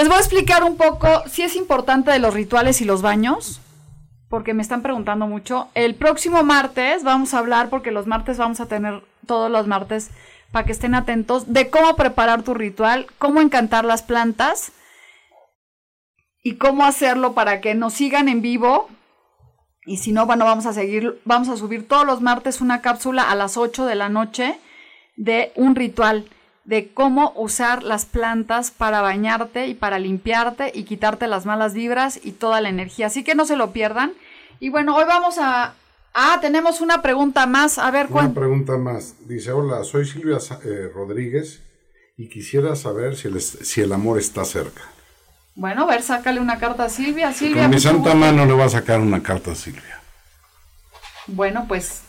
Les 0.00 0.08
voy 0.08 0.16
a 0.16 0.20
explicar 0.20 0.64
un 0.64 0.78
poco 0.78 1.24
si 1.28 1.42
es 1.42 1.54
importante 1.56 2.10
de 2.10 2.20
los 2.20 2.32
rituales 2.32 2.80
y 2.80 2.86
los 2.86 3.02
baños, 3.02 3.60
porque 4.30 4.54
me 4.54 4.62
están 4.62 4.80
preguntando 4.80 5.26
mucho. 5.26 5.68
El 5.74 5.94
próximo 5.94 6.42
martes 6.42 7.04
vamos 7.04 7.34
a 7.34 7.38
hablar, 7.38 7.68
porque 7.68 7.90
los 7.90 8.06
martes 8.06 8.38
vamos 8.38 8.60
a 8.60 8.66
tener 8.66 9.02
todos 9.26 9.50
los 9.50 9.66
martes 9.66 10.08
para 10.52 10.64
que 10.64 10.72
estén 10.72 10.94
atentos, 10.94 11.52
de 11.52 11.68
cómo 11.68 11.96
preparar 11.96 12.42
tu 12.44 12.54
ritual, 12.54 13.08
cómo 13.18 13.42
encantar 13.42 13.84
las 13.84 14.02
plantas 14.02 14.72
y 16.42 16.54
cómo 16.54 16.86
hacerlo 16.86 17.34
para 17.34 17.60
que 17.60 17.74
nos 17.74 17.92
sigan 17.92 18.30
en 18.30 18.40
vivo. 18.40 18.88
Y 19.84 19.98
si 19.98 20.12
no, 20.12 20.24
bueno, 20.24 20.46
vamos 20.46 20.64
a 20.64 20.72
seguir, 20.72 21.20
vamos 21.26 21.50
a 21.50 21.58
subir 21.58 21.86
todos 21.86 22.06
los 22.06 22.22
martes 22.22 22.62
una 22.62 22.80
cápsula 22.80 23.30
a 23.30 23.34
las 23.34 23.58
8 23.58 23.84
de 23.84 23.96
la 23.96 24.08
noche 24.08 24.58
de 25.16 25.52
un 25.56 25.74
ritual 25.74 26.24
de 26.64 26.92
cómo 26.92 27.32
usar 27.36 27.82
las 27.82 28.04
plantas 28.06 28.70
para 28.70 29.00
bañarte 29.00 29.66
y 29.66 29.74
para 29.74 29.98
limpiarte 29.98 30.70
y 30.74 30.84
quitarte 30.84 31.26
las 31.26 31.46
malas 31.46 31.74
vibras 31.74 32.20
y 32.22 32.32
toda 32.32 32.60
la 32.60 32.68
energía. 32.68 33.06
Así 33.06 33.24
que 33.24 33.34
no 33.34 33.44
se 33.46 33.56
lo 33.56 33.72
pierdan. 33.72 34.12
Y 34.60 34.68
bueno, 34.68 34.94
hoy 34.96 35.04
vamos 35.06 35.38
a... 35.38 35.74
Ah, 36.12 36.38
tenemos 36.40 36.80
una 36.80 37.02
pregunta 37.02 37.46
más. 37.46 37.78
A 37.78 37.90
ver, 37.90 38.08
Una 38.10 38.32
pregunta 38.34 38.76
más. 38.76 39.14
Dice, 39.26 39.52
hola, 39.52 39.84
soy 39.84 40.06
Silvia 40.06 40.38
eh, 40.64 40.90
Rodríguez 40.94 41.62
y 42.16 42.28
quisiera 42.28 42.76
saber 42.76 43.16
si 43.16 43.28
el, 43.28 43.40
si 43.40 43.80
el 43.80 43.92
amor 43.92 44.18
está 44.18 44.44
cerca. 44.44 44.82
Bueno, 45.54 45.82
a 45.84 45.86
ver, 45.86 46.02
sácale 46.02 46.40
una 46.40 46.58
carta 46.58 46.84
a 46.84 46.88
Silvia. 46.88 47.32
Silvia, 47.32 47.62
Con 47.62 47.70
mi 47.72 47.80
santa 47.80 48.10
gusto. 48.12 48.16
mano 48.16 48.44
le 48.44 48.52
va 48.52 48.64
a 48.66 48.68
sacar 48.68 49.00
una 49.00 49.22
carta 49.22 49.52
a 49.52 49.54
Silvia. 49.54 50.00
Bueno, 51.26 51.66
pues 51.68 52.02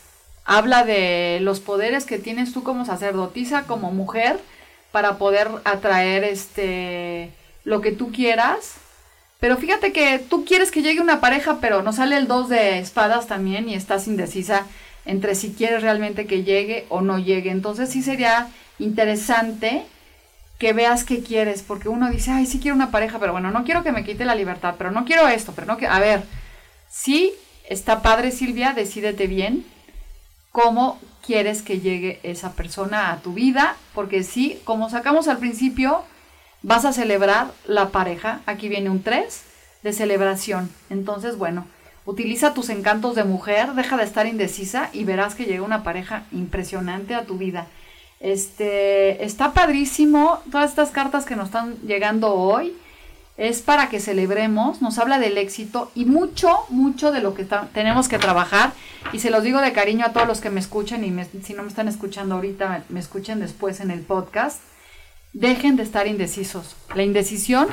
habla 0.44 0.84
de 0.84 1.38
los 1.40 1.60
poderes 1.60 2.04
que 2.04 2.18
tienes 2.18 2.52
tú 2.52 2.62
como 2.62 2.84
sacerdotisa, 2.84 3.64
como 3.66 3.92
mujer, 3.92 4.40
para 4.90 5.18
poder 5.18 5.48
atraer 5.64 6.24
este 6.24 7.30
lo 7.64 7.80
que 7.80 7.92
tú 7.92 8.12
quieras. 8.12 8.74
Pero 9.40 9.56
fíjate 9.56 9.92
que 9.92 10.18
tú 10.18 10.44
quieres 10.44 10.70
que 10.70 10.82
llegue 10.82 11.00
una 11.00 11.20
pareja, 11.20 11.58
pero 11.60 11.82
no 11.82 11.92
sale 11.92 12.16
el 12.16 12.28
dos 12.28 12.48
de 12.48 12.78
espadas 12.78 13.26
también 13.26 13.68
y 13.68 13.74
estás 13.74 14.06
indecisa 14.06 14.66
entre 15.04 15.34
si 15.34 15.52
quieres 15.52 15.82
realmente 15.82 16.26
que 16.26 16.44
llegue 16.44 16.86
o 16.88 17.00
no 17.00 17.18
llegue. 17.18 17.50
Entonces 17.50 17.90
sí 17.90 18.02
sería 18.02 18.48
interesante 18.78 19.82
que 20.58 20.72
veas 20.72 21.02
qué 21.02 21.24
quieres, 21.24 21.62
porque 21.62 21.88
uno 21.88 22.08
dice, 22.08 22.30
ay, 22.30 22.46
sí 22.46 22.60
quiero 22.60 22.76
una 22.76 22.92
pareja, 22.92 23.18
pero 23.18 23.32
bueno, 23.32 23.50
no 23.50 23.64
quiero 23.64 23.82
que 23.82 23.90
me 23.90 24.04
quite 24.04 24.24
la 24.24 24.36
libertad, 24.36 24.76
pero 24.78 24.92
no 24.92 25.04
quiero 25.04 25.26
esto, 25.26 25.52
pero 25.56 25.66
no 25.66 25.76
quiero... 25.76 25.92
A 25.92 25.98
ver, 25.98 26.22
sí, 26.88 27.32
está 27.68 28.00
padre 28.00 28.30
Silvia, 28.30 28.72
decídete 28.72 29.26
bien 29.26 29.64
cómo 30.52 31.00
quieres 31.24 31.62
que 31.62 31.80
llegue 31.80 32.20
esa 32.22 32.52
persona 32.52 33.10
a 33.10 33.20
tu 33.20 33.32
vida, 33.32 33.76
porque 33.94 34.22
sí, 34.22 34.60
como 34.64 34.90
sacamos 34.90 35.28
al 35.28 35.38
principio, 35.38 36.02
vas 36.62 36.84
a 36.84 36.92
celebrar 36.92 37.48
la 37.66 37.88
pareja, 37.88 38.40
aquí 38.46 38.68
viene 38.68 38.90
un 38.90 39.02
3 39.02 39.42
de 39.82 39.92
celebración, 39.92 40.70
entonces 40.90 41.36
bueno, 41.36 41.66
utiliza 42.04 42.54
tus 42.54 42.68
encantos 42.68 43.14
de 43.14 43.24
mujer, 43.24 43.72
deja 43.72 43.96
de 43.96 44.04
estar 44.04 44.26
indecisa 44.26 44.90
y 44.92 45.04
verás 45.04 45.34
que 45.34 45.46
llega 45.46 45.62
una 45.62 45.82
pareja 45.82 46.24
impresionante 46.32 47.14
a 47.14 47.24
tu 47.24 47.38
vida. 47.38 47.66
Este, 48.20 49.24
está 49.24 49.52
padrísimo. 49.52 50.40
Todas 50.52 50.70
estas 50.70 50.90
cartas 50.90 51.24
que 51.24 51.34
nos 51.34 51.46
están 51.46 51.74
llegando 51.84 52.34
hoy 52.34 52.76
es 53.42 53.60
para 53.60 53.88
que 53.88 53.98
celebremos, 53.98 54.82
nos 54.82 54.98
habla 54.98 55.18
del 55.18 55.36
éxito 55.36 55.90
y 55.96 56.04
mucho, 56.04 56.60
mucho 56.68 57.10
de 57.10 57.20
lo 57.20 57.34
que 57.34 57.44
tenemos 57.74 58.08
que 58.08 58.20
trabajar. 58.20 58.72
Y 59.12 59.18
se 59.18 59.30
los 59.30 59.42
digo 59.42 59.60
de 59.60 59.72
cariño 59.72 60.06
a 60.06 60.12
todos 60.12 60.28
los 60.28 60.40
que 60.40 60.48
me 60.48 60.60
escuchan 60.60 61.02
y 61.02 61.42
si 61.42 61.52
no 61.52 61.64
me 61.64 61.68
están 61.68 61.88
escuchando 61.88 62.36
ahorita, 62.36 62.68
me, 62.68 62.82
me 62.88 63.00
escuchen 63.00 63.40
después 63.40 63.80
en 63.80 63.90
el 63.90 64.02
podcast. 64.02 64.60
Dejen 65.32 65.74
de 65.74 65.82
estar 65.82 66.06
indecisos. 66.06 66.76
La 66.94 67.02
indecisión 67.02 67.66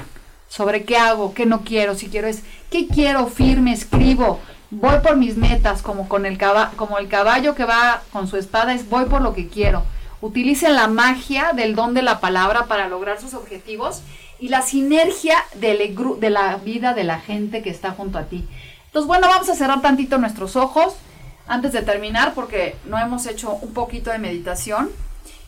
sobre 0.48 0.86
qué 0.86 0.98
hago, 0.98 1.36
qué 1.36 1.46
no 1.46 1.62
quiero, 1.64 1.94
si 1.94 2.08
quiero 2.08 2.28
es 2.28 2.42
qué 2.72 2.88
quiero, 2.88 3.28
firme, 3.28 3.72
escribo, 3.72 4.40
voy 4.72 4.98
por 5.04 5.18
mis 5.18 5.38
metas, 5.38 5.84
como 5.84 6.10
con 6.10 6.26
el 6.26 6.40
como 6.78 6.98
el 6.98 7.08
caballo 7.10 7.54
que 7.54 7.66
va 7.66 8.02
con 8.12 8.28
su 8.28 8.38
espada 8.38 8.74
es 8.74 8.90
voy 8.90 9.06
por 9.06 9.22
lo 9.22 9.36
que 9.36 9.48
quiero 9.48 9.84
utilicen 10.22 10.76
la 10.76 10.88
magia 10.88 11.54
del 11.54 11.76
don 11.76 11.94
de 11.94 12.02
la 12.02 12.20
palabra 12.20 12.66
para 12.66 12.88
lograr 12.88 13.22
sus 13.22 13.34
objetivos 13.34 14.02
y 14.40 14.50
la 14.50 14.62
sinergia 14.62 15.36
de 15.56 16.30
la 16.30 16.58
vida 16.58 16.94
de 16.94 17.04
la 17.04 17.20
gente 17.20 17.62
que 17.62 17.70
está 17.70 17.92
junto 17.92 18.18
a 18.18 18.26
ti. 18.26 18.48
Entonces, 18.86 19.08
bueno, 19.08 19.28
vamos 19.28 19.50
a 19.50 19.56
cerrar 19.56 19.82
tantito 19.82 20.18
nuestros 20.18 20.56
ojos 20.56 20.96
antes 21.48 21.74
de 21.74 21.82
terminar 21.82 22.34
porque 22.34 22.76
no 22.86 22.98
hemos 22.98 23.26
hecho 23.26 23.54
un 23.54 23.74
poquito 23.74 24.12
de 24.12 24.20
meditación. 24.20 24.90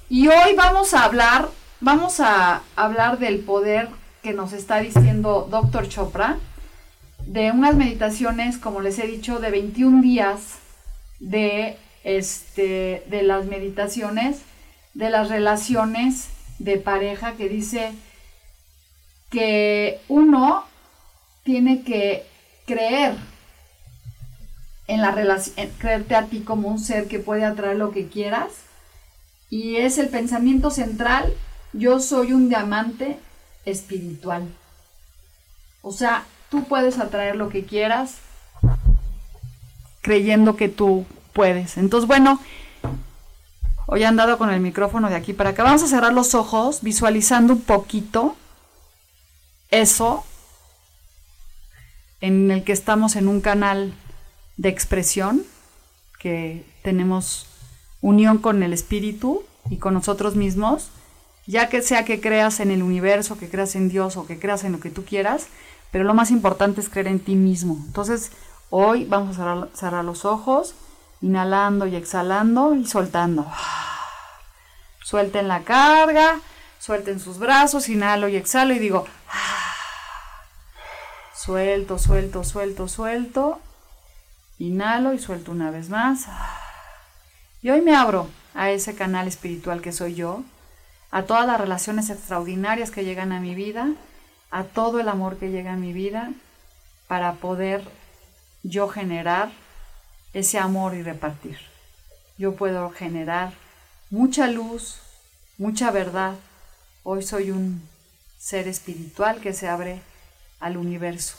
Y 0.09 0.27
hoy 0.27 0.55
vamos 0.55 0.93
a 0.93 1.05
hablar, 1.05 1.49
vamos 1.79 2.19
a 2.19 2.61
hablar 2.75 3.17
del 3.17 3.39
poder 3.39 3.89
que 4.21 4.33
nos 4.33 4.53
está 4.53 4.79
diciendo 4.79 5.47
Dr. 5.49 5.87
Chopra, 5.87 6.37
de 7.25 7.51
unas 7.51 7.75
meditaciones, 7.75 8.57
como 8.57 8.81
les 8.81 8.99
he 8.99 9.07
dicho, 9.07 9.39
de 9.39 9.51
21 9.51 10.01
días 10.01 10.57
de, 11.19 11.77
este, 12.03 13.03
de 13.07 13.23
las 13.23 13.45
meditaciones 13.45 14.41
de 14.93 15.09
las 15.09 15.29
relaciones 15.29 16.29
de 16.59 16.77
pareja 16.77 17.33
que 17.33 17.49
dice 17.49 17.93
que 19.31 19.99
uno 20.09 20.65
tiene 21.43 21.83
que 21.83 22.27
creer 22.67 23.15
en 24.87 25.01
la 25.01 25.11
relación, 25.11 25.69
creerte 25.79 26.15
a 26.15 26.25
ti 26.25 26.41
como 26.41 26.67
un 26.67 26.77
ser 26.77 27.07
que 27.07 27.17
puede 27.17 27.45
atraer 27.45 27.77
lo 27.77 27.91
que 27.91 28.07
quieras. 28.07 28.51
Y 29.49 29.77
es 29.77 29.97
el 29.97 30.09
pensamiento 30.09 30.69
central, 30.69 31.33
yo 31.73 31.99
soy 31.99 32.33
un 32.33 32.49
diamante 32.49 33.17
espiritual. 33.65 34.47
O 35.81 35.91
sea, 35.91 36.25
tú 36.49 36.65
puedes 36.65 36.99
atraer 36.99 37.35
lo 37.35 37.49
que 37.49 37.65
quieras 37.65 38.17
creyendo 40.01 40.55
que 40.55 40.69
tú 40.69 41.05
puedes. 41.33 41.77
Entonces, 41.77 42.07
bueno, 42.07 42.39
Hoy 43.93 44.03
he 44.03 44.05
andado 44.05 44.37
con 44.37 44.49
el 44.49 44.61
micrófono 44.61 45.09
de 45.09 45.15
aquí 45.15 45.33
para 45.33 45.49
acá. 45.49 45.63
Vamos 45.63 45.83
a 45.83 45.87
cerrar 45.87 46.13
los 46.13 46.33
ojos 46.33 46.81
visualizando 46.81 47.51
un 47.51 47.59
poquito 47.59 48.37
eso 49.71 50.23
en 52.21 52.51
el 52.51 52.63
que 52.63 52.71
estamos 52.71 53.15
en 53.15 53.27
un 53.27 53.41
canal 53.41 53.93
de 54.57 54.69
expresión, 54.69 55.43
que 56.19 56.63
tenemos 56.83 57.47
unión 58.01 58.37
con 58.37 58.61
el 58.61 58.73
espíritu 58.73 59.43
y 59.69 59.77
con 59.77 59.93
nosotros 59.93 60.35
mismos, 60.35 60.89
ya 61.47 61.69
que 61.69 61.81
sea 61.81 62.05
que 62.05 62.21
creas 62.21 62.59
en 62.59 62.69
el 62.69 62.83
universo, 62.83 63.37
que 63.37 63.49
creas 63.49 63.75
en 63.75 63.89
Dios 63.89 64.17
o 64.17 64.27
que 64.27 64.39
creas 64.39 64.63
en 64.63 64.73
lo 64.73 64.79
que 64.79 64.91
tú 64.91 65.03
quieras, 65.03 65.47
pero 65.91 66.03
lo 66.03 66.13
más 66.13 66.31
importante 66.31 66.79
es 66.81 66.89
creer 66.89 67.07
en 67.07 67.19
ti 67.19 67.35
mismo. 67.35 67.81
Entonces, 67.87 68.31
hoy 68.69 69.05
vamos 69.05 69.37
a 69.39 69.67
cerrar, 69.73 70.05
los 70.05 70.25
ojos 70.25 70.75
Inhalando 71.23 71.85
y 71.85 71.95
exhalando 71.95 72.73
y 72.73 72.83
soltando. 72.87 73.45
Suelten 75.03 75.47
la 75.47 75.61
carga, 75.61 76.39
suelten 76.79 77.19
sus 77.19 77.37
brazos, 77.37 77.89
inhalo 77.89 78.27
y 78.27 78.35
exhalo 78.35 78.73
y 78.73 78.79
digo, 78.79 79.05
suelto, 81.33 81.97
suelto, 81.97 82.43
suelto, 82.43 82.87
suelto. 82.87 83.59
Inhalo 84.59 85.13
y 85.13 85.19
suelto 85.19 85.51
una 85.51 85.71
vez 85.71 85.89
más. 85.89 86.27
Y 87.61 87.69
hoy 87.69 87.81
me 87.81 87.95
abro 87.95 88.29
a 88.53 88.71
ese 88.71 88.95
canal 88.95 89.27
espiritual 89.27 89.81
que 89.81 89.91
soy 89.91 90.15
yo, 90.15 90.43
a 91.09 91.23
todas 91.23 91.47
las 91.47 91.59
relaciones 91.59 92.09
extraordinarias 92.09 92.91
que 92.91 93.03
llegan 93.03 93.31
a 93.31 93.39
mi 93.39 93.55
vida, 93.55 93.89
a 94.49 94.63
todo 94.63 94.99
el 94.99 95.09
amor 95.09 95.37
que 95.37 95.49
llega 95.49 95.73
a 95.73 95.77
mi 95.77 95.93
vida, 95.93 96.31
para 97.07 97.33
poder 97.33 97.83
yo 98.63 98.87
generar 98.87 99.51
ese 100.33 100.59
amor 100.59 100.93
y 100.95 101.03
repartir. 101.03 101.57
Yo 102.37 102.55
puedo 102.55 102.89
generar 102.91 103.53
mucha 104.09 104.47
luz, 104.47 104.99
mucha 105.57 105.91
verdad. 105.91 106.35
Hoy 107.03 107.23
soy 107.23 107.51
un 107.51 107.87
ser 108.37 108.67
espiritual 108.67 109.39
que 109.41 109.53
se 109.53 109.67
abre 109.67 110.01
al 110.61 110.77
universo. 110.77 111.35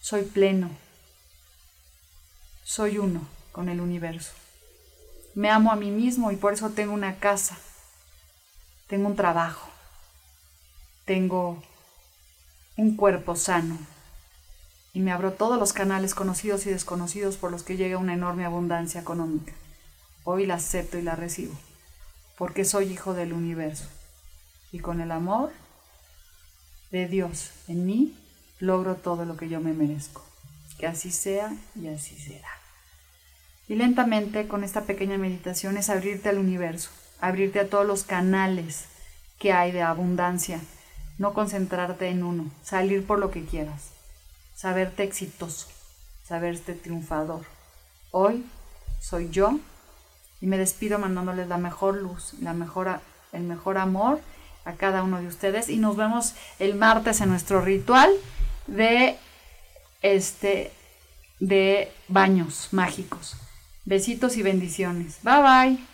Soy 0.00 0.22
pleno. 0.24 0.70
Soy 2.64 2.98
uno 2.98 3.26
con 3.52 3.68
el 3.68 3.80
universo. 3.80 4.32
Me 5.34 5.50
amo 5.50 5.70
a 5.70 5.76
mí 5.76 5.90
mismo 5.90 6.32
y 6.32 6.36
por 6.36 6.54
eso 6.54 6.70
tengo 6.70 6.92
una 6.92 7.16
casa. 7.16 7.56
Tengo 8.88 9.06
un 9.06 9.16
trabajo. 9.16 9.70
Tengo 11.04 11.62
un 12.76 12.96
cuerpo 12.96 13.36
sano 13.36 13.78
y 14.94 15.00
me 15.00 15.12
abro 15.12 15.32
todos 15.32 15.58
los 15.58 15.72
canales 15.72 16.14
conocidos 16.14 16.66
y 16.66 16.70
desconocidos 16.70 17.36
por 17.36 17.50
los 17.50 17.64
que 17.64 17.76
llega 17.76 17.98
una 17.98 18.14
enorme 18.14 18.44
abundancia 18.44 19.00
económica. 19.00 19.52
Hoy 20.22 20.46
la 20.46 20.54
acepto 20.54 20.96
y 20.98 21.02
la 21.02 21.16
recibo, 21.16 21.54
porque 22.38 22.64
soy 22.64 22.92
hijo 22.92 23.12
del 23.12 23.32
universo. 23.32 23.88
Y 24.72 24.78
con 24.78 25.00
el 25.00 25.10
amor 25.10 25.52
de 26.94 27.08
Dios 27.08 27.50
en 27.68 27.86
mí, 27.86 28.16
logro 28.58 28.96
todo 28.96 29.24
lo 29.24 29.36
que 29.36 29.48
yo 29.48 29.60
me 29.60 29.72
merezco. 29.72 30.24
Que 30.78 30.86
así 30.86 31.10
sea 31.10 31.54
y 31.74 31.88
así 31.88 32.16
será. 32.16 32.48
Y 33.68 33.74
lentamente 33.74 34.48
con 34.48 34.64
esta 34.64 34.82
pequeña 34.82 35.18
meditación 35.18 35.76
es 35.76 35.90
abrirte 35.90 36.28
al 36.28 36.38
universo, 36.38 36.90
abrirte 37.20 37.60
a 37.60 37.68
todos 37.68 37.86
los 37.86 38.04
canales 38.04 38.86
que 39.38 39.52
hay 39.52 39.72
de 39.72 39.82
abundancia, 39.82 40.60
no 41.18 41.34
concentrarte 41.34 42.08
en 42.08 42.22
uno, 42.22 42.50
salir 42.62 43.06
por 43.06 43.18
lo 43.18 43.30
que 43.30 43.44
quieras 43.44 43.94
saberte 44.54 45.02
exitoso, 45.02 45.66
saberte 46.24 46.74
triunfador. 46.74 47.42
Hoy 48.12 48.46
soy 49.00 49.28
yo 49.30 49.58
y 50.40 50.46
me 50.46 50.58
despido 50.58 50.98
mandándoles 50.98 51.48
la 51.48 51.58
mejor 51.58 51.96
luz, 51.96 52.34
la 52.40 52.52
mejor, 52.52 53.00
el 53.32 53.42
mejor 53.42 53.78
amor 53.78 54.20
a 54.64 54.72
cada 54.72 55.02
uno 55.02 55.20
de 55.20 55.26
ustedes 55.26 55.68
y 55.68 55.76
nos 55.76 55.96
vemos 55.96 56.34
el 56.58 56.74
martes 56.74 57.20
en 57.20 57.30
nuestro 57.30 57.60
ritual 57.60 58.10
de 58.66 59.16
este 60.02 60.72
de 61.40 61.92
baños 62.08 62.68
mágicos. 62.72 63.36
Besitos 63.84 64.36
y 64.36 64.42
bendiciones. 64.42 65.18
Bye 65.22 65.42
bye. 65.42 65.93